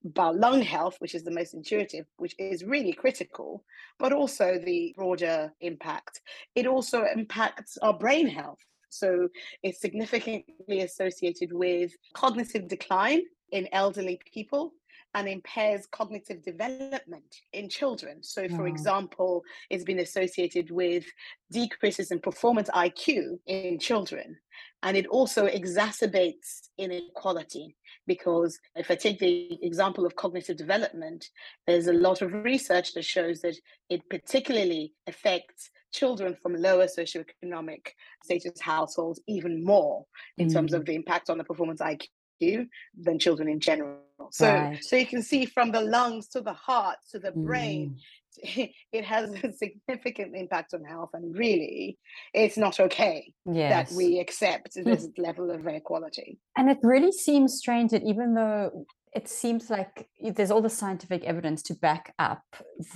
about 0.04 0.36
lung 0.36 0.62
health, 0.62 0.96
which 0.98 1.14
is 1.14 1.24
the 1.24 1.30
most 1.30 1.54
intuitive, 1.54 2.06
which 2.16 2.34
is 2.38 2.64
really 2.64 2.92
critical, 2.92 3.64
but 3.98 4.12
also 4.12 4.58
the 4.58 4.94
broader 4.96 5.52
impact. 5.60 6.20
It 6.54 6.66
also 6.66 7.04
impacts 7.04 7.76
our 7.78 7.92
brain 7.92 8.26
health. 8.26 8.60
So 8.88 9.28
it's 9.62 9.80
significantly 9.80 10.82
associated 10.82 11.52
with 11.52 11.92
cognitive 12.14 12.68
decline 12.68 13.22
in 13.50 13.68
elderly 13.72 14.20
people 14.32 14.72
and 15.14 15.28
impairs 15.28 15.86
cognitive 15.86 16.42
development 16.42 17.40
in 17.52 17.68
children. 17.68 18.22
So, 18.22 18.48
for 18.48 18.66
example, 18.66 19.42
it's 19.70 19.84
been 19.84 20.00
associated 20.00 20.70
with 20.70 21.04
decreases 21.52 22.10
in 22.10 22.18
performance 22.18 22.68
IQ 22.70 23.38
in 23.46 23.78
children. 23.78 24.36
And 24.82 24.96
it 24.96 25.06
also 25.06 25.46
exacerbates 25.46 26.68
inequality 26.78 27.76
because 28.06 28.58
if 28.74 28.90
I 28.90 28.96
take 28.96 29.18
the 29.18 29.58
example 29.62 30.04
of 30.04 30.16
cognitive 30.16 30.56
development, 30.56 31.26
there's 31.66 31.86
a 31.86 31.92
lot 31.92 32.20
of 32.20 32.32
research 32.32 32.92
that 32.94 33.04
shows 33.04 33.40
that 33.40 33.56
it 33.88 34.02
particularly 34.10 34.92
affects 35.06 35.70
children 35.92 36.36
from 36.42 36.54
lower 36.54 36.86
socioeconomic 36.86 37.86
status 38.24 38.60
households 38.60 39.20
even 39.28 39.64
more 39.64 40.04
in 40.38 40.48
mm. 40.48 40.52
terms 40.52 40.74
of 40.74 40.84
the 40.84 40.94
impact 40.94 41.30
on 41.30 41.38
the 41.38 41.44
performance 41.44 41.80
IQ 41.80 42.08
IQ 42.40 42.68
than 42.96 43.18
children 43.18 43.48
in 43.48 43.60
general. 43.60 44.00
So, 44.30 44.48
Right. 44.52 44.82
so 44.82 44.96
you 44.96 45.06
can 45.06 45.22
see 45.22 45.44
from 45.44 45.72
the 45.72 45.80
lungs 45.80 46.28
to 46.28 46.40
the 46.40 46.52
heart 46.52 46.98
to 47.10 47.18
the 47.18 47.32
brain, 47.32 47.96
Mm. 47.96 48.00
it 48.92 49.04
has 49.04 49.30
a 49.30 49.52
significant 49.52 50.34
impact 50.34 50.74
on 50.74 50.82
health. 50.84 51.10
And 51.14 51.36
really, 51.36 51.98
it's 52.32 52.56
not 52.56 52.80
okay 52.80 53.32
Yes. 53.46 53.90
that 53.90 53.96
we 53.96 54.18
accept 54.18 54.74
this 54.74 55.08
level 55.18 55.50
of 55.50 55.66
air 55.66 55.80
quality. 55.80 56.38
And 56.56 56.68
it 56.70 56.78
really 56.82 57.12
seems 57.12 57.54
strange 57.54 57.90
that 57.92 58.02
even 58.02 58.34
though 58.34 58.86
it 59.14 59.28
seems 59.28 59.70
like 59.70 60.08
there's 60.20 60.50
all 60.50 60.60
the 60.62 60.68
scientific 60.68 61.22
evidence 61.22 61.62
to 61.62 61.74
back 61.74 62.12
up 62.18 62.42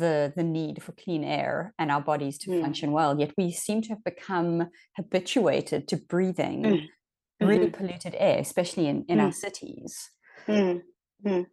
the 0.00 0.32
the 0.34 0.42
need 0.42 0.82
for 0.82 0.90
clean 0.92 1.22
air 1.22 1.72
and 1.78 1.92
our 1.92 2.00
bodies 2.00 2.36
to 2.38 2.50
Mm. 2.50 2.60
function 2.62 2.90
well, 2.90 3.18
yet 3.20 3.32
we 3.38 3.52
seem 3.52 3.80
to 3.82 3.90
have 3.90 4.02
become 4.02 4.68
habituated 4.96 5.86
to 5.88 5.96
breathing 5.96 6.62
Mm. 6.64 6.88
Really 7.40 7.70
polluted 7.70 8.14
air, 8.18 8.38
especially 8.38 8.86
in, 8.86 9.04
in 9.08 9.20
our 9.20 9.28
Mm. 9.30 9.34
cities. 9.34 10.10
Mm, 10.46 10.82
mm. 11.24 11.46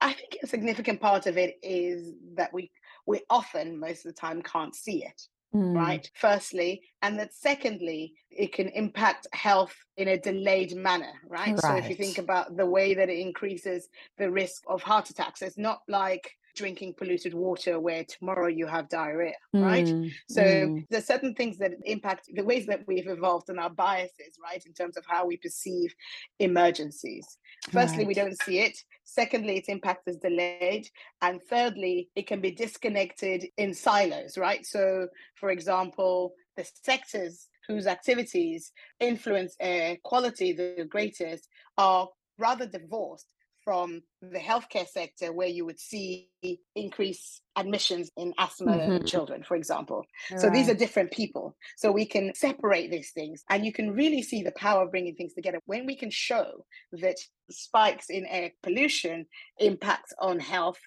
I 0.00 0.12
think 0.12 0.38
a 0.42 0.46
significant 0.46 1.00
part 1.00 1.26
of 1.26 1.36
it 1.38 1.58
is 1.62 2.12
that 2.34 2.52
we 2.52 2.70
we 3.06 3.22
often 3.30 3.78
most 3.78 4.04
of 4.04 4.14
the 4.14 4.20
time 4.20 4.42
can't 4.42 4.74
see 4.74 5.02
it, 5.04 5.22
Mm. 5.54 5.74
right? 5.74 6.10
Firstly, 6.14 6.82
and 7.00 7.18
that 7.18 7.32
secondly, 7.32 8.14
it 8.30 8.52
can 8.52 8.68
impact 8.68 9.26
health 9.32 9.74
in 9.96 10.08
a 10.08 10.18
delayed 10.18 10.76
manner, 10.76 11.12
right? 11.26 11.58
So 11.58 11.74
if 11.76 11.88
you 11.88 11.94
think 11.96 12.18
about 12.18 12.56
the 12.56 12.66
way 12.66 12.92
that 12.94 13.08
it 13.08 13.18
increases 13.18 13.88
the 14.18 14.30
risk 14.30 14.62
of 14.66 14.82
heart 14.82 15.08
attacks, 15.08 15.40
it's 15.40 15.56
not 15.56 15.80
like 15.88 16.30
drinking 16.58 16.94
polluted 16.98 17.32
water 17.32 17.78
where 17.78 18.04
tomorrow 18.04 18.48
you 18.48 18.66
have 18.66 18.88
diarrhea, 18.88 19.38
right? 19.54 19.86
Mm, 19.86 20.10
So 20.28 20.42
mm. 20.42 20.86
there's 20.90 21.06
certain 21.06 21.34
things 21.34 21.56
that 21.58 21.72
impact 21.84 22.28
the 22.34 22.44
ways 22.44 22.66
that 22.66 22.82
we've 22.88 23.06
evolved 23.06 23.48
and 23.48 23.60
our 23.60 23.70
biases, 23.70 24.32
right, 24.42 24.62
in 24.66 24.72
terms 24.74 24.96
of 24.96 25.04
how 25.06 25.24
we 25.24 25.36
perceive 25.36 25.94
emergencies. 26.40 27.26
Firstly, 27.70 28.04
we 28.04 28.14
don't 28.14 28.40
see 28.42 28.58
it. 28.58 28.76
Secondly, 29.04 29.56
its 29.56 29.68
impact 29.68 30.08
is 30.08 30.16
delayed. 30.16 30.88
And 31.22 31.40
thirdly, 31.48 32.10
it 32.16 32.26
can 32.26 32.40
be 32.40 32.50
disconnected 32.50 33.46
in 33.56 33.72
silos, 33.72 34.36
right? 34.36 34.66
So, 34.66 35.08
for 35.36 35.50
example, 35.50 36.34
the 36.56 36.68
sectors 36.82 37.48
whose 37.68 37.86
activities 37.86 38.72
influence 38.98 39.54
air 39.60 39.96
quality 40.02 40.52
the 40.52 40.86
greatest 40.88 41.48
are 41.76 42.08
rather 42.38 42.66
divorced 42.66 43.28
from 43.68 44.00
the 44.22 44.38
healthcare 44.38 44.88
sector, 44.88 45.30
where 45.30 45.46
you 45.46 45.66
would 45.66 45.78
see 45.78 46.30
increased 46.74 47.42
admissions 47.54 48.10
in 48.16 48.32
asthma 48.38 48.76
Mhm. 48.78 49.06
children, 49.06 49.42
for 49.42 49.56
example. 49.56 50.06
So 50.38 50.48
these 50.48 50.70
are 50.70 50.74
different 50.74 51.10
people. 51.10 51.54
So 51.76 51.92
we 51.92 52.06
can 52.06 52.32
separate 52.34 52.90
these 52.90 53.10
things 53.10 53.44
and 53.50 53.66
you 53.66 53.72
can 53.74 53.90
really 53.90 54.22
see 54.22 54.42
the 54.42 54.52
power 54.52 54.84
of 54.84 54.90
bringing 54.90 55.16
things 55.16 55.34
together 55.34 55.60
when 55.66 55.84
we 55.84 55.96
can 55.96 56.10
show 56.10 56.64
that 56.92 57.18
spikes 57.50 58.08
in 58.08 58.24
air 58.24 58.52
pollution 58.62 59.26
impact 59.58 60.14
on 60.18 60.38
health 60.38 60.80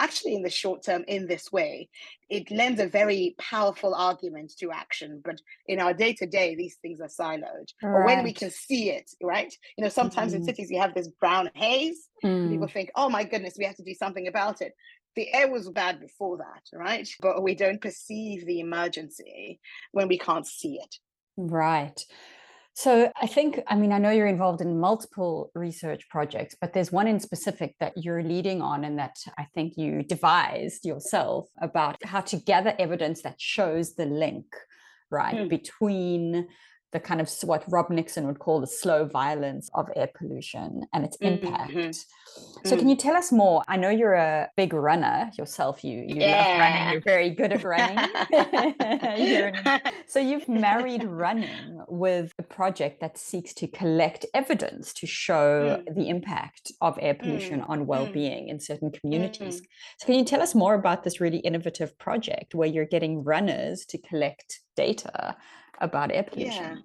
actually 0.00 0.34
in 0.34 0.42
the 0.42 0.50
short 0.50 0.82
term 0.82 1.04
in 1.08 1.26
this 1.26 1.50
way 1.50 1.88
it 2.28 2.50
lends 2.50 2.80
a 2.80 2.86
very 2.86 3.34
powerful 3.38 3.94
argument 3.94 4.52
to 4.58 4.70
action 4.70 5.20
but 5.24 5.40
in 5.66 5.80
our 5.80 5.92
day 5.94 6.12
to 6.12 6.26
day 6.26 6.54
these 6.54 6.76
things 6.82 7.00
are 7.00 7.08
siloed 7.08 7.68
or 7.82 8.04
when 8.04 8.22
we 8.22 8.32
can 8.32 8.50
see 8.50 8.90
it 8.90 9.10
right 9.22 9.54
you 9.76 9.82
know 9.82 9.90
sometimes 9.90 10.34
in 10.34 10.42
Mm. 10.42 10.44
cities 10.44 10.70
you 10.70 10.80
have 10.80 10.94
this 10.94 11.08
brown 11.20 11.50
haze 11.54 12.08
and 12.22 12.50
people 12.50 12.66
Mm. 12.66 12.72
think 12.72 12.90
oh 12.94 13.08
my 13.08 13.24
goodness 13.24 13.56
we 13.58 13.64
have 13.64 13.76
to 13.76 13.82
do 13.82 13.94
something 13.94 14.28
about 14.28 14.60
it 14.62 14.72
the 15.16 15.32
air 15.34 15.50
was 15.50 15.68
bad 15.70 16.00
before 16.00 16.36
that 16.38 16.62
right 16.72 17.08
but 17.20 17.42
we 17.42 17.54
don't 17.54 17.80
perceive 17.80 18.46
the 18.46 18.60
emergency 18.60 19.60
when 19.92 20.08
we 20.08 20.18
can't 20.18 20.46
see 20.46 20.78
it 20.82 20.96
Right. 21.40 22.04
So 22.78 23.10
I 23.20 23.26
think, 23.26 23.60
I 23.66 23.74
mean, 23.74 23.90
I 23.90 23.98
know 23.98 24.12
you're 24.12 24.28
involved 24.28 24.60
in 24.60 24.78
multiple 24.78 25.50
research 25.56 26.08
projects, 26.08 26.54
but 26.60 26.72
there's 26.72 26.92
one 26.92 27.08
in 27.08 27.18
specific 27.18 27.74
that 27.80 27.92
you're 27.96 28.22
leading 28.22 28.62
on 28.62 28.84
and 28.84 28.96
that 29.00 29.16
I 29.36 29.46
think 29.52 29.72
you 29.76 30.04
devised 30.04 30.84
yourself 30.84 31.48
about 31.60 31.96
how 32.04 32.20
to 32.20 32.36
gather 32.36 32.76
evidence 32.78 33.22
that 33.22 33.40
shows 33.40 33.96
the 33.96 34.06
link, 34.06 34.46
right, 35.10 35.34
Mm. 35.34 35.48
between 35.48 36.46
the 36.92 37.00
kind 37.00 37.20
of 37.20 37.30
what 37.42 37.64
Rob 37.70 37.90
Nixon 37.90 38.26
would 38.26 38.38
call 38.38 38.60
the 38.60 38.66
slow 38.66 39.04
violence 39.04 39.68
of 39.74 39.88
air 39.94 40.08
pollution 40.14 40.82
and 40.92 41.04
its 41.04 41.16
Mhm. 41.18 41.42
impact. 41.42 41.96
So 42.64 42.76
can 42.76 42.86
Mm. 42.86 42.90
you 42.90 42.96
tell 42.96 43.16
us 43.16 43.30
more? 43.32 43.62
I 43.68 43.76
know 43.76 43.88
you're 43.90 44.14
a 44.14 44.50
big 44.56 44.72
runner 44.72 45.30
yourself. 45.38 45.84
You 45.84 45.98
you 46.06 46.20
love 46.20 46.46
running. 46.62 46.82
Yeah. 46.82 46.92
You're 46.92 47.00
very 47.14 47.30
good 47.30 47.52
at 47.52 47.62
running. 47.64 47.98
So 50.06 50.18
you've 50.20 50.48
married 50.48 51.04
running 51.04 51.80
with 51.88 52.32
a 52.38 52.42
project 52.42 53.00
that 53.00 53.18
seeks 53.18 53.52
to 53.54 53.66
collect 53.68 54.24
evidence 54.34 54.92
to 54.94 55.06
show 55.06 55.48
Mm. 55.88 55.94
the 55.96 56.08
impact 56.08 56.72
of 56.80 56.98
air 57.00 57.14
pollution 57.14 57.60
Mm, 57.60 57.68
on 57.70 57.78
mm, 57.80 57.86
well-being 57.86 58.48
in 58.48 58.58
certain 58.60 58.90
communities. 58.90 59.60
mm. 59.60 59.66
So 59.98 60.06
can 60.06 60.14
you 60.14 60.24
tell 60.24 60.40
us 60.42 60.54
more 60.54 60.74
about 60.74 61.02
this 61.04 61.20
really 61.20 61.38
innovative 61.38 61.98
project 61.98 62.54
where 62.54 62.68
you're 62.68 62.86
getting 62.96 63.22
runners 63.22 63.84
to 63.86 63.98
collect 63.98 64.60
data 64.76 65.36
about 65.80 66.12
air 66.12 66.22
pollution? 66.24 66.84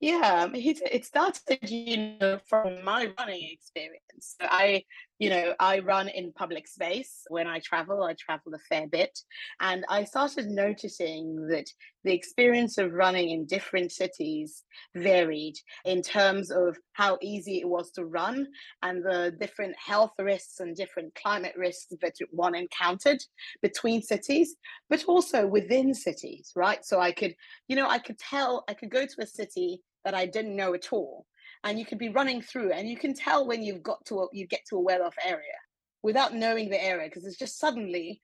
Yeah, 0.00 0.48
it, 0.52 0.80
it 0.92 1.04
started, 1.04 1.70
you 1.70 2.18
know, 2.20 2.38
from 2.46 2.84
my 2.84 3.10
running 3.16 3.48
experience. 3.50 4.36
So 4.40 4.46
I, 4.50 4.84
you 5.18 5.30
know, 5.30 5.54
I 5.60 5.78
run 5.78 6.08
in 6.08 6.32
public 6.32 6.66
space 6.66 7.22
when 7.28 7.46
I 7.46 7.60
travel. 7.60 8.02
I 8.02 8.14
travel 8.14 8.54
a 8.54 8.58
fair 8.68 8.86
bit, 8.86 9.16
and 9.60 9.84
I 9.88 10.04
started 10.04 10.48
noticing 10.48 11.48
that 11.48 11.66
the 12.04 12.12
experience 12.12 12.78
of 12.78 12.92
running 12.92 13.30
in 13.30 13.46
different 13.46 13.92
cities 13.92 14.64
varied 14.94 15.54
in 15.84 16.02
terms 16.02 16.50
of 16.50 16.76
how 16.92 17.18
easy 17.22 17.60
it 17.60 17.68
was 17.68 17.90
to 17.92 18.04
run 18.04 18.46
and 18.82 19.02
the 19.02 19.34
different 19.40 19.74
health 19.78 20.12
risks 20.18 20.60
and 20.60 20.76
different 20.76 21.14
climate 21.14 21.54
risks 21.56 21.94
that 22.02 22.14
one 22.30 22.54
encountered 22.54 23.18
between 23.62 24.02
cities, 24.02 24.56
but 24.90 25.04
also 25.04 25.46
within 25.46 25.94
cities, 25.94 26.52
right? 26.54 26.84
So 26.84 27.00
I 27.00 27.12
could, 27.12 27.34
you 27.68 27.76
know, 27.76 27.88
I 27.88 27.98
could 27.98 28.18
tell, 28.18 28.64
I 28.68 28.74
could 28.74 28.90
go 28.90 29.06
to 29.06 29.22
a 29.22 29.26
city 29.26 29.80
that 30.04 30.14
I 30.14 30.26
didn't 30.26 30.56
know 30.56 30.74
at 30.74 30.92
all. 30.92 31.26
And 31.62 31.78
you 31.78 31.86
could 31.86 31.98
be 31.98 32.10
running 32.10 32.42
through, 32.42 32.72
and 32.72 32.88
you 32.88 32.96
can 32.96 33.14
tell 33.14 33.46
when 33.46 33.62
you've 33.62 33.82
got 33.82 34.04
to 34.06 34.20
a, 34.20 34.26
you 34.32 34.46
get 34.46 34.60
to 34.68 34.76
a 34.76 34.80
well-off 34.80 35.14
area 35.24 35.58
without 36.02 36.34
knowing 36.34 36.68
the 36.68 36.82
area, 36.82 37.08
because 37.08 37.24
it's 37.24 37.38
just 37.38 37.58
suddenly 37.58 38.20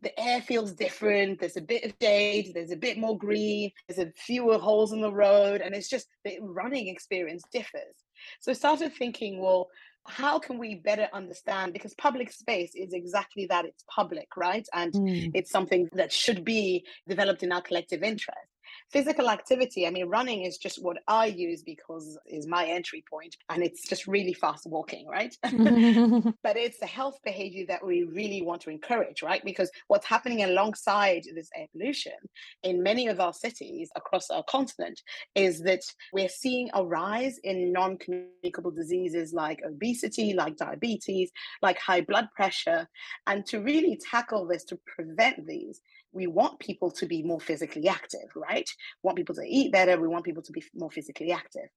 the 0.00 0.18
air 0.18 0.42
feels 0.42 0.72
different. 0.72 1.38
There's 1.38 1.56
a 1.56 1.60
bit 1.60 1.84
of 1.84 1.92
shade. 2.02 2.50
There's 2.54 2.72
a 2.72 2.76
bit 2.76 2.98
more 2.98 3.16
green. 3.16 3.70
There's 3.86 4.04
a 4.04 4.12
fewer 4.16 4.58
holes 4.58 4.92
in 4.92 5.00
the 5.00 5.12
road, 5.12 5.60
and 5.60 5.76
it's 5.76 5.88
just 5.88 6.08
the 6.24 6.38
running 6.40 6.88
experience 6.88 7.44
differs. 7.52 7.94
So 8.40 8.50
I 8.50 8.54
started 8.54 8.92
thinking, 8.94 9.40
well, 9.40 9.68
how 10.08 10.40
can 10.40 10.58
we 10.58 10.74
better 10.74 11.08
understand? 11.12 11.72
Because 11.72 11.94
public 11.94 12.32
space 12.32 12.72
is 12.74 12.92
exactly 12.92 13.46
that. 13.46 13.64
It's 13.64 13.84
public, 13.88 14.36
right? 14.36 14.66
And 14.74 14.92
Mm. 14.92 15.30
it's 15.34 15.52
something 15.52 15.88
that 15.92 16.12
should 16.12 16.44
be 16.44 16.84
developed 17.06 17.44
in 17.44 17.52
our 17.52 17.62
collective 17.62 18.02
interest 18.02 18.48
physical 18.90 19.28
activity 19.28 19.86
i 19.86 19.90
mean 19.90 20.06
running 20.06 20.42
is 20.42 20.58
just 20.58 20.82
what 20.82 20.98
i 21.08 21.26
use 21.26 21.62
because 21.62 22.18
is 22.26 22.46
my 22.46 22.66
entry 22.66 23.04
point 23.08 23.36
and 23.48 23.62
it's 23.62 23.88
just 23.88 24.06
really 24.06 24.32
fast 24.32 24.66
walking 24.66 25.06
right? 25.06 25.36
But 26.42 26.56
it's 26.56 26.78
the 26.78 26.86
health 26.86 27.18
behavior 27.24 27.66
that 27.68 27.84
we 27.84 28.04
really 28.04 28.42
want 28.42 28.62
to 28.62 28.70
encourage 28.70 29.22
right? 29.22 29.44
Because 29.44 29.70
what's 29.88 30.06
happening 30.06 30.42
alongside 30.42 31.22
this 31.34 31.50
air 31.56 31.66
pollution 31.72 32.18
in 32.62 32.82
many 32.82 33.08
of 33.08 33.20
our 33.20 33.32
cities 33.32 33.90
across 33.96 34.30
our 34.30 34.44
continent 34.44 35.00
is 35.34 35.60
that 35.62 35.82
we're 36.12 36.28
seeing 36.28 36.68
a 36.74 36.84
rise 36.84 37.38
in 37.44 37.72
non-communicable 37.72 38.70
diseases 38.70 39.32
like 39.32 39.60
obesity 39.64 40.32
like 40.34 40.56
diabetes 40.56 41.30
like 41.60 41.78
high 41.78 42.00
blood 42.00 42.28
pressure. 42.34 42.88
And 43.26 43.44
to 43.46 43.60
really 43.60 43.98
tackle 44.10 44.46
this 44.46 44.64
to 44.64 44.78
prevent 44.86 45.46
these 45.46 45.80
we 46.12 46.26
want 46.26 46.58
people 46.58 46.90
to 46.90 47.06
be 47.06 47.22
more 47.22 47.40
physically 47.40 47.88
active, 47.88 48.28
right? 48.36 48.68
We 49.02 49.08
want 49.08 49.16
people 49.16 49.34
to 49.36 49.42
eat 49.46 49.72
better. 49.72 50.00
We 50.00 50.08
want 50.08 50.24
people 50.24 50.42
to 50.42 50.52
be 50.52 50.62
more 50.74 50.90
physically 50.90 51.32
active. 51.32 51.68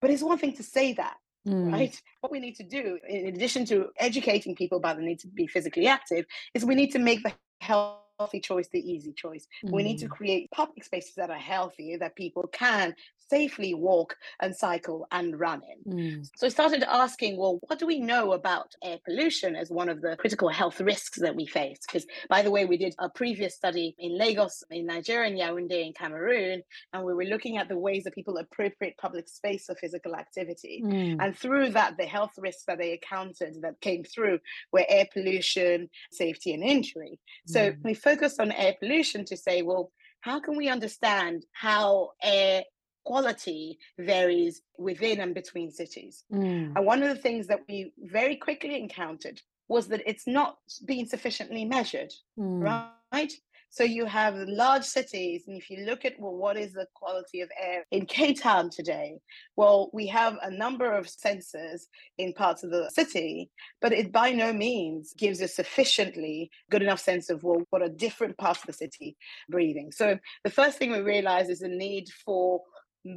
But 0.00 0.10
it's 0.10 0.22
one 0.22 0.38
thing 0.38 0.54
to 0.56 0.62
say 0.62 0.92
that, 0.94 1.16
Mm. 1.46 1.72
right? 1.72 2.02
What 2.20 2.32
we 2.32 2.40
need 2.40 2.56
to 2.56 2.64
do, 2.64 2.98
in 3.08 3.28
addition 3.28 3.64
to 3.66 3.90
educating 3.98 4.56
people 4.56 4.78
about 4.78 4.96
the 4.96 5.02
need 5.02 5.20
to 5.20 5.28
be 5.28 5.46
physically 5.46 5.86
active, 5.86 6.26
is 6.54 6.64
we 6.64 6.74
need 6.74 6.90
to 6.92 6.98
make 6.98 7.22
the 7.22 7.32
healthy 8.18 8.40
choice 8.40 8.68
the 8.72 8.80
easy 8.80 9.12
choice. 9.12 9.46
We 9.64 9.82
need 9.82 9.98
to 9.98 10.06
Mm. 10.06 10.10
create 10.10 10.50
public 10.50 10.84
spaces 10.84 11.14
that 11.16 11.30
are 11.30 11.38
healthy, 11.38 11.96
that 11.96 12.16
people 12.16 12.46
can 12.48 12.94
safely 13.28 13.74
walk 13.74 14.16
and 14.40 14.54
cycle 14.54 15.06
and 15.10 15.38
run 15.38 15.60
in. 15.86 15.92
Mm. 15.92 16.28
So 16.36 16.46
I 16.46 16.50
started 16.50 16.84
asking, 16.84 17.36
well, 17.36 17.58
what 17.66 17.80
do 17.80 17.86
we 17.86 17.98
know 17.98 18.32
about 18.32 18.72
air 18.84 18.98
pollution 19.04 19.56
as 19.56 19.68
one 19.68 19.88
of 19.88 20.00
the 20.00 20.16
critical 20.16 20.48
health 20.48 20.80
risks 20.80 21.18
that 21.18 21.34
we 21.34 21.44
face? 21.44 21.80
Because, 21.86 22.06
by 22.28 22.42
the 22.42 22.52
way, 22.52 22.64
we 22.66 22.76
did 22.76 22.94
a 23.00 23.10
previous 23.10 23.56
study 23.56 23.96
in 23.98 24.16
Lagos, 24.16 24.62
in 24.70 24.86
Nigeria, 24.86 25.28
in 25.28 25.36
Yaoundé, 25.36 25.84
in 25.86 25.92
Cameroon, 25.92 26.62
and 26.92 27.04
we 27.04 27.14
were 27.14 27.24
looking 27.24 27.56
at 27.56 27.68
the 27.68 27.76
ways 27.76 28.04
that 28.04 28.14
people 28.14 28.36
appropriate 28.36 28.96
public 28.96 29.28
space 29.28 29.64
for 29.66 29.74
physical 29.74 30.14
activity. 30.14 30.82
Mm. 30.84 31.16
And 31.20 31.36
through 31.36 31.70
that, 31.70 31.96
the 31.98 32.06
health 32.06 32.32
risks 32.38 32.62
that 32.68 32.78
they 32.78 32.92
encountered 32.92 33.54
that 33.62 33.80
came 33.80 34.04
through 34.04 34.38
were 34.72 34.86
air 34.88 35.06
pollution, 35.12 35.90
safety, 36.12 36.54
and 36.54 36.62
injury. 36.62 37.18
So 37.46 37.72
Mm. 37.72 37.82
we 37.82 37.94
focused 38.08 38.40
on 38.40 38.52
air 38.52 38.74
pollution 38.80 39.24
to 39.24 39.36
say, 39.36 39.56
well, 39.62 39.90
how 40.20 40.38
can 40.40 40.56
we 40.56 40.68
understand 40.68 41.44
how 41.52 42.10
air 42.22 42.64
quality 43.06 43.78
varies 43.98 44.62
within 44.76 45.20
and 45.20 45.32
between 45.32 45.70
cities. 45.70 46.24
Mm. 46.30 46.72
And 46.76 46.84
one 46.84 47.02
of 47.02 47.08
the 47.08 47.22
things 47.22 47.46
that 47.46 47.60
we 47.68 47.92
very 47.98 48.36
quickly 48.36 48.76
encountered 48.78 49.40
was 49.68 49.86
that 49.88 50.02
it's 50.04 50.26
not 50.26 50.58
being 50.84 51.06
sufficiently 51.06 51.64
measured, 51.64 52.12
Mm. 52.38 52.90
right? 53.12 53.32
So 53.70 53.84
you 53.84 54.06
have 54.06 54.34
large 54.36 54.84
cities, 54.84 55.44
and 55.46 55.56
if 55.56 55.68
you 55.68 55.84
look 55.84 56.04
at 56.04 56.14
well, 56.18 56.34
what 56.34 56.56
is 56.56 56.72
the 56.72 56.86
quality 56.94 57.42
of 57.42 57.50
air 57.60 57.84
in 57.90 58.06
Cape 58.06 58.40
Town 58.40 58.70
today? 58.70 59.18
Well, 59.56 59.90
we 59.92 60.06
have 60.06 60.38
a 60.42 60.50
number 60.50 60.92
of 60.92 61.06
sensors 61.06 61.82
in 62.16 62.32
parts 62.32 62.62
of 62.64 62.70
the 62.70 62.90
city, 62.90 63.50
but 63.82 63.92
it 63.92 64.12
by 64.12 64.32
no 64.32 64.52
means 64.52 65.12
gives 65.18 65.40
a 65.40 65.48
sufficiently 65.48 66.50
good 66.70 66.82
enough 66.82 67.00
sense 67.00 67.28
of 67.28 67.42
well, 67.42 67.62
what 67.70 67.82
are 67.82 67.88
different 67.88 68.38
parts 68.38 68.60
of 68.60 68.66
the 68.66 68.72
city 68.72 69.16
breathing. 69.48 69.92
So 69.92 70.18
the 70.44 70.50
first 70.50 70.78
thing 70.78 70.92
we 70.92 71.00
realize 71.00 71.48
is 71.48 71.58
the 71.58 71.68
need 71.68 72.08
for 72.24 72.62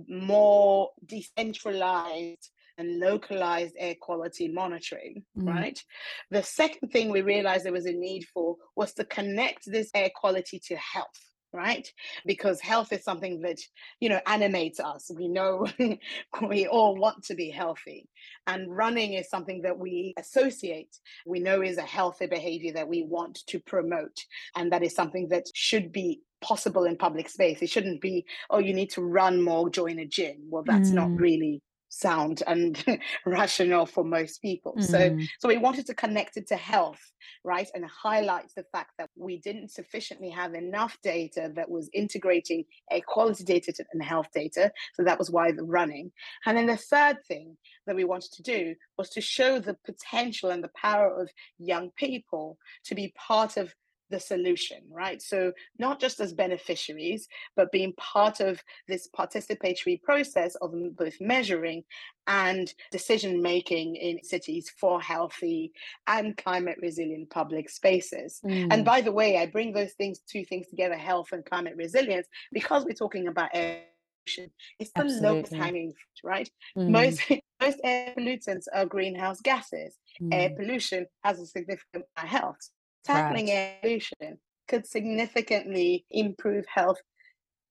more 0.08 0.89
decentralized 1.06 2.50
and 2.80 3.00
localized 3.00 3.76
air 3.78 3.96
quality 4.00 4.48
monitoring, 4.48 5.24
Mm. 5.38 5.48
right? 5.48 5.84
The 6.32 6.42
second 6.42 6.90
thing 6.90 7.10
we 7.12 7.22
realized 7.22 7.66
there 7.66 7.74
was 7.74 7.86
a 7.86 7.92
need 7.92 8.26
for 8.34 8.56
was 8.76 8.94
to 8.94 9.04
connect 9.06 9.66
this 9.66 9.92
air 9.94 10.10
quality 10.16 10.60
to 10.68 10.76
health, 10.78 11.20
right? 11.52 11.92
Because 12.26 12.62
health 12.62 12.94
is 12.94 13.04
something 13.04 13.42
that, 13.42 13.58
you 14.00 14.08
know, 14.10 14.22
animates 14.26 14.80
us. 14.80 15.12
We 15.14 15.28
know 15.28 15.68
we 16.50 16.68
all 16.68 16.96
want 16.96 17.24
to 17.26 17.36
be 17.36 17.50
healthy. 17.50 18.08
And 18.48 18.74
running 18.76 19.14
is 19.14 19.30
something 19.30 19.62
that 19.64 19.78
we 19.78 20.14
associate, 20.18 20.96
we 21.26 21.40
know 21.42 21.62
is 21.62 21.78
a 21.78 21.82
healthy 21.98 22.28
behavior 22.28 22.74
that 22.74 22.88
we 22.88 23.04
want 23.04 23.40
to 23.48 23.60
promote. 23.60 24.18
And 24.56 24.72
that 24.72 24.84
is 24.84 24.96
something 24.96 25.28
that 25.30 25.46
should 25.54 25.92
be 25.92 26.22
possible 26.42 26.86
in 26.86 26.96
public 26.98 27.28
space. 27.28 27.62
It 27.62 27.70
shouldn't 27.70 28.00
be, 28.00 28.26
oh, 28.50 28.60
you 28.60 28.74
need 28.74 28.92
to 28.92 29.02
run 29.02 29.42
more, 29.42 29.70
join 29.70 30.00
a 30.00 30.06
gym. 30.06 30.48
Well, 30.50 30.64
that's 30.64 30.92
not 30.92 31.10
Mm. 31.10 31.20
really 31.20 31.62
sound 31.90 32.44
and 32.48 32.84
rational 33.26 33.86
for 33.86 34.04
most 34.04 34.42
people. 34.42 34.78
So 34.80 35.00
Mm. 35.10 35.28
so 35.40 35.48
we 35.48 35.58
wanted 35.58 35.86
to 35.88 35.94
connect 35.94 36.38
it 36.38 36.48
to 36.48 36.56
health, 36.56 37.02
right? 37.44 37.68
And 37.74 37.86
highlight 37.86 38.52
the 38.56 38.66
fact 38.72 38.92
that 38.98 39.10
we 39.16 39.38
didn't 39.40 39.72
sufficiently 39.72 40.30
have 40.30 40.54
enough 40.54 40.98
data 41.02 41.52
that 41.56 41.70
was 41.70 41.90
integrating 41.94 42.66
a 42.92 43.02
quality 43.02 43.44
data 43.44 43.74
and 43.92 44.04
health 44.04 44.28
data. 44.34 44.72
So 44.94 45.04
that 45.04 45.20
was 45.20 45.32
why 45.32 45.52
the 45.52 45.64
running. 45.64 46.12
And 46.46 46.58
then 46.58 46.68
the 46.68 46.78
third 46.78 47.18
thing 47.28 47.58
that 47.86 47.96
we 47.96 48.04
wanted 48.04 48.32
to 48.34 48.44
do 48.44 48.76
was 48.98 49.10
to 49.12 49.22
show 49.22 49.60
the 49.60 49.78
potential 49.86 50.52
and 50.52 50.64
the 50.64 50.72
power 50.76 51.22
of 51.22 51.30
young 51.58 51.92
people 51.98 52.58
to 52.86 52.96
be 52.96 53.14
part 53.18 53.58
of 53.58 53.74
the 54.10 54.20
solution, 54.20 54.82
right? 54.89 55.22
So 55.22 55.53
not 55.78 55.99
just 55.99 56.20
as 56.20 56.34
beneficiaries, 56.34 57.28
but 57.55 57.72
being 57.72 57.93
part 57.93 58.39
of 58.39 58.62
this 58.88 59.07
participatory 59.18 60.01
process 60.01 60.55
of 60.55 60.74
both 60.95 61.20
measuring 61.20 61.84
and 62.28 62.74
decision 62.91 63.41
making 63.41 63.95
in 63.95 64.24
cities 64.24 64.72
for 64.80 65.01
healthy 65.01 65.72
and 66.07 66.38
climate 66.38 66.78
resilient 66.82 67.30
public 67.30 67.70
spaces. 67.70 68.41
And 68.43 68.82
Mm. 68.82 68.86
by 68.86 69.01
the 69.01 69.12
way, 69.12 69.38
I 69.38 69.45
bring 69.47 69.74
those 69.74 69.93
things, 69.93 70.20
two 70.20 70.45
things 70.45 70.68
together, 70.68 70.95
health 70.95 71.32
and 71.32 71.45
climate 71.45 71.76
resilience, 71.76 72.28
because 72.51 72.86
we're 72.86 72.93
talking 72.93 73.28
about 73.28 73.49
air 73.53 73.84
pollution. 74.26 74.51
It's 74.80 74.91
the 74.91 75.03
lowest 75.05 75.53
hanging 75.53 75.93
fruit, 75.93 76.30
right? 76.32 76.49
Mm. 76.78 76.89
Most 76.89 77.22
most 77.62 77.80
air 77.84 78.14
pollutants 78.18 78.66
are 78.74 78.86
greenhouse 78.86 79.41
gases. 79.41 79.97
Air 80.32 80.49
Mm. 80.49 80.55
pollution 80.57 81.07
has 81.24 81.39
a 81.39 81.45
significant 81.45 82.05
health. 82.16 82.70
Tackling 83.06 83.47
Right. 83.47 83.54
air 83.54 83.78
pollution 83.82 84.39
could 84.68 84.86
significantly 84.88 86.06
improve 86.12 86.66
health 86.74 87.00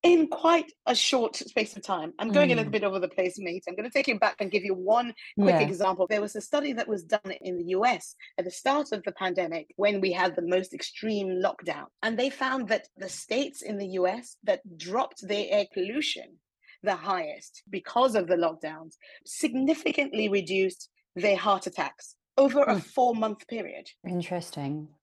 in 0.02 0.28
quite 0.28 0.72
a 0.86 0.94
short 0.94 1.34
space 1.36 1.76
of 1.76 1.82
time. 1.82 2.14
I'm 2.20 2.30
going 2.30 2.52
a 2.52 2.54
little 2.54 2.70
Mm. 2.70 2.72
bit 2.72 2.84
over 2.84 3.00
the 3.00 3.08
place, 3.08 3.36
mate. 3.38 3.64
I'm 3.68 3.74
going 3.74 3.88
to 3.88 3.92
take 3.92 4.06
you 4.08 4.18
back 4.18 4.36
and 4.40 4.50
give 4.50 4.64
you 4.64 4.74
one 4.74 5.12
quick 5.40 5.56
Yeah. 5.56 5.60
example. 5.60 6.06
There 6.06 6.20
was 6.20 6.36
a 6.36 6.40
study 6.40 6.72
that 6.74 6.86
was 6.88 7.02
done 7.04 7.32
in 7.40 7.58
the 7.58 7.64
US 7.78 8.14
at 8.38 8.44
the 8.44 8.50
start 8.50 8.92
of 8.92 9.02
the 9.02 9.12
pandemic 9.12 9.72
when 9.76 10.00
we 10.00 10.12
had 10.12 10.36
the 10.36 10.42
most 10.42 10.72
extreme 10.72 11.28
lockdown. 11.28 11.86
And 12.02 12.18
they 12.18 12.30
found 12.30 12.68
that 12.68 12.88
the 12.96 13.08
states 13.08 13.60
in 13.60 13.76
the 13.78 13.88
US 14.00 14.36
that 14.44 14.78
dropped 14.78 15.26
their 15.26 15.46
air 15.50 15.66
pollution 15.74 16.38
the 16.84 16.94
highest 16.94 17.64
because 17.68 18.14
of 18.14 18.28
the 18.28 18.36
lockdowns 18.36 18.94
significantly 19.26 20.28
reduced 20.28 20.88
their 21.16 21.36
heart 21.36 21.66
attacks 21.66 22.14
over 22.36 22.62
a 22.62 22.76
Mm. 22.76 22.82
four 22.94 23.14
month 23.16 23.48
period 23.48 23.90
Interesting. 24.06 24.94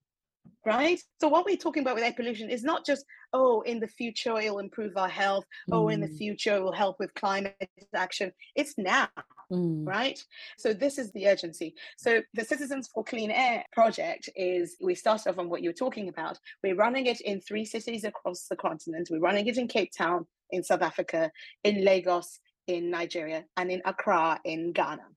Right? 0.66 1.00
So 1.22 1.28
what 1.28 1.46
we're 1.46 1.58
talking 1.58 1.84
about 1.84 1.96
with 1.96 2.04
air 2.04 2.14
pollution 2.14 2.50
is 2.50 2.64
not 2.64 2.86
just 2.86 3.06
oh, 3.34 3.62
in 3.62 3.80
the 3.80 3.88
future 3.88 4.38
it'll 4.40 4.60
improve 4.60 4.96
our 4.98 5.10
health. 5.10 5.46
Oh, 5.72 5.90
in 5.90 6.00
the 6.00 6.08
Mm. 6.08 6.18
future 6.18 6.56
it 6.56 6.64
will 6.64 6.72
help 6.72 7.00
with 7.00 7.14
climate 7.16 7.70
action. 7.94 8.32
It's 8.56 8.78
now, 8.78 9.10
Mm. 9.52 9.86
right? 9.86 10.18
So 10.58 10.74
this 10.74 10.98
is 10.98 11.12
the 11.12 11.28
urgency. 11.28 11.76
So 11.98 12.24
the 12.34 12.46
Citizens 12.46 12.88
for 12.88 13.04
Clean 13.04 13.30
Air 13.30 13.66
project 13.74 14.30
is 14.36 14.78
we 14.82 14.96
started 14.96 15.30
off 15.30 15.38
on 15.38 15.50
what 15.50 15.62
you 15.62 15.70
were 15.70 15.74
talking 15.86 16.08
about. 16.08 16.40
We're 16.64 16.76
running 16.76 17.06
it 17.08 17.22
in 17.22 17.42
three 17.42 17.66
cities 17.66 18.06
across 18.06 18.48
the 18.48 18.56
continent. 18.56 19.10
We're 19.12 19.20
running 19.20 19.48
it 19.48 19.58
in 19.58 19.68
Cape 19.68 19.92
Town, 19.92 20.26
in 20.52 20.64
South 20.64 20.82
Africa, 20.82 21.32
in 21.64 21.84
Lagos, 21.84 22.40
in 22.68 22.90
Nigeria, 22.90 23.46
and 23.58 23.70
in 23.70 23.82
Accra, 23.86 24.40
in 24.46 24.72
Ghana. 24.72 25.08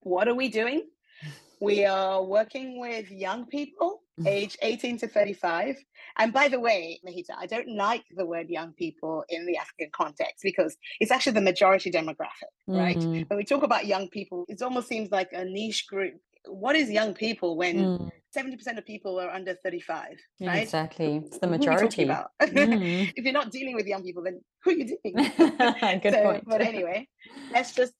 What 0.00 0.28
are 0.28 0.34
we 0.34 0.48
doing? 0.48 0.82
We 1.60 1.84
are 1.84 2.22
working 2.22 2.78
with 2.78 3.10
young 3.10 3.46
people 3.46 4.02
age 4.26 4.56
18 4.62 4.98
to 4.98 5.08
35. 5.08 5.76
And 6.18 6.32
by 6.32 6.48
the 6.48 6.60
way, 6.60 7.00
Mahita, 7.06 7.30
I 7.38 7.46
don't 7.46 7.68
like 7.76 8.04
the 8.16 8.26
word 8.26 8.48
young 8.48 8.72
people 8.72 9.24
in 9.28 9.46
the 9.46 9.56
African 9.56 9.90
context 9.92 10.42
because 10.42 10.76
it's 11.00 11.10
actually 11.10 11.32
the 11.32 11.40
majority 11.40 11.90
demographic, 11.90 12.52
right? 12.66 12.96
Mm. 12.96 13.28
When 13.28 13.36
we 13.36 13.44
talk 13.44 13.62
about 13.62 13.86
young 13.86 14.08
people, 14.08 14.44
it 14.48 14.62
almost 14.62 14.88
seems 14.88 15.10
like 15.10 15.28
a 15.32 15.44
niche 15.44 15.86
group. 15.86 16.20
What 16.46 16.76
is 16.76 16.90
young 16.90 17.14
people 17.14 17.56
when 17.56 17.76
Mm. 17.98 18.10
70% 18.36 18.76
of 18.76 18.84
people 18.84 19.18
are 19.18 19.30
under 19.30 19.54
35, 19.64 20.18
Yeah, 20.38 20.50
right? 20.50 20.62
Exactly. 20.62 21.16
It's 21.16 21.38
the 21.38 21.46
Who 21.46 21.54
are 21.54 21.58
we 21.58 21.58
majority. 21.58 22.02
about? 22.04 22.30
Mm. 22.40 23.10
if 23.16 23.24
you're 23.24 23.32
not 23.32 23.50
dealing 23.50 23.74
with 23.74 23.86
young 23.86 24.02
people, 24.02 24.22
then 24.22 24.40
who 24.62 24.70
are 24.70 24.74
you 24.74 24.84
dealing 25.02 25.14
with? 25.14 25.36
Good 26.02 26.12
So, 26.12 26.22
point. 26.22 26.44
But 26.46 26.60
anyway, 26.60 27.08
let's 27.52 27.74
just 27.74 27.94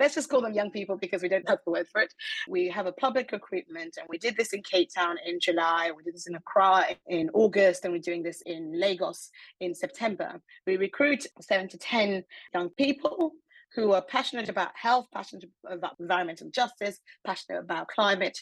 let's 0.00 0.14
just 0.16 0.28
call 0.28 0.40
them 0.42 0.52
young 0.52 0.70
people 0.72 0.96
because 0.96 1.22
we 1.22 1.28
don't 1.28 1.48
have 1.48 1.58
the 1.64 1.70
word 1.72 1.86
for 1.92 2.00
it. 2.00 2.12
We 2.48 2.68
have 2.70 2.86
a 2.86 2.92
public 2.92 3.30
recruitment, 3.30 3.96
and 3.98 4.06
we 4.08 4.18
did 4.18 4.36
this 4.36 4.52
in 4.52 4.62
Cape 4.64 4.88
Town 4.94 5.16
in 5.24 5.38
July. 5.40 5.92
We 5.96 6.02
did 6.02 6.14
this 6.14 6.26
in 6.26 6.34
Accra 6.34 6.86
in 7.06 7.30
August, 7.32 7.84
and 7.84 7.92
we're 7.92 8.00
doing 8.00 8.22
this 8.24 8.42
in 8.44 8.72
Lagos 8.78 9.30
in 9.60 9.74
September. 9.74 10.40
We 10.66 10.76
recruit 10.76 11.26
seven 11.40 11.68
to 11.68 11.78
ten 11.78 12.24
young 12.52 12.70
people 12.70 13.32
who 13.74 13.92
are 13.92 14.02
passionate 14.02 14.48
about 14.48 14.76
health, 14.76 15.06
passionate 15.12 15.48
about 15.66 15.96
environmental 16.00 16.50
justice, 16.50 17.00
passionate 17.24 17.60
about 17.60 17.88
climate. 17.88 18.38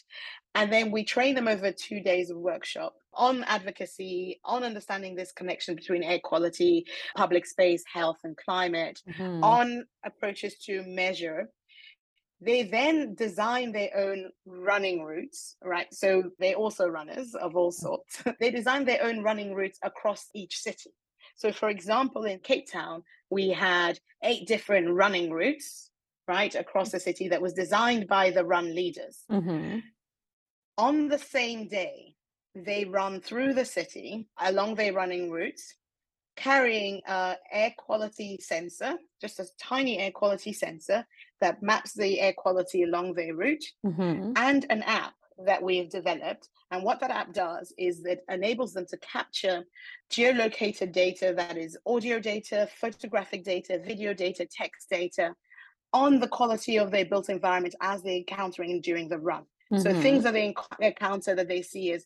And 0.55 0.71
then 0.71 0.91
we 0.91 1.03
train 1.05 1.35
them 1.35 1.47
over 1.47 1.71
two 1.71 2.01
days 2.01 2.29
of 2.29 2.37
workshop 2.37 2.95
on 3.13 3.43
advocacy, 3.45 4.39
on 4.43 4.63
understanding 4.63 5.15
this 5.15 5.31
connection 5.31 5.75
between 5.75 6.03
air 6.03 6.19
quality, 6.23 6.85
public 7.15 7.45
space, 7.45 7.83
health, 7.91 8.17
and 8.23 8.35
climate, 8.37 8.99
Mhm. 9.07 9.41
on 9.43 9.85
approaches 10.03 10.57
to 10.65 10.83
measure. 10.83 11.51
They 12.41 12.63
then 12.63 13.13
design 13.15 13.71
their 13.71 13.95
own 13.95 14.31
running 14.45 15.03
routes, 15.03 15.57
right? 15.63 15.93
So 15.93 16.31
they're 16.39 16.55
also 16.55 16.87
runners 16.87 17.35
of 17.35 17.55
all 17.55 17.71
sorts. 17.71 18.23
they 18.39 18.51
design 18.51 18.85
their 18.85 19.03
own 19.03 19.21
running 19.23 19.53
routes 19.53 19.79
across 19.83 20.29
each 20.33 20.57
city. 20.57 20.91
So, 21.35 21.51
for 21.51 21.69
example, 21.69 22.23
in 22.25 22.39
Cape 22.39 22.69
Town, 22.69 23.03
we 23.29 23.49
had 23.49 23.99
eight 24.23 24.47
different 24.47 24.89
running 24.93 25.31
routes, 25.31 25.91
right, 26.27 26.53
across 26.55 26.91
the 26.91 26.99
city 26.99 27.27
that 27.29 27.41
was 27.41 27.53
designed 27.53 28.07
by 28.07 28.31
the 28.31 28.45
run 28.45 28.75
leaders. 28.75 29.25
Mhm. 29.29 29.83
On 30.77 31.07
the 31.07 31.19
same 31.19 31.67
day, 31.67 32.15
they 32.55 32.85
run 32.85 33.21
through 33.21 33.53
the 33.53 33.65
city 33.65 34.27
along 34.37 34.75
their 34.75 34.93
running 34.93 35.31
routes, 35.31 35.75
carrying 36.35 37.01
a 37.07 37.37
air 37.51 37.73
quality 37.77 38.37
sensor, 38.41 38.97
just 39.19 39.39
a 39.39 39.47
tiny 39.59 39.99
air 39.99 40.11
quality 40.11 40.53
sensor 40.53 41.07
that 41.39 41.61
maps 41.61 41.93
the 41.93 42.19
air 42.19 42.33
quality 42.33 42.83
along 42.83 43.13
their 43.13 43.35
route, 43.35 43.63
Mhm. 43.85 44.33
and 44.37 44.65
an 44.69 44.83
app 44.83 45.15
that 45.37 45.61
we've 45.61 45.89
developed. 45.89 46.49
And 46.71 46.83
what 46.83 46.99
that 46.99 47.11
app 47.11 47.33
does 47.33 47.73
is 47.77 48.05
it 48.05 48.23
enables 48.29 48.73
them 48.73 48.85
to 48.87 48.97
capture 48.97 49.63
geolocated 50.11 50.91
data 50.91 51.33
that 51.35 51.57
is 51.57 51.77
audio 51.85 52.19
data, 52.19 52.69
photographic 52.79 53.43
data, 53.43 53.79
video 53.83 54.13
data, 54.13 54.47
text 54.49 54.89
data 54.89 55.35
on 55.93 56.19
the 56.19 56.27
quality 56.27 56.77
of 56.77 56.91
their 56.91 57.05
built 57.05 57.29
environment 57.29 57.75
as 57.81 58.01
they're 58.01 58.17
encountering 58.17 58.81
during 58.81 59.09
the 59.09 59.17
run. 59.17 59.45
So 59.77 59.93
Mhm. 59.93 60.01
things 60.01 60.23
that 60.23 60.33
they 60.33 60.53
encounter 60.79 61.35
that 61.35 61.47
they 61.47 61.61
see 61.61 61.91
as 61.93 62.05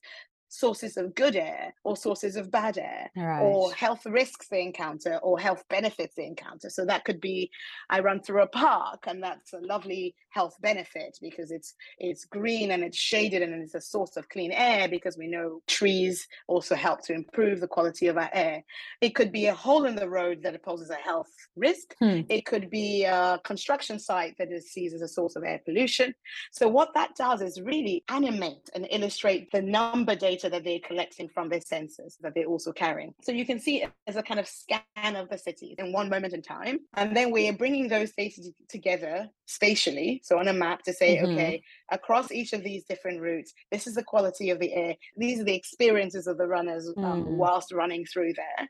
sources 0.55 0.97
of 0.97 1.13
good 1.15 1.35
air 1.35 1.73
or 1.83 1.95
sources 1.97 2.35
of 2.35 2.49
bad 2.51 2.77
air 2.77 3.09
Right. 3.15 3.41
or 3.41 3.73
health 3.73 4.05
risks 4.05 4.47
they 4.47 4.61
encounter 4.61 5.17
or 5.17 5.39
health 5.39 5.63
benefits 5.69 6.15
they 6.15 6.25
encounter. 6.25 6.69
So 6.69 6.85
that 6.85 7.05
could 7.05 7.21
be 7.21 7.49
I 7.89 7.99
run 7.99 8.21
through 8.21 8.41
a 8.43 8.47
park 8.47 9.05
and 9.07 9.21
that's 9.21 9.53
a 9.53 9.59
lovely 9.59 10.15
health 10.29 10.55
benefit 10.61 11.17
because 11.21 11.51
it's 11.51 11.75
it's 11.99 12.25
green 12.25 12.71
and 12.71 12.83
it's 12.83 12.97
shaded 12.97 13.41
and 13.41 13.53
it's 13.61 13.75
a 13.75 13.81
source 13.81 14.17
of 14.17 14.29
clean 14.29 14.51
air 14.51 14.87
because 14.87 15.17
we 15.17 15.27
know 15.27 15.61
trees 15.67 16.27
also 16.47 16.75
help 16.75 17.01
to 17.05 17.13
improve 17.13 17.59
the 17.59 17.67
quality 17.67 18.07
of 18.07 18.17
our 18.17 18.29
air. 18.33 18.63
It 19.01 19.15
could 19.15 19.31
be 19.31 19.45
a 19.47 19.53
hole 19.53 19.85
in 19.85 19.95
the 19.95 20.09
road 20.09 20.41
that 20.43 20.61
poses 20.63 20.89
a 20.89 20.95
health 20.95 21.31
risk. 21.55 21.95
Hmm. 21.99 22.21
It 22.29 22.45
could 22.45 22.69
be 22.69 23.03
a 23.05 23.39
construction 23.43 23.99
site 23.99 24.35
that 24.39 24.51
is 24.51 24.71
sees 24.71 24.93
as 24.93 25.01
a 25.01 25.07
source 25.07 25.35
of 25.35 25.43
air 25.43 25.59
pollution. 25.65 26.13
So 26.51 26.67
what 26.67 26.93
that 26.95 27.15
does 27.15 27.41
is 27.41 27.61
really 27.61 28.03
animate 28.09 28.69
and 28.73 28.87
illustrate 28.89 29.51
the 29.51 29.61
number 29.61 30.15
data 30.15 30.44
that 30.49 30.63
they're 30.63 30.79
collecting 30.79 31.27
from 31.29 31.49
their 31.49 31.59
sensors 31.59 32.15
that 32.21 32.33
they're 32.35 32.45
also 32.45 32.71
carrying. 32.71 33.13
So 33.21 33.31
you 33.31 33.45
can 33.45 33.59
see 33.59 33.83
it 33.83 33.91
as 34.07 34.15
a 34.15 34.23
kind 34.23 34.39
of 34.39 34.47
scan 34.47 35.15
of 35.15 35.29
the 35.29 35.37
city 35.37 35.75
in 35.77 35.91
one 35.91 36.09
moment 36.09 36.33
in 36.33 36.41
time. 36.41 36.79
And 36.95 37.15
then 37.15 37.31
we're 37.31 37.53
bringing 37.53 37.87
those 37.87 38.11
data 38.13 38.41
t- 38.41 38.53
together 38.69 39.29
spatially. 39.47 40.21
So 40.23 40.39
on 40.39 40.47
a 40.47 40.53
map 40.53 40.83
to 40.83 40.93
say, 40.93 41.17
Mhm. 41.17 41.33
okay, 41.33 41.63
across 41.91 42.31
each 42.31 42.53
of 42.53 42.63
these 42.63 42.83
different 42.85 43.21
routes, 43.21 43.53
this 43.71 43.87
is 43.87 43.95
the 43.95 44.03
quality 44.03 44.49
of 44.49 44.59
the 44.59 44.73
air. 44.73 44.95
These 45.17 45.39
are 45.39 45.43
the 45.43 45.55
experiences 45.55 46.27
of 46.27 46.37
the 46.37 46.47
runners 46.47 46.87
um, 46.97 47.25
Mm. 47.25 47.27
whilst 47.37 47.71
running 47.71 48.05
through 48.05 48.33
there. 48.33 48.69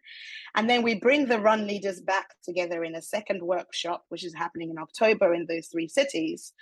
And 0.55 0.69
then 0.69 0.81
we 0.83 0.95
bring 0.95 1.25
the 1.27 1.39
run 1.39 1.67
leaders 1.67 2.01
back 2.01 2.27
together 2.43 2.83
in 2.83 2.95
a 2.95 3.01
second 3.01 3.41
workshop, 3.41 4.05
which 4.09 4.23
is 4.25 4.33
happening 4.33 4.69
in 4.69 4.77
October 4.77 5.33
in 5.33 5.45
those 5.45 5.67
three 5.67 5.87
cities, 5.87 6.53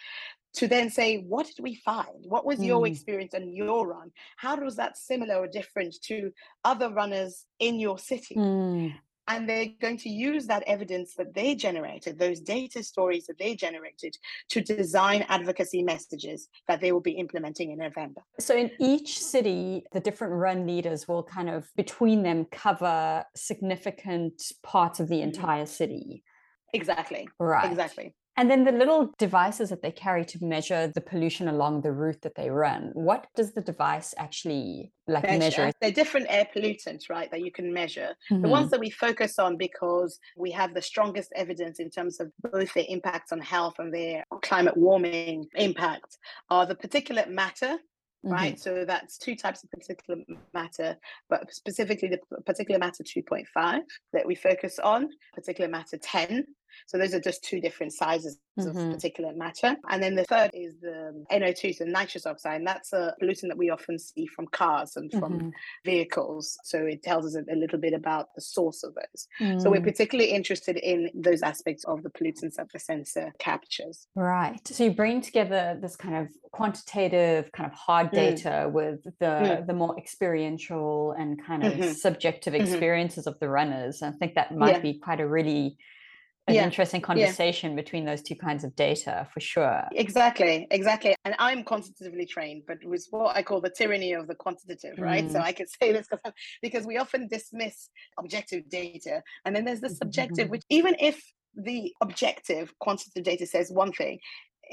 to 0.54 0.68
then 0.68 0.90
say, 0.90 1.18
what 1.18 1.48
did 1.48 1.60
we 1.62 1.76
find? 1.76 2.26
What 2.26 2.46
was 2.46 2.64
your 2.64 2.82
Mm. 2.82 2.88
experience 2.88 3.34
and 3.34 3.56
your 3.56 3.88
run? 3.88 4.12
How 4.38 4.56
was 4.56 4.76
that 4.76 4.98
similar 4.98 5.36
or 5.36 5.48
different 5.48 5.96
to 6.04 6.32
other 6.64 6.90
runners 6.94 7.46
in 7.60 7.80
your 7.80 7.98
city? 7.98 8.36
Mm. 8.36 8.94
And 9.26 9.48
they're 9.48 9.70
going 9.80 9.98
to 10.00 10.10
use 10.10 10.48
that 10.48 10.64
evidence 10.64 11.16
that 11.16 11.34
they 11.34 11.56
generated, 11.56 12.20
those 12.20 12.42
data 12.42 12.84
stories 12.84 13.26
that 13.28 13.38
they 13.38 13.56
generated, 13.56 14.18
to 14.50 14.60
design 14.62 15.26
advocacy 15.30 15.82
messages 15.82 16.50
that 16.68 16.82
they 16.82 16.92
will 16.92 17.00
be 17.00 17.14
implementing 17.14 17.72
in 17.72 17.78
November. 17.78 18.22
So 18.40 18.54
in 18.56 18.70
each 18.80 19.20
city, 19.20 19.86
the 19.94 20.02
different 20.02 20.34
run 20.34 20.68
leaders 20.68 21.08
will 21.08 21.24
kind 21.24 21.50
of 21.50 21.72
between 21.78 22.24
them 22.24 22.46
cover 22.52 23.24
significant 23.34 24.52
parts 24.62 25.00
of 25.00 25.08
the 25.08 25.20
Mhm. 25.20 25.24
entire 25.24 25.66
city. 25.66 26.26
Exactly. 26.74 27.30
Right. 27.40 27.70
Exactly. 27.72 28.16
And 28.36 28.50
then 28.50 28.64
the 28.64 28.72
little 28.72 29.14
devices 29.20 29.70
that 29.70 29.84
they 29.84 29.92
carry 29.92 30.26
to 30.26 30.44
measure 30.44 30.88
the 30.88 31.02
pollution 31.02 31.48
along 31.48 31.82
the 31.82 31.92
route 31.92 32.22
that 32.24 32.34
they 32.36 32.50
run, 32.50 32.90
what 32.94 33.28
does 33.36 33.54
the 33.54 33.62
device 33.62 34.16
actually 34.18 34.92
like 35.08 35.30
measure? 35.30 35.72
They're 35.82 35.92
different 35.92 36.28
air 36.30 36.48
pollutants, 36.56 37.10
right, 37.10 37.30
that 37.30 37.42
you 37.42 37.52
can 37.52 37.72
measure. 37.72 38.16
The 38.42 38.48
Mhm. 38.48 38.50
ones 38.50 38.72
that 38.72 38.80
we 38.80 38.90
focus 38.90 39.38
on 39.38 39.58
because 39.58 40.20
we 40.36 40.50
have 40.52 40.74
the 40.74 40.82
strongest 40.82 41.32
evidence 41.36 41.80
in 41.80 41.92
terms 41.92 42.20
of 42.20 42.32
both 42.42 42.74
their 42.74 42.86
impacts 42.88 43.32
on 43.32 43.40
health 43.40 43.76
and 43.78 43.94
their 43.94 44.24
climate 44.42 44.78
warming 44.78 45.46
impact 45.56 46.18
are 46.50 46.66
the 46.66 46.76
particulate 46.76 47.30
matter. 47.30 47.78
Right, 48.26 48.58
so 48.58 48.86
that's 48.86 49.18
two 49.18 49.36
types 49.36 49.66
of 49.66 49.70
particulate 49.70 50.24
matter, 50.54 50.98
but 51.30 51.54
specifically 51.54 52.08
the 52.08 52.20
particulate 52.48 52.80
matter 52.80 53.04
2.5 53.04 53.82
that 54.14 54.26
we 54.26 54.34
focus 54.34 54.80
on, 54.80 55.10
particulate 55.38 55.70
matter 55.72 55.98
10. 55.98 56.46
So 56.88 56.98
those 56.98 57.14
are 57.14 57.20
just 57.20 57.44
two 57.44 57.60
different 57.60 57.94
sizes 57.94 58.40
Mhm. 58.60 58.68
of 58.70 58.76
particulate 59.00 59.36
matter. 59.36 59.76
And 59.90 60.02
then 60.04 60.14
the 60.14 60.26
third 60.26 60.52
is 60.54 60.80
the 60.80 61.26
NO2, 61.32 61.74
so 61.74 61.86
nitrous 61.86 62.28
oxide. 62.28 62.58
And 62.58 62.68
that's 62.68 62.94
a 62.94 63.16
pollutant 63.20 63.48
that 63.48 63.58
we 63.58 63.72
often 63.72 63.98
see 63.98 64.28
from 64.28 64.46
cars 64.48 64.96
and 64.96 65.12
from 65.12 65.40
Mhm. 65.40 65.52
vehicles. 65.84 66.60
So 66.64 66.86
it 66.86 67.02
tells 67.02 67.26
us 67.26 67.36
a, 67.36 67.52
a 67.52 67.56
little 67.56 67.80
bit 67.80 67.94
about 67.94 68.36
the 68.36 68.42
source 68.42 68.84
of 68.84 68.94
those. 68.94 69.28
So 69.62 69.72
we're 69.72 69.80
Mm. 69.82 69.84
particularly 69.86 70.32
interested 70.32 70.78
in 70.78 71.10
those 71.16 71.42
aspects 71.42 71.84
of 71.86 72.04
the 72.04 72.12
pollutants 72.12 72.56
that 72.58 72.68
the 72.72 72.78
sensor 72.80 73.34
captures. 73.40 74.08
Right. 74.16 74.66
So 74.68 74.84
you 74.84 74.92
bring 74.92 75.22
together 75.22 75.78
this 75.82 75.96
kind 75.96 76.16
of 76.16 76.30
quantitative, 76.52 77.52
kind 77.54 77.66
of 77.72 77.76
hard 77.76 78.10
Mm. 78.10 78.14
data 78.14 78.70
with 78.72 79.04
the 79.20 79.26
Mm. 79.44 79.68
the 79.68 79.74
more 79.74 79.98
experiential 79.98 81.12
and 81.14 81.44
kind 81.44 81.64
of 81.64 81.74
Mhm. 81.74 81.96
subjective 81.96 82.54
Mhm. 82.54 82.62
experiences 82.62 83.26
of 83.26 83.40
the 83.40 83.50
runners. 83.50 84.04
I 84.04 84.12
think 84.12 84.36
that 84.36 84.56
might 84.56 84.76
Yeah. 84.76 84.80
be 84.82 85.00
quite 85.00 85.20
a 85.20 85.28
really 85.28 85.78
an 86.48 86.56
Yeah. 86.56 86.66
interesting 86.66 87.00
Yeah. 87.00 87.06
conversation 87.06 87.76
between 87.76 88.06
those 88.06 88.22
two 88.22 88.36
kinds 88.36 88.64
of 88.64 88.76
data 88.76 89.28
for 89.34 89.40
sure. 89.40 89.88
Exactly, 89.94 90.68
exactly. 90.72 91.16
And 91.24 91.36
I'm 91.40 91.64
quantitatively 91.64 92.26
trained, 92.26 92.64
but 92.68 92.78
it 92.82 92.88
was 92.88 93.08
what 93.12 93.36
I 93.36 93.44
call 93.44 93.62
the 93.62 93.70
tyranny 93.70 94.14
of 94.14 94.28
the 94.28 94.36
quantitative, 94.36 95.00
right? 95.00 95.30
So 95.32 95.40
Mm. 95.40 95.44
I 95.44 95.54
could 95.54 95.70
say 95.70 95.94
this 95.94 96.08
because 96.62 96.86
we 96.86 96.98
often 96.98 97.28
dismiss 97.28 97.90
objective 98.20 98.70
data. 98.70 99.24
And 99.46 99.56
then 99.56 99.64
there's 99.64 99.82
the 99.82 99.90
subjective, 99.90 100.50
which 100.50 100.64
even 100.70 100.96
if 101.00 101.24
the 101.56 101.94
objective 102.02 102.74
quantitative 102.80 103.24
data 103.24 103.46
says 103.46 103.72
one 103.72 103.94
thing, 103.94 104.20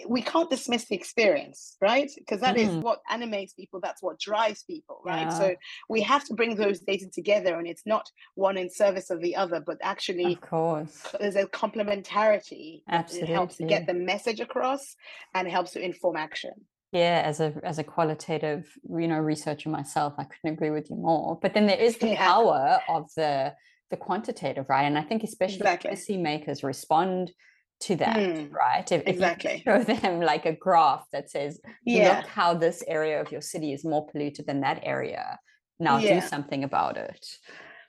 we 0.09 0.23
can't 0.23 0.51
dismiss 0.51 0.87
the 0.87 0.95
experience, 0.95 1.77
right? 1.81 2.11
Because 2.17 2.41
that 2.41 2.57
is 2.57 2.69
Mm. 2.69 2.83
what 2.83 3.01
animates 3.11 3.53
people, 3.55 3.81
that's 3.81 4.03
what 4.03 4.19
drives 4.19 4.63
people, 4.65 5.01
right? 5.05 5.27
Yeah. 5.27 5.39
So 5.39 5.55
we 5.89 6.01
have 6.03 6.25
to 6.25 6.35
bring 6.35 6.57
those 6.57 6.81
data 6.81 7.09
together, 7.13 7.57
and 7.59 7.67
it's 7.67 7.87
not 7.87 8.11
one 8.35 8.57
in 8.57 8.71
service 8.71 9.11
of 9.11 9.21
the 9.21 9.37
other, 9.37 9.61
but 9.61 9.79
actually 9.83 10.33
Of 10.33 10.41
course. 10.43 11.07
there's 11.19 11.37
a 11.37 11.47
complementarity 11.47 12.83
that 12.89 13.13
it 13.13 13.29
helps 13.29 13.57
to 13.57 13.65
get 13.65 13.87
the 13.87 13.95
message 13.95 14.41
across 14.41 14.97
and 15.35 15.49
helps 15.49 15.73
to 15.73 15.81
inform 15.81 16.17
action 16.17 16.53
Yeah, 16.93 17.23
as 17.25 17.39
a 17.41 17.55
as 17.63 17.79
a 17.79 17.85
qualitative, 17.85 18.67
you 18.89 19.07
know, 19.07 19.19
researcher 19.19 19.69
myself, 19.69 20.15
I 20.19 20.25
couldn't 20.25 20.55
agree 20.57 20.71
with 20.71 20.91
you 20.91 20.97
more. 20.97 21.39
But 21.41 21.55
then 21.55 21.67
there 21.67 21.79
is 21.79 21.99
the 21.99 22.09
Yeah. 22.09 22.33
power 22.33 22.81
of 22.89 23.11
the 23.17 23.55
the 23.91 23.97
quantitative, 23.97 24.67
right? 24.69 24.85
And 24.85 24.97
I 24.99 25.03
think 25.03 25.23
especially 25.25 25.67
Exactly. 25.67 25.91
policymakers 25.91 26.63
respond 26.63 27.33
to 27.81 27.97
that, 27.97 28.17
Mm, 28.17 28.53
right? 28.53 28.91
If, 28.93 29.03
if 29.03 29.09
exactly. 29.09 29.63
show 29.65 29.83
them 29.83 30.21
like 30.21 30.47
a 30.47 30.53
graph 30.55 31.05
that 31.13 31.31
says, 31.31 31.61
yeah 31.85 32.19
look 32.19 32.27
how 32.27 32.55
this 32.55 32.83
area 32.87 33.21
of 33.21 33.33
your 33.33 33.41
city 33.41 33.73
is 33.73 33.85
more 33.85 34.07
polluted 34.07 34.47
than 34.47 34.61
that 34.61 34.81
area. 34.83 35.39
Now 35.79 35.99
do 35.99 36.21
something 36.21 36.63
about 36.65 36.97
it. 36.99 37.27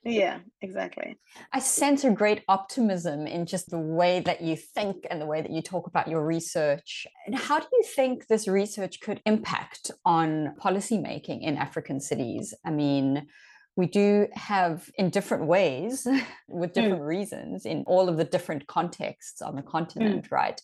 yeah 0.04 0.40
exactly 0.62 1.16
I 1.54 1.60
sense 1.60 2.04
a 2.04 2.10
great 2.10 2.42
optimism 2.48 3.28
in 3.28 3.46
just 3.46 3.70
the 3.70 3.78
way 3.80 4.20
that 4.22 4.42
you 4.42 4.56
think 4.56 5.06
and 5.10 5.22
the 5.22 5.28
way 5.28 5.42
that 5.42 5.52
you 5.52 5.62
talk 5.62 5.86
about 5.88 6.08
your 6.08 6.26
research. 6.26 7.06
And 7.26 7.36
how 7.36 7.60
do 7.60 7.68
you 7.72 7.84
think 7.84 8.26
this 8.28 8.48
research 8.48 9.00
could 9.02 9.22
impact 9.26 9.92
on 10.06 10.56
policymaking 10.64 11.42
in 11.44 11.58
African 11.58 12.00
cities? 12.00 12.54
I 12.66 12.72
mean, 12.72 13.28
we 13.76 13.88
do 13.88 14.28
have 14.34 14.90
in 14.98 15.10
different 15.10 15.46
ways, 15.46 16.06
with 16.48 16.72
mm. 16.72 16.74
different 16.74 17.04
reasons, 17.04 17.66
in 17.66 17.84
all 17.88 18.10
of 18.10 18.18
the 18.18 18.24
different 18.24 18.68
contexts 18.68 19.42
on 19.42 19.56
the 19.56 19.62
mm. 19.62 19.68
continent, 19.68 20.28
right? 20.32 20.62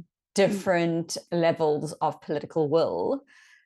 Mm. 0.00 0.04
Different 0.34 1.16
levels 1.30 1.92
of 2.00 2.20
political 2.20 2.68
will, 2.68 3.22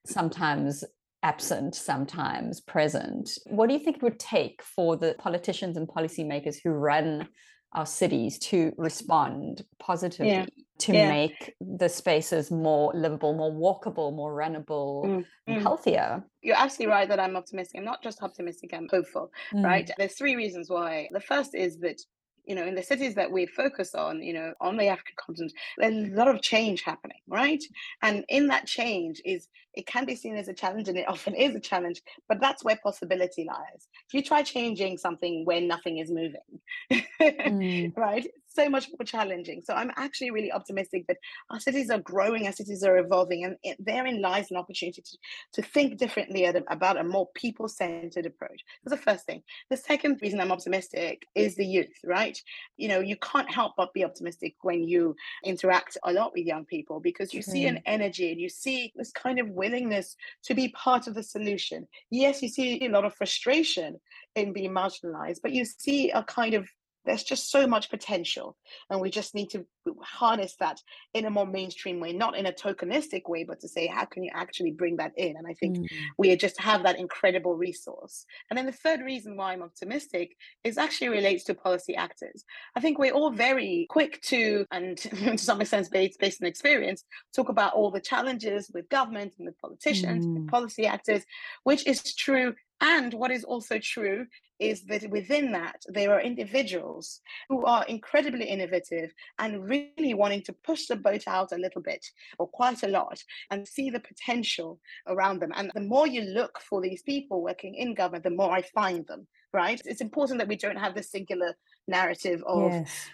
sometimes 0.07 0.85
absent, 1.23 1.75
sometimes 1.75 2.61
present. 2.61 3.31
What 3.47 3.69
do 3.69 3.73
you 3.73 3.81
think 3.81 3.97
it 3.97 4.03
would 4.03 4.21
take 4.21 4.63
for 4.63 4.97
the 4.97 5.15
politicians 5.19 5.77
and 5.77 5.89
policymakers 5.89 6.57
who 6.63 6.71
run 6.71 7.29
our 7.73 7.87
cities 7.87 8.39
to 8.39 8.73
respond 8.77 9.65
positively 9.79 10.47
to 10.79 10.93
Yeah. 10.93 11.09
make 11.09 11.55
the 11.61 11.89
spaces 11.89 12.51
more 12.51 12.93
livable, 12.95 13.35
more 13.35 13.51
walkable, 13.53 14.15
more 14.15 14.35
runnable, 14.35 15.05
Mm, 15.07 15.25
mm. 15.49 15.63
healthier? 15.63 16.25
you're 16.41 16.57
absolutely 16.57 16.87
right 16.93 17.09
that 17.09 17.19
i'm 17.21 17.37
optimistic 17.37 17.79
i'm 17.79 17.85
not 17.85 18.03
just 18.03 18.23
optimistic 18.23 18.73
i'm 18.73 18.89
hopeful 18.91 19.31
Mm. 19.53 19.65
right 19.65 19.91
there's 19.99 20.15
three 20.15 20.37
reasons 20.37 20.71
why 20.71 21.09
the 21.13 21.21
first 21.21 21.55
is 21.55 21.79
that 21.81 22.01
you 22.45 22.55
know 22.55 22.65
in 22.65 22.75
the 22.77 22.83
cities 22.83 23.15
that 23.17 23.31
we 23.31 23.45
focus 23.47 23.95
on 23.95 24.23
you 24.23 24.33
know 24.33 24.55
on 24.61 24.77
the 24.77 24.87
african 24.87 25.15
continent 25.19 25.53
there's 25.79 26.13
a 26.13 26.17
lot 26.17 26.29
of 26.29 26.41
change 26.41 26.83
happening 26.83 27.19
right 27.27 27.63
and 28.03 28.25
in 28.29 28.47
that 28.47 28.67
change 28.67 29.21
is 29.25 29.49
it 29.75 29.87
can 29.87 30.05
be 30.07 30.15
seen 30.15 30.37
as 30.37 30.49
a 30.49 30.55
challenge 30.55 30.89
and 30.89 30.97
it 30.97 31.09
often 31.09 31.35
is 31.35 31.55
a 31.55 31.61
challenge 31.61 32.01
but 32.29 32.41
that's 32.41 32.65
where 32.65 32.79
possibility 32.83 33.45
lies 33.45 33.89
if 34.07 34.15
you 34.15 34.23
try 34.23 34.43
changing 34.43 34.97
something 34.97 35.45
when 35.45 35.67
nothing 35.67 35.99
is 35.99 36.11
moving 36.11 36.61
Mm. 37.45 37.95
right 37.97 38.27
so 38.59 38.69
much 38.69 38.89
more 38.91 39.05
challenging. 39.05 39.63
So 39.63 39.75
i'm 39.75 39.93
actually 39.97 40.31
really 40.31 40.53
optimistic 40.59 41.07
that 41.09 41.19
our 41.51 41.61
cities 41.61 41.91
are 41.91 42.01
growing 42.13 42.47
our 42.47 42.57
cities 42.61 42.83
are 42.83 42.99
evolving 42.99 43.45
and 43.45 43.57
it, 43.63 43.77
therein 43.89 44.21
lies 44.21 44.51
an 44.51 44.57
opportunity 44.57 45.03
to, 45.03 45.17
to 45.57 45.63
think 45.75 45.99
differently 45.99 46.45
at 46.47 46.57
about 46.77 47.01
a 47.01 47.05
more 47.05 47.29
people-centered 47.35 48.27
approach. 48.27 48.61
That's 48.83 48.97
the 48.97 49.11
first 49.11 49.25
thing. 49.27 49.43
The 49.71 49.77
second 49.77 50.19
reason 50.23 50.41
i'm 50.41 50.53
optimistic 50.57 51.17
is 51.35 51.55
the 51.55 51.67
youth 51.77 51.95
right? 52.05 52.37
You 52.77 52.89
know 52.89 53.01
you 53.01 53.17
can't 53.31 53.51
help 53.59 53.73
but 53.77 53.95
be 53.99 54.05
optimistic 54.05 54.55
when 54.63 54.81
you 54.93 55.15
interact 55.45 55.97
a 56.05 56.13
lot 56.13 56.33
with 56.35 56.51
young 56.53 56.65
people 56.65 56.99
because 57.01 57.33
you 57.33 57.43
see 57.43 57.67
an 57.67 57.77
mm-hmm. 57.77 57.95
energy 57.97 58.33
and 58.33 58.41
you 58.41 58.49
see 58.49 58.93
this 58.97 59.13
kind 59.13 59.39
of 59.39 59.49
willingness 59.51 60.17
to 60.47 60.55
be 60.55 60.69
part 60.87 61.07
of 61.07 61.15
the 61.15 61.23
solution. 61.23 61.87
Yes 62.11 62.43
you 62.43 62.49
see 62.49 62.85
a 62.85 62.89
lot 62.97 63.05
of 63.05 63.15
frustration 63.15 64.01
in 64.35 64.53
being 64.53 64.73
marginalized 64.83 65.41
but 65.43 65.53
you 65.53 65.65
see 65.65 66.11
a 66.11 66.23
kind 66.25 66.55
of 66.55 66.69
there's 67.09 67.25
just 67.25 67.51
so 67.51 67.67
much 67.67 67.91
potential 67.91 68.57
and 68.91 69.01
we 69.01 69.11
just 69.11 69.35
need 69.35 69.49
to 69.51 69.65
harness 70.03 70.55
that 70.61 70.79
in 71.15 71.25
a 71.25 71.31
more 71.31 71.47
mainstream 71.47 71.99
way 71.99 72.13
not 72.13 72.37
in 72.37 72.47
a 72.47 72.53
tokenistic 72.53 73.23
way 73.29 73.43
but 73.43 73.59
to 73.59 73.67
say 73.67 73.87
how 73.87 74.05
can 74.05 74.23
you 74.23 74.31
actually 74.35 74.71
bring 74.71 74.97
that 74.97 75.13
in 75.17 75.37
and 75.37 75.47
i 75.47 75.55
think 75.55 75.79
mm. 75.79 75.89
we 76.19 76.35
just 76.37 76.61
have 76.61 76.83
that 76.83 76.99
incredible 76.99 77.55
resource 77.55 78.27
and 78.51 78.59
then 78.59 78.67
the 78.67 78.73
third 78.73 79.01
reason 79.01 79.37
why 79.37 79.53
i'm 79.53 79.63
optimistic 79.63 80.37
is 80.63 80.77
actually 80.77 81.09
relates 81.09 81.45
to 81.45 81.55
policy 81.55 81.97
actors 81.97 82.45
i 82.77 82.81
think 82.81 82.99
we're 82.99 83.13
all 83.13 83.31
very 83.31 83.87
quick 83.89 84.21
to 84.21 84.67
and 84.71 84.99
to 84.99 85.39
some 85.39 85.61
extent 85.61 85.89
based, 85.91 86.21
based 86.21 86.43
on 86.43 86.47
experience 86.49 87.05
talk 87.35 87.49
about 87.49 87.73
all 87.73 87.91
the 87.91 88.01
challenges 88.01 88.71
with 88.75 88.89
government 88.91 89.35
and 89.39 89.47
with 89.47 89.59
politicians 89.59 90.27
mm. 90.27 90.37
and 90.37 90.49
policy 90.49 90.87
actors 90.87 91.25
which 91.65 91.87
is 91.87 92.15
true 92.15 92.55
and 92.81 93.15
what 93.15 93.31
is 93.31 93.45
also 93.45 93.79
true 93.79 94.27
is 94.59 94.83
that 94.85 95.09
within 95.11 95.53
that, 95.53 95.83
there 95.87 96.13
are 96.13 96.21
individuals 96.21 97.21
who 97.49 97.65
are 97.65 97.85
incredibly 97.87 98.45
innovative 98.45 99.13
and 99.39 99.69
really 99.69 100.15
wanting 100.15 100.43
to 100.43 100.53
push 100.53 100.87
the 100.87 100.97
boat 100.97 101.25
out 101.27 101.53
a 101.53 101.59
little 101.59 101.83
bit 101.83 102.05
or 102.39 102.49
quite 102.49 102.83
a 102.83 102.89
lot 102.89 103.23
and 103.51 103.67
see 103.67 103.91
the 103.91 104.01
potential 104.01 104.81
around 105.07 105.41
them. 105.41 105.53
And 105.55 105.71
the 105.75 105.81
more 105.81 106.07
you 106.07 106.23
look 106.23 106.61
for 106.61 106.81
these 106.81 107.03
people 107.03 107.43
working 107.43 107.75
in 107.75 107.95
government, 107.95 108.25
the 108.25 108.31
more 108.31 108.51
I 108.53 108.63
find 108.63 109.07
them, 109.07 109.27
right? 109.53 109.81
It's 109.85 110.01
important 110.01 110.39
that 110.39 110.49
we 110.49 110.57
don't 110.57 110.77
have 110.77 110.95
this 110.95 111.11
singular 111.11 111.57
narrative 111.87 112.43
of. 112.47 112.73
Yes. 112.73 113.11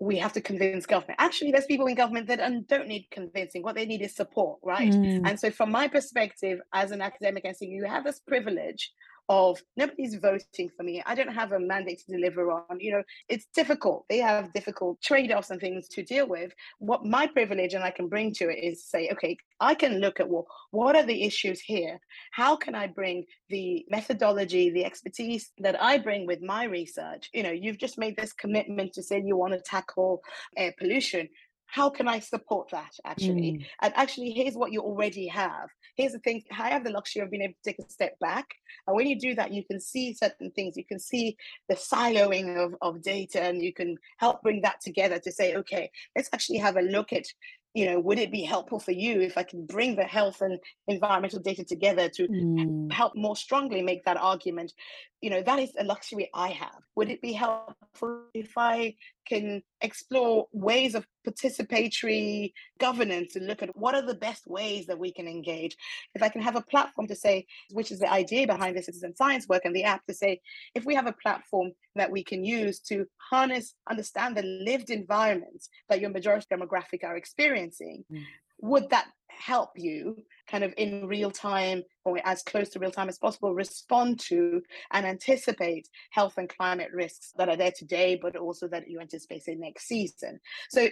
We 0.00 0.16
have 0.16 0.32
to 0.32 0.40
convince 0.40 0.86
government. 0.86 1.20
Actually, 1.20 1.52
there's 1.52 1.66
people 1.66 1.86
in 1.86 1.94
government 1.94 2.26
that 2.28 2.40
don't 2.66 2.88
need 2.88 3.06
convincing. 3.10 3.62
What 3.62 3.76
they 3.76 3.84
need 3.84 4.00
is 4.00 4.16
support, 4.16 4.58
right? 4.64 4.90
Mm. 4.90 5.28
And 5.28 5.38
so, 5.38 5.50
from 5.50 5.70
my 5.70 5.86
perspective 5.86 6.60
as 6.72 6.92
an 6.92 7.02
academic, 7.02 7.44
I 7.44 7.52
see 7.52 7.66
you 7.66 7.84
have 7.84 8.02
this 8.02 8.18
privilege 8.18 8.90
of 9.28 9.62
nobody's 9.76 10.16
voting 10.16 10.70
for 10.76 10.82
me. 10.82 11.02
I 11.06 11.14
don't 11.14 11.32
have 11.32 11.52
a 11.52 11.60
mandate 11.60 12.00
to 12.00 12.12
deliver 12.12 12.50
on. 12.50 12.80
You 12.80 12.92
know, 12.92 13.02
it's 13.28 13.46
difficult. 13.54 14.04
They 14.08 14.18
have 14.18 14.52
difficult 14.52 15.00
trade 15.00 15.32
offs 15.32 15.50
and 15.50 15.60
things 15.60 15.88
to 15.88 16.02
deal 16.02 16.26
with. 16.26 16.52
What 16.78 17.04
my 17.04 17.26
privilege 17.26 17.74
and 17.74 17.84
I 17.84 17.90
can 17.90 18.08
bring 18.08 18.32
to 18.34 18.50
it 18.50 18.62
is 18.62 18.84
say, 18.84 19.08
okay, 19.12 19.36
I 19.60 19.74
can 19.74 20.00
look 20.00 20.20
at 20.20 20.28
well, 20.28 20.46
what 20.70 20.96
are 20.96 21.06
the 21.06 21.24
issues 21.24 21.60
here? 21.60 21.98
How 22.32 22.56
can 22.56 22.74
I 22.74 22.86
bring 22.86 23.24
the 23.48 23.86
methodology, 23.88 24.70
the 24.70 24.84
expertise 24.84 25.52
that 25.58 25.80
I 25.80 25.98
bring 25.98 26.26
with 26.26 26.42
my 26.42 26.64
research? 26.64 27.30
You 27.32 27.44
know, 27.44 27.52
you've 27.52 27.78
just 27.78 27.98
made 27.98 28.16
this 28.16 28.32
commitment 28.32 28.92
to 28.94 29.02
say 29.02 29.22
you 29.24 29.36
want 29.36 29.54
to 29.54 29.60
tackle 29.60 30.22
air 30.56 30.74
pollution 30.78 31.28
how 31.72 31.88
can 31.88 32.06
I 32.06 32.18
support 32.18 32.68
that 32.72 32.92
actually? 33.06 33.52
Mm. 33.52 33.66
And 33.80 33.94
actually, 33.96 34.30
here's 34.32 34.56
what 34.56 34.72
you 34.72 34.80
already 34.82 35.26
have. 35.28 35.70
Here's 35.96 36.12
the 36.12 36.18
thing 36.20 36.42
I 36.50 36.70
have 36.70 36.84
the 36.84 36.90
luxury 36.90 37.22
of 37.22 37.30
being 37.30 37.42
able 37.42 37.54
to 37.54 37.70
take 37.70 37.78
a 37.78 37.90
step 37.90 38.18
back. 38.18 38.46
And 38.86 38.96
when 38.96 39.06
you 39.06 39.18
do 39.18 39.34
that, 39.34 39.52
you 39.52 39.64
can 39.64 39.80
see 39.80 40.14
certain 40.14 40.50
things. 40.50 40.76
You 40.76 40.84
can 40.84 40.98
see 40.98 41.36
the 41.68 41.74
siloing 41.74 42.56
of, 42.56 42.74
of 42.80 43.02
data 43.02 43.42
and 43.42 43.62
you 43.62 43.72
can 43.72 43.96
help 44.18 44.42
bring 44.42 44.62
that 44.62 44.80
together 44.80 45.18
to 45.18 45.32
say, 45.32 45.54
okay, 45.56 45.90
let's 46.16 46.30
actually 46.32 46.58
have 46.58 46.76
a 46.76 46.82
look 46.82 47.12
at 47.12 47.26
you 47.74 47.86
know, 47.86 47.98
would 48.00 48.18
it 48.18 48.30
be 48.30 48.42
helpful 48.42 48.78
for 48.78 48.92
you 48.92 49.22
if 49.22 49.38
I 49.38 49.44
can 49.44 49.64
bring 49.64 49.96
the 49.96 50.04
health 50.04 50.42
and 50.42 50.58
environmental 50.88 51.40
data 51.40 51.64
together 51.64 52.08
to 52.10 52.28
mm. 52.28 52.92
help 52.92 53.16
more 53.16 53.34
strongly 53.34 53.80
make 53.80 54.04
that 54.04 54.18
argument? 54.18 54.74
You 55.22 55.30
know, 55.30 55.42
that 55.42 55.58
is 55.60 55.72
a 55.78 55.84
luxury 55.84 56.28
I 56.34 56.48
have. 56.48 56.80
Would 56.96 57.08
it 57.08 57.22
be 57.22 57.32
helpful 57.32 58.24
if 58.34 58.52
I 58.56 58.96
can 59.26 59.62
explore 59.80 60.46
ways 60.52 60.94
of 60.94 61.06
participatory 61.26 62.52
governance 62.78 63.36
and 63.36 63.46
look 63.46 63.62
at 63.62 63.76
what 63.76 63.94
are 63.94 64.04
the 64.04 64.16
best 64.16 64.48
ways 64.48 64.86
that 64.86 64.98
we 64.98 65.12
can 65.12 65.28
engage? 65.28 65.76
If 66.16 66.22
I 66.22 66.28
can 66.28 66.42
have 66.42 66.56
a 66.56 66.62
platform 66.62 67.06
to 67.06 67.14
say, 67.14 67.46
which 67.70 67.92
is 67.92 68.00
the 68.00 68.12
idea 68.12 68.48
behind 68.48 68.76
the 68.76 68.82
citizen 68.82 69.14
science 69.14 69.46
work 69.48 69.64
and 69.64 69.74
the 69.74 69.84
app 69.84 70.04
to 70.06 70.14
say, 70.14 70.40
if 70.74 70.84
we 70.84 70.96
have 70.96 71.06
a 71.06 71.14
platform 71.22 71.70
that 71.94 72.10
we 72.10 72.24
can 72.24 72.44
use 72.44 72.80
to 72.80 73.06
harness, 73.30 73.74
understand 73.88 74.36
the 74.36 74.42
lived 74.42 74.90
environments 74.90 75.68
that 75.88 76.00
your 76.00 76.10
majority 76.10 76.46
demographic 76.52 77.04
are 77.04 77.16
experiencing, 77.16 78.04
mm. 78.12 78.24
Would 78.62 78.88
that 78.90 79.08
help 79.28 79.70
you 79.76 80.16
kind 80.48 80.62
of 80.62 80.72
in 80.76 81.06
real 81.06 81.30
time 81.30 81.82
or 82.04 82.18
as 82.24 82.42
close 82.42 82.68
to 82.68 82.78
real 82.78 82.90
time 82.90 83.08
as 83.08 83.18
possible 83.18 83.54
respond 83.54 84.20
to 84.20 84.62
and 84.92 85.04
anticipate 85.04 85.88
health 86.10 86.34
and 86.36 86.48
climate 86.48 86.90
risks 86.92 87.32
that 87.36 87.48
are 87.48 87.56
there 87.56 87.72
today 87.76 88.18
but 88.20 88.36
also 88.36 88.68
that 88.68 88.88
you 88.88 89.00
anticipate 89.00 89.42
in 89.48 89.60
next 89.60 89.86
season 89.86 90.38
so 90.70 90.88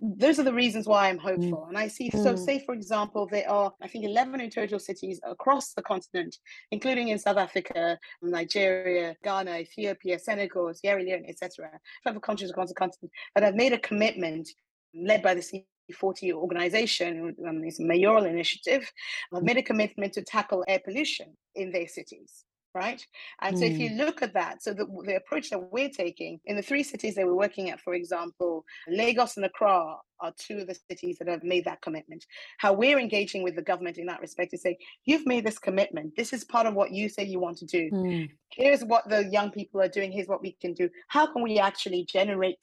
those 0.00 0.38
are 0.38 0.44
the 0.44 0.52
reasons 0.52 0.86
why 0.86 1.08
I'm 1.08 1.18
mm. 1.18 1.22
hopeful. 1.22 1.66
And 1.68 1.76
I 1.76 1.88
see, 1.88 2.10
so 2.10 2.34
mm. 2.34 2.38
say, 2.38 2.64
for 2.64 2.72
example, 2.72 3.28
there 3.30 3.50
are, 3.50 3.72
I 3.82 3.88
think, 3.88 4.04
11 4.04 4.40
in 4.40 4.48
total 4.48 4.78
cities 4.78 5.20
across 5.24 5.74
the 5.74 5.82
continent, 5.82 6.36
including 6.70 7.08
in 7.08 7.18
South 7.18 7.36
Africa, 7.36 7.98
Nigeria, 8.22 9.14
Ghana, 9.22 9.58
Ethiopia, 9.58 10.18
Senegal, 10.18 10.72
Sierra 10.72 11.02
Leone, 11.02 11.26
etc., 11.28 11.68
several 12.02 12.20
countries 12.20 12.50
across 12.50 12.68
the 12.68 12.74
continent 12.74 13.12
that 13.34 13.44
have 13.44 13.54
made 13.54 13.72
a 13.72 13.78
commitment 13.78 14.48
led 14.94 15.22
by 15.22 15.34
the 15.34 15.42
C40 15.90 16.32
organization, 16.32 17.34
um, 17.48 17.62
this 17.62 17.78
mayoral 17.80 18.24
initiative, 18.24 18.90
have 19.32 19.42
made 19.42 19.56
a 19.56 19.62
commitment 19.62 20.12
to 20.14 20.22
tackle 20.22 20.64
air 20.68 20.80
pollution 20.84 21.36
in 21.54 21.72
their 21.72 21.88
cities 21.88 22.44
right? 22.74 23.04
And 23.40 23.56
mm. 23.56 23.58
so 23.58 23.64
if 23.64 23.78
you 23.78 23.90
mm. 23.90 23.98
look 23.98 24.22
at 24.22 24.34
that, 24.34 24.62
so 24.62 24.72
the, 24.72 24.86
the 25.04 25.16
approach 25.16 25.50
that 25.50 25.72
we're 25.72 25.88
taking 25.88 26.40
in 26.46 26.56
the 26.56 26.62
three 26.62 26.82
cities 26.82 27.14
that 27.14 27.26
we're 27.26 27.34
working 27.34 27.70
at, 27.70 27.80
for 27.80 27.94
example, 27.94 28.64
Lagos 28.88 29.36
and 29.36 29.46
Accra 29.46 29.96
are 30.20 30.34
two 30.38 30.58
of 30.58 30.66
the 30.66 30.76
cities 30.90 31.16
that 31.18 31.28
have 31.28 31.42
made 31.42 31.64
that 31.64 31.80
commitment. 31.80 32.24
How 32.58 32.72
we're 32.72 32.98
engaging 32.98 33.42
with 33.42 33.56
the 33.56 33.62
government 33.62 33.98
in 33.98 34.06
that 34.06 34.20
respect 34.20 34.52
is 34.52 34.62
say, 34.62 34.76
you've 35.04 35.26
made 35.26 35.44
this 35.44 35.58
commitment. 35.58 36.14
This 36.16 36.32
is 36.32 36.44
part 36.44 36.66
of 36.66 36.74
what 36.74 36.92
you 36.92 37.08
say 37.08 37.24
you 37.24 37.40
want 37.40 37.56
to 37.58 37.66
do. 37.66 37.90
Mm. 37.90 38.30
Here's 38.50 38.84
what 38.84 39.08
the 39.08 39.24
young 39.26 39.50
people 39.50 39.80
are 39.80 39.88
doing. 39.88 40.12
Here's 40.12 40.28
what 40.28 40.42
we 40.42 40.52
can 40.60 40.74
do. 40.74 40.88
How 41.08 41.26
can 41.26 41.42
we 41.42 41.58
actually 41.58 42.04
generate 42.04 42.56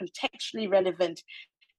contextually 0.00 0.70
relevant 0.70 1.22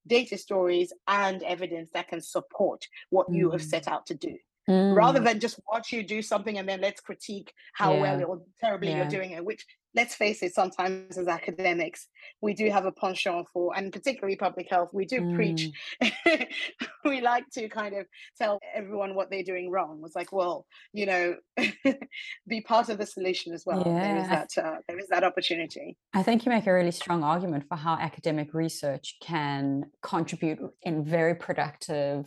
data 0.07 0.37
stories 0.37 0.93
and 1.07 1.41
evidence 1.43 1.89
that 1.93 2.07
can 2.07 2.21
support 2.21 2.87
what 3.09 3.29
mm. 3.29 3.35
you 3.35 3.51
have 3.51 3.61
mm. 3.61 3.69
set 3.69 3.87
out 3.87 4.05
to 4.07 4.13
do? 4.13 4.35
mm. 4.69 4.95
rather 4.95 5.19
than 5.19 5.39
just 5.39 5.59
watch 5.71 5.91
you 5.91 6.03
do 6.03 6.21
something 6.21 6.57
and 6.57 6.67
then 6.67 6.81
let's 6.81 7.01
critique 7.01 7.53
how 7.73 7.93
yeah. 7.93 8.01
well 8.01 8.23
or 8.25 8.41
terribly 8.59 8.89
yeah. 8.89 8.97
you're 8.97 9.07
doing 9.07 9.31
it, 9.31 9.43
which 9.43 9.65
let's 9.95 10.15
face 10.15 10.43
it, 10.43 10.53
sometimes 10.53 11.17
as 11.17 11.27
academics, 11.27 12.07
we 12.41 12.53
do 12.53 12.69
have 12.69 12.85
a 12.85 12.91
penchant 12.91 13.47
for, 13.51 13.75
and 13.75 13.91
particularly 13.91 14.35
public 14.35 14.67
health, 14.69 14.89
we 14.93 15.05
do 15.05 15.21
mm. 15.21 15.35
preach. 15.35 15.69
we 17.05 17.21
like 17.21 17.45
to 17.53 17.69
kind 17.69 17.95
of 17.95 18.05
tell 18.37 18.59
everyone 18.73 19.15
what 19.15 19.29
they're 19.29 19.43
doing 19.43 19.71
wrong. 19.71 20.01
It's 20.05 20.15
like, 20.15 20.31
well, 20.31 20.65
you 20.93 21.05
know, 21.05 21.35
be 22.47 22.61
part 22.61 22.89
of 22.89 22.97
the 22.97 23.05
solution 23.05 23.53
as 23.53 23.63
well. 23.65 23.83
Yeah. 23.85 24.01
There 24.01 24.17
is 24.17 24.29
that. 24.29 24.49
Uh, 24.57 24.75
there 24.87 24.99
is 24.99 25.07
that 25.07 25.23
opportunity. 25.23 25.97
I 26.13 26.23
think 26.23 26.45
you 26.45 26.51
make 26.51 26.67
a 26.67 26.73
really 26.73 26.91
strong 26.91 27.23
argument 27.23 27.65
for 27.67 27.75
how 27.75 27.95
academic 27.95 28.53
research 28.53 29.17
can 29.21 29.85
contribute 30.01 30.59
in 30.83 31.05
very 31.05 31.35
productive 31.35 32.25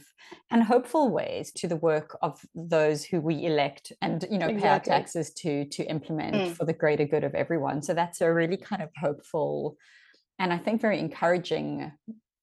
and 0.50 0.62
hopeful 0.62 1.10
ways 1.10 1.52
to 1.52 1.68
the 1.68 1.76
work 1.76 2.16
of 2.22 2.40
those 2.54 3.04
who 3.04 3.20
we 3.20 3.44
elect 3.44 3.92
and 4.02 4.26
you 4.30 4.38
know 4.38 4.46
exactly. 4.46 4.62
pay 4.62 4.68
our 4.68 4.80
taxes 4.80 5.32
to 5.32 5.64
to 5.66 5.84
implement 5.84 6.34
mm. 6.34 6.56
for 6.56 6.64
the 6.64 6.72
greater 6.72 7.04
good 7.04 7.24
of 7.24 7.34
everyone 7.34 7.57
everyone. 7.58 7.82
So 7.82 7.94
that's 7.94 8.20
a 8.20 8.32
really 8.32 8.56
kind 8.56 8.82
of 8.82 8.90
hopeful 8.96 9.76
and 10.38 10.52
I 10.52 10.58
think 10.58 10.80
very 10.80 11.00
encouraging 11.00 11.90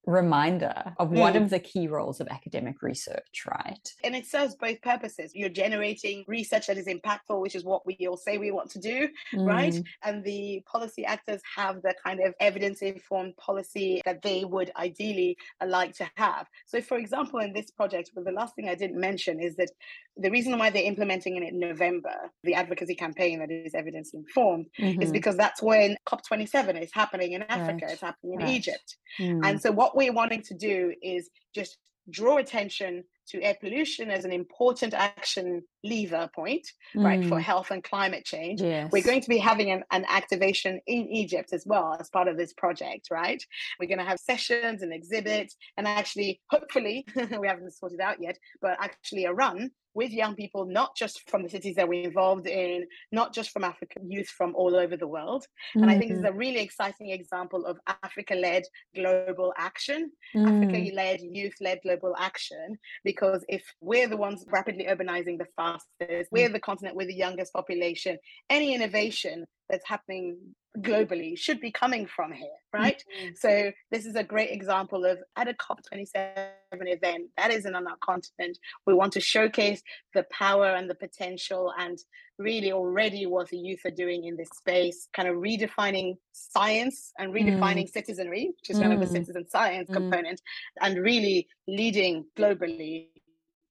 reminder 0.05 0.93
of 0.97 1.09
mm. 1.09 1.19
one 1.19 1.35
of 1.35 1.49
the 1.49 1.59
key 1.59 1.87
roles 1.87 2.19
of 2.19 2.27
academic 2.27 2.81
research, 2.81 3.45
right? 3.47 3.89
And 4.03 4.15
it 4.15 4.25
serves 4.25 4.55
both 4.55 4.81
purposes. 4.81 5.31
You're 5.33 5.49
generating 5.49 6.23
research 6.27 6.67
that 6.67 6.77
is 6.77 6.87
impactful, 6.87 7.41
which 7.41 7.55
is 7.55 7.63
what 7.63 7.85
we 7.85 7.97
all 8.07 8.17
say 8.17 8.37
we 8.37 8.51
want 8.51 8.69
to 8.71 8.79
do, 8.79 9.09
mm. 9.33 9.47
right? 9.47 9.75
And 10.03 10.23
the 10.23 10.61
policy 10.71 11.05
actors 11.05 11.41
have 11.55 11.81
the 11.81 11.95
kind 12.03 12.19
of 12.19 12.33
evidence 12.39 12.81
informed 12.81 13.35
policy 13.37 14.01
that 14.05 14.21
they 14.21 14.45
would 14.45 14.71
ideally 14.77 15.37
like 15.65 15.95
to 15.95 16.09
have. 16.15 16.47
So, 16.67 16.81
for 16.81 16.97
example, 16.97 17.39
in 17.39 17.53
this 17.53 17.71
project, 17.71 18.11
well, 18.15 18.25
the 18.25 18.31
last 18.31 18.55
thing 18.55 18.69
I 18.69 18.75
didn't 18.75 18.99
mention 18.99 19.39
is 19.39 19.55
that 19.55 19.71
the 20.17 20.31
reason 20.31 20.57
why 20.57 20.69
they're 20.69 20.83
implementing 20.83 21.35
it 21.35 21.43
in 21.43 21.59
November, 21.59 22.13
the 22.43 22.53
advocacy 22.53 22.95
campaign 22.95 23.39
that 23.39 23.51
is 23.51 23.75
evidence 23.75 24.13
informed, 24.13 24.67
mm-hmm. 24.79 25.01
is 25.01 25.11
because 25.11 25.35
that's 25.35 25.61
when 25.61 25.97
COP27 26.07 26.81
is 26.81 26.89
happening 26.93 27.33
in 27.33 27.43
Africa, 27.43 27.85
right. 27.85 27.91
it's 27.91 28.01
happening 28.01 28.33
in 28.33 28.39
right. 28.39 28.55
Egypt. 28.55 28.97
Mm. 29.19 29.41
And 29.43 29.61
so, 29.61 29.71
what 29.71 29.95
we're 29.95 30.13
wanting 30.13 30.41
to 30.43 30.53
do 30.53 30.93
is 31.01 31.29
just 31.53 31.77
draw 32.09 32.37
attention 32.37 33.03
to 33.27 33.41
air 33.41 33.55
pollution 33.59 34.11
as 34.11 34.25
an 34.25 34.31
important 34.31 34.93
action 34.93 35.63
lever 35.85 36.29
point, 36.33 36.67
mm. 36.95 37.03
right, 37.03 37.23
for 37.25 37.37
mm. 37.37 37.41
health 37.41 37.71
and 37.71 37.83
climate 37.83 38.25
change. 38.25 38.61
Yes. 38.61 38.91
We're 38.91 39.03
going 39.03 39.21
to 39.21 39.29
be 39.29 39.37
having 39.37 39.71
an, 39.71 39.83
an, 39.91 40.05
activation 40.07 40.79
in 40.87 41.07
Egypt 41.09 41.53
as 41.53 41.65
well 41.65 41.95
as 41.99 42.09
part 42.09 42.27
of 42.27 42.37
this 42.37 42.53
project, 42.53 43.07
right? 43.11 43.41
We're 43.79 43.87
going 43.87 43.99
to 43.99 44.05
have 44.05 44.19
sessions 44.19 44.81
and 44.81 44.93
exhibits 44.93 45.55
and 45.77 45.87
actually, 45.87 46.41
hopefully, 46.49 47.05
we 47.15 47.47
haven't 47.47 47.71
sorted 47.73 47.99
out 47.99 48.17
yet, 48.21 48.37
but 48.61 48.77
actually 48.79 49.25
a 49.25 49.33
run 49.33 49.71
with 49.95 50.11
young 50.11 50.35
people, 50.35 50.65
not 50.65 50.95
just 50.95 51.27
from 51.29 51.41
the 51.41 51.49
cities 51.49 51.75
that 51.77 51.87
we're 51.87 52.03
involved 52.03 52.45
in, 52.45 52.85
not 53.11 53.33
just 53.33 53.49
from 53.51 53.63
African 53.63 54.11
youth 54.11 54.27
from 54.27 54.53
all 54.53 54.75
over 54.75 54.97
the 54.97 55.07
world. 55.07 55.45
Mm-hmm. 55.71 55.83
And 55.83 55.91
I 55.91 55.97
think 55.97 56.11
this 56.11 56.19
is 56.19 56.25
mm-hmm. 56.25 56.35
a 56.35 56.37
really 56.37 56.59
exciting 56.59 57.09
example 57.09 57.65
of 57.65 57.79
Africa 58.03 58.35
led 58.35 58.63
global 58.93 59.53
action, 59.57 60.11
mm. 60.35 60.45
Africa 60.45 60.93
led 60.93 61.21
youth 61.21 61.55
led 61.61 61.79
global 61.81 62.13
action. 62.19 62.77
Because 63.05 63.43
if 63.47 63.63
we're 63.79 64.07
the 64.07 64.17
ones 64.17 64.45
rapidly 64.51 64.85
urbanizing 64.85 65.37
the 65.37 65.47
far 65.55 65.74
fastest. 65.99 66.31
We're 66.31 66.49
the 66.49 66.59
continent 66.59 66.95
with 66.95 67.07
the 67.07 67.15
youngest 67.15 67.53
population. 67.53 68.17
Any 68.49 68.73
innovation 68.73 69.45
that's 69.69 69.87
happening 69.87 70.37
globally 70.79 71.37
should 71.37 71.59
be 71.59 71.71
coming 71.71 72.05
from 72.05 72.31
here, 72.31 72.47
right? 72.73 73.01
Mm-hmm. 73.21 73.29
So 73.35 73.71
this 73.91 74.05
is 74.05 74.15
a 74.15 74.23
great 74.23 74.51
example 74.51 75.05
of 75.05 75.19
at 75.35 75.47
a 75.47 75.53
COP27 75.53 76.49
event 76.71 77.29
that 77.37 77.51
isn't 77.51 77.75
on 77.75 77.87
our 77.87 77.97
continent. 78.01 78.57
We 78.85 78.93
want 78.93 79.13
to 79.13 79.21
showcase 79.21 79.81
the 80.13 80.25
power 80.31 80.67
and 80.67 80.89
the 80.89 80.95
potential 80.95 81.73
and 81.77 81.97
really 82.37 82.73
already 82.73 83.25
what 83.25 83.49
the 83.49 83.57
youth 83.57 83.79
are 83.85 83.91
doing 83.91 84.25
in 84.25 84.35
this 84.35 84.49
space, 84.49 85.07
kind 85.15 85.29
of 85.29 85.35
redefining 85.35 86.17
science 86.33 87.13
and 87.17 87.33
redefining 87.33 87.85
mm. 87.85 87.91
citizenry, 87.91 88.51
which 88.57 88.69
is 88.69 88.77
mm. 88.77 88.81
kind 88.81 88.93
of 88.93 88.99
the 88.99 89.05
mm. 89.05 89.11
citizen 89.11 89.47
science 89.47 89.89
mm. 89.89 89.93
component, 89.93 90.41
and 90.81 90.97
really 90.97 91.47
leading 91.67 92.25
globally 92.37 93.07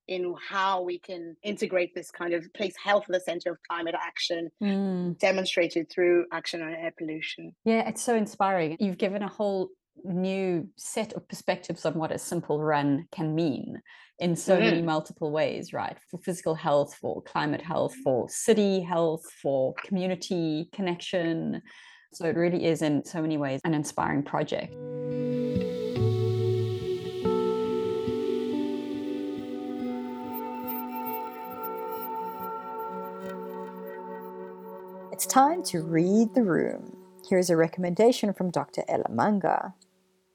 in 0.09 0.35
how 0.49 0.83
we 0.83 0.99
can 0.99 1.37
integrate 1.43 1.95
this 1.95 2.11
kind 2.11 2.35
of 2.35 2.53
place 2.55 2.75
health 2.83 3.05
at 3.09 3.13
the 3.13 3.21
center 3.21 3.53
of 3.53 3.59
climate 3.69 3.95
action 4.01 4.51
mm. 4.63 5.19
demonstrated 5.19 5.91
through 5.91 6.27
action 6.33 6.63
on 6.63 6.73
air 6.73 6.93
pollution. 6.97 7.55
Yeah 7.65 7.89
it's 7.89 8.03
so 8.03 8.15
inspiring. 8.15 8.77
You've 8.81 8.99
given 8.99 9.23
a 9.23 9.29
whole 9.29 9.71
new 10.03 10.69
set 10.77 11.13
of 11.13 11.27
perspectives 11.29 11.87
on 11.87 11.95
what 11.95 12.13
a 12.13 12.19
simple 12.19 12.61
run 12.61 13.07
can 13.13 13.35
mean 13.35 13.81
in 14.19 14.37
so 14.37 14.57
mm. 14.57 14.61
many 14.61 14.83
multiple 14.83 15.31
ways 15.31 15.73
right? 15.73 15.97
For 16.11 16.19
physical 16.19 16.55
health 16.55 16.95
for 16.95 17.23
climate 17.23 17.63
health 17.63 17.95
for 18.03 18.29
city 18.29 18.81
health 18.81 19.25
for 19.41 19.75
community 19.85 20.69
connection. 20.73 21.63
So 22.13 22.27
it 22.27 22.37
really 22.37 22.65
is 22.65 22.83
in 22.83 23.05
so 23.05 23.21
many 23.23 23.39
ways 23.39 23.61
an 23.65 23.75
inspiring 23.75 24.23
project 24.23 24.75
time 35.35 35.64
to 35.64 35.82
read 35.82 36.32
the 36.32 36.45
room. 36.45 36.97
Here's 37.28 37.51
a 37.51 37.57
recommendation 37.57 38.32
from 38.32 38.53
Dr. 38.53 38.85
Ela 38.87 39.11
Manga. 39.11 39.74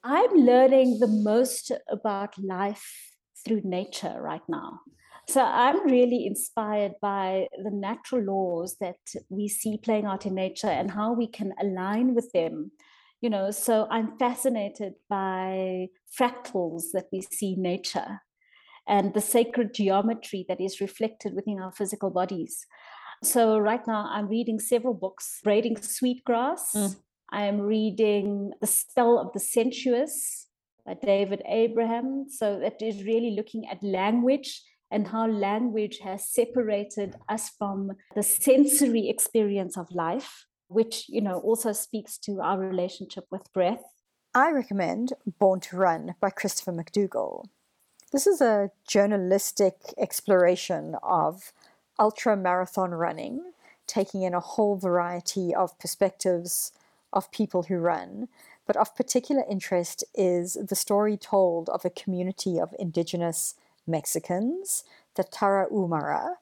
I'm 0.04 0.32
learning 0.32 1.00
the 1.00 1.08
most 1.08 1.72
about 1.90 2.38
life 2.38 3.16
through 3.46 3.62
nature 3.64 4.18
right 4.20 4.42
now. 4.50 4.82
So 5.30 5.42
I'm 5.42 5.86
really 5.86 6.26
inspired 6.26 6.96
by 7.02 7.48
the 7.64 7.72
natural 7.72 8.24
laws 8.24 8.76
that 8.82 9.00
we 9.30 9.48
see 9.48 9.78
playing 9.78 10.04
out 10.04 10.26
in 10.26 10.36
nature 10.36 10.68
and 10.68 10.92
how 10.92 11.14
we 11.14 11.28
can 11.28 11.54
align 11.62 12.14
with 12.14 12.30
them. 12.34 12.72
You 13.22 13.30
know, 13.30 13.52
so 13.52 13.88
I'm 13.90 14.18
fascinated 14.18 14.96
by 15.10 15.88
fractals 16.20 16.92
that 16.92 17.06
we 17.14 17.22
see 17.22 17.54
in 17.54 17.62
nature 17.62 18.20
and 18.86 19.14
the 19.14 19.22
sacred 19.22 19.74
geometry 19.74 20.46
that 20.50 20.60
is 20.60 20.82
reflected 20.82 21.36
within 21.36 21.62
our 21.62 21.72
physical 21.72 22.10
bodies. 22.10 22.66
So 23.24 23.58
right 23.58 23.86
now 23.86 24.10
I'm 24.12 24.28
reading 24.28 24.60
several 24.60 24.94
books, 24.94 25.40
Braiding 25.44 25.82
Sweetgrass. 25.82 26.74
Mm. 26.76 26.96
I'm 27.32 27.62
reading 27.62 28.52
The 28.62 28.68
Spell 28.68 29.20
of 29.20 29.34
the 29.34 29.40
Sensuous 29.40 30.48
by 30.86 30.96
David 30.96 31.42
Abraham. 31.46 32.26
So 32.30 32.60
that 32.60 32.82
is 32.82 33.04
really 33.04 33.36
looking 33.36 33.68
at 33.70 33.84
language 33.84 34.62
and 34.92 35.08
how 35.08 35.28
language 35.28 36.00
has 36.04 36.28
separated 36.30 37.16
us 37.28 37.50
from 37.58 37.92
the 38.16 38.24
sensory 38.24 39.08
experience 39.10 39.78
of 39.78 39.92
life, 39.92 40.46
which, 40.68 41.06
you 41.08 41.22
know, 41.22 41.40
also 41.40 41.74
speaks 41.74 42.18
to 42.20 42.40
our 42.42 42.58
relationship 42.58 43.26
with 43.30 43.52
breath. 43.54 43.84
I 44.34 44.52
recommend 44.52 45.14
Born 45.40 45.60
to 45.62 45.78
Run 45.78 46.16
by 46.20 46.30
Christopher 46.30 46.72
McDougall. 46.72 47.46
This 48.12 48.26
is 48.26 48.42
a 48.42 48.72
journalistic 48.88 49.76
exploration 50.00 50.96
of 51.04 51.52
ultra 52.00 52.36
marathon 52.36 52.92
running, 52.92 53.52
taking 53.86 54.24
in 54.24 54.34
a 54.34 54.40
whole 54.40 54.76
variety 54.76 55.54
of 55.54 55.78
perspectives 55.78 56.72
of 57.12 57.32
people 57.32 57.64
who 57.64 57.78
run. 57.78 58.28
But 58.66 58.78
of 58.78 58.96
particular 58.96 59.44
interest 59.50 60.04
is 60.14 60.54
the 60.54 60.76
story 60.76 61.18
told 61.18 61.70
of 61.70 61.84
a 61.84 61.90
community 61.90 62.60
of 62.60 62.76
indigenous 62.80 63.56
Mexicans, 63.88 64.84
the 65.16 65.24
Tarahumara, 65.24 66.36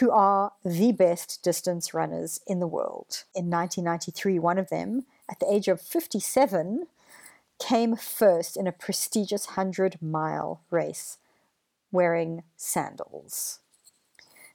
who 0.00 0.10
are 0.10 0.52
the 0.64 0.92
best 0.92 1.42
distance 1.42 1.94
runners 1.94 2.40
in 2.46 2.60
the 2.60 2.66
world. 2.66 3.24
In 3.34 3.48
1993, 3.48 4.38
one 4.38 4.58
of 4.58 4.68
them, 4.68 5.06
at 5.30 5.40
the 5.40 5.50
age 5.50 5.68
of 5.68 5.80
57, 5.80 6.86
came 7.58 7.96
first 7.96 8.56
in 8.56 8.66
a 8.66 8.72
prestigious 8.72 9.46
100 9.46 10.02
mile 10.02 10.60
race 10.70 11.18
wearing 11.90 12.42
sandals. 12.56 13.60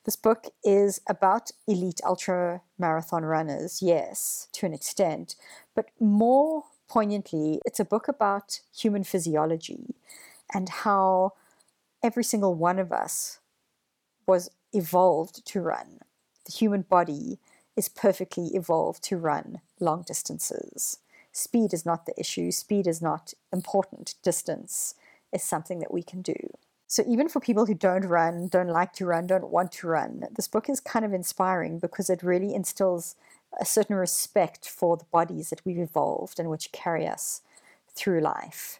This 0.06 0.16
book 0.18 0.48
is 0.66 1.00
about 1.08 1.52
elite 1.66 2.02
ultra 2.04 2.62
marathon 2.78 3.24
runners, 3.24 3.82
yes, 3.82 4.50
to 4.54 4.66
an 4.66 4.74
extent, 4.74 5.36
but 5.76 5.86
more 6.00 6.66
poignantly, 6.90 7.62
it's 7.66 7.80
a 7.80 7.86
book 7.86 8.08
about 8.10 8.60
human 8.76 9.06
physiology 9.06 9.96
and 10.54 10.68
how 10.68 11.34
every 12.04 12.24
single 12.24 12.54
one 12.54 12.80
of 12.80 12.92
us 12.92 13.40
was 14.28 14.50
evolved 14.74 15.46
to 15.46 15.62
run. 15.62 16.00
The 16.46 16.52
human 16.52 16.82
body 16.82 17.40
is 17.78 17.88
perfectly 17.88 18.48
evolved 18.48 19.04
to 19.06 19.18
run 19.18 19.62
long 19.80 20.04
distances. 20.06 21.00
Speed 21.32 21.74
is 21.74 21.86
not 21.86 22.06
the 22.06 22.20
issue, 22.20 22.52
speed 22.52 22.88
is 22.88 23.02
not 23.02 23.34
important, 23.52 24.16
distance 24.22 24.96
is 25.32 25.44
something 25.44 25.80
that 25.80 25.94
we 25.94 26.04
can 26.04 26.22
do. 26.22 26.36
So 26.94 27.04
even 27.08 27.28
for 27.28 27.40
people 27.40 27.66
who 27.66 27.74
don't 27.74 28.06
run, 28.06 28.50
don't 28.50 28.68
like 28.68 28.94
to 28.94 29.08
run, 29.08 29.26
don't 29.26 29.50
want 29.50 29.72
to 29.72 29.88
run, 29.88 30.28
this 30.36 30.48
book 30.48 30.70
is 30.70 30.80
kind 30.80 31.04
of 31.04 31.12
inspiring 31.12 31.80
because 31.80 32.08
it 32.08 32.22
really 32.22 32.54
instills 32.54 33.16
a 33.60 33.66
certain 33.66 33.96
respect 33.96 34.70
for 34.70 34.96
the 34.96 35.06
bodies 35.06 35.50
that 35.50 35.66
we've 35.66 35.80
evolved 35.80 36.38
and 36.38 36.52
which 36.52 36.72
carry 36.72 37.08
us 37.08 37.42
through 37.96 38.22
life. 38.22 38.80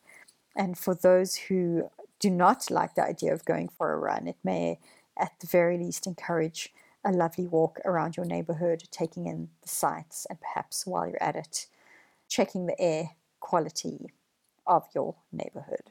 And 0.56 0.78
for 0.78 0.94
those 0.94 1.34
who 1.48 1.90
do 2.20 2.30
not 2.30 2.70
like 2.70 2.94
the 2.94 3.04
idea 3.04 3.34
of 3.34 3.46
going 3.46 3.68
for 3.68 3.92
a 3.92 3.98
run, 3.98 4.28
it 4.28 4.38
may 4.44 4.78
at 5.18 5.32
the 5.40 5.48
very 5.48 5.80
least 5.80 6.06
encourage 6.06 6.72
a 7.04 7.12
lovely 7.12 7.48
walk 7.48 7.80
around 7.84 8.16
your 8.16 8.28
neighborhood, 8.28 8.84
taking 8.92 9.26
in 9.26 9.50
the 9.64 9.70
sights, 9.70 10.28
and 10.30 10.40
perhaps 10.40 10.86
while 10.86 11.08
you're 11.08 11.24
at 11.24 11.36
it, 11.36 11.66
checking 12.30 12.68
the 12.68 12.80
air 12.80 13.10
quality 13.40 14.12
of 14.68 14.86
your 14.94 15.16
neighborhood. 15.32 15.90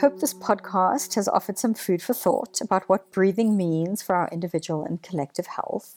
Hope 0.00 0.20
this 0.20 0.34
podcast 0.34 1.14
has 1.14 1.28
offered 1.28 1.58
some 1.58 1.74
food 1.74 2.02
for 2.02 2.14
thought 2.14 2.60
about 2.60 2.88
what 2.88 3.12
breathing 3.12 3.56
means 3.56 4.02
for 4.02 4.14
our 4.14 4.28
individual 4.30 4.84
and 4.84 5.02
collective 5.02 5.46
health, 5.46 5.96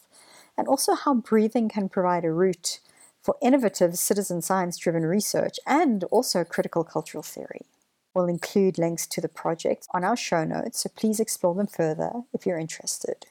and 0.57 0.67
also 0.67 0.95
how 0.95 1.13
breathing 1.15 1.69
can 1.69 1.89
provide 1.89 2.23
a 2.25 2.31
route 2.31 2.79
for 3.21 3.35
innovative 3.41 3.97
citizen 3.97 4.41
science 4.41 4.77
driven 4.77 5.05
research 5.05 5.59
and 5.65 6.03
also 6.05 6.43
critical 6.43 6.83
cultural 6.83 7.23
theory. 7.23 7.65
We'll 8.13 8.27
include 8.27 8.77
links 8.77 9.05
to 9.07 9.21
the 9.21 9.27
project 9.27 9.87
on 9.93 10.03
our 10.03 10.15
show 10.15 10.43
notes, 10.43 10.79
so 10.81 10.89
please 10.95 11.19
explore 11.19 11.53
them 11.55 11.67
further 11.67 12.11
if 12.33 12.45
you're 12.45 12.57
interested. 12.57 13.27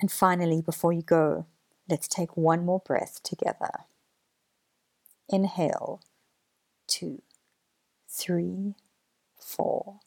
And 0.00 0.10
finally, 0.10 0.60
before 0.60 0.92
you 0.92 1.02
go, 1.02 1.46
let's 1.88 2.08
take 2.08 2.36
one 2.36 2.64
more 2.64 2.80
breath 2.80 3.22
together. 3.22 3.70
Inhale, 5.28 6.00
two, 6.86 7.22
three, 8.08 8.74
four. 9.38 10.00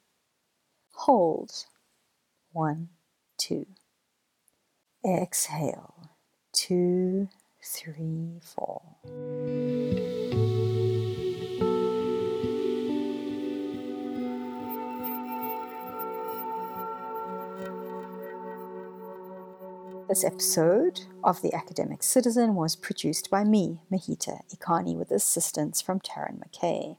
Hold. 1.06 1.66
One, 2.52 2.90
two. 3.36 3.66
Exhale. 5.04 6.12
Two, 6.54 7.28
three, 7.64 8.40
four. 8.40 8.84
This 20.08 20.24
episode 20.24 21.02
of 21.24 21.42
The 21.42 21.52
Academic 21.56 22.04
Citizen 22.04 22.54
was 22.54 22.76
produced 22.76 23.32
by 23.32 23.44
me, 23.44 23.82
Mahita 23.92 24.42
Ikani, 24.56 24.96
with 24.96 25.10
assistance 25.10 25.82
from 25.82 26.00
Taryn 26.00 26.38
McKay. 26.38 26.98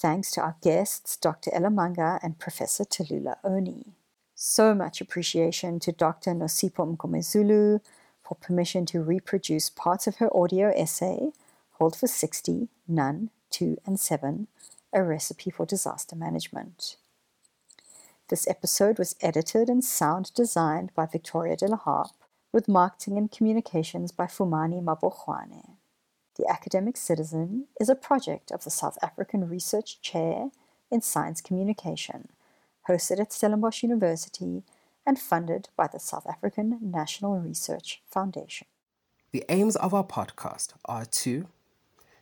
Thanks 0.00 0.30
to 0.30 0.40
our 0.40 0.56
guests, 0.62 1.14
Dr. 1.18 1.50
Ela 1.52 1.68
Manga 1.68 2.18
and 2.22 2.38
Professor 2.38 2.86
Tolullah 2.86 3.36
Oni. 3.44 3.92
So 4.34 4.74
much 4.74 5.02
appreciation 5.02 5.78
to 5.80 5.92
Dr. 5.92 6.30
Nosipho 6.30 6.96
Mngomezulu 6.96 7.80
for 8.22 8.34
permission 8.36 8.86
to 8.86 9.02
reproduce 9.02 9.68
parts 9.68 10.06
of 10.06 10.16
her 10.16 10.34
audio 10.34 10.72
essay, 10.74 11.32
Hold 11.72 11.96
for 11.96 12.06
60, 12.06 12.68
None, 12.88 13.28
2, 13.50 13.76
and 13.84 14.00
7, 14.00 14.46
A 14.94 15.02
Recipe 15.02 15.50
for 15.50 15.66
Disaster 15.66 16.16
Management. 16.16 16.96
This 18.30 18.48
episode 18.48 18.98
was 18.98 19.16
edited 19.20 19.68
and 19.68 19.84
sound 19.84 20.32
designed 20.34 20.94
by 20.94 21.04
Victoria 21.04 21.56
de 21.56 21.66
la 21.66 21.76
Harpe, 21.76 22.24
with 22.54 22.68
marketing 22.68 23.18
and 23.18 23.30
communications 23.30 24.12
by 24.12 24.24
Fumani 24.24 24.82
Mabochwane. 24.82 25.69
The 26.40 26.50
Academic 26.50 26.96
Citizen 26.96 27.66
is 27.78 27.90
a 27.90 27.94
project 27.94 28.50
of 28.50 28.64
the 28.64 28.70
South 28.70 28.96
African 29.02 29.46
Research 29.46 30.00
Chair 30.00 30.48
in 30.90 31.02
Science 31.02 31.42
Communication, 31.42 32.30
hosted 32.88 33.20
at 33.20 33.30
Stellenbosch 33.30 33.82
University 33.82 34.62
and 35.06 35.18
funded 35.18 35.68
by 35.76 35.86
the 35.86 36.00
South 36.00 36.26
African 36.26 36.78
National 36.80 37.38
Research 37.38 38.00
Foundation. 38.10 38.66
The 39.32 39.44
aims 39.50 39.76
of 39.76 39.92
our 39.92 40.02
podcast 40.02 40.72
are 40.86 41.04
to 41.04 41.46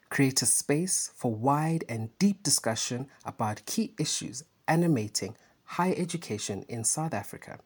create 0.08 0.42
a 0.42 0.46
space 0.46 1.12
for 1.14 1.32
wide 1.32 1.84
and 1.88 2.10
deep 2.18 2.42
discussion 2.42 3.06
about 3.24 3.66
key 3.66 3.94
issues 4.00 4.42
animating 4.66 5.36
higher 5.62 5.94
education 5.96 6.64
in 6.68 6.82
South 6.82 7.14
Africa, 7.14 7.60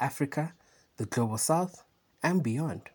Africa, 0.00 0.54
the 0.96 1.06
Global 1.06 1.38
South, 1.38 1.84
and 2.20 2.42
beyond. 2.42 2.90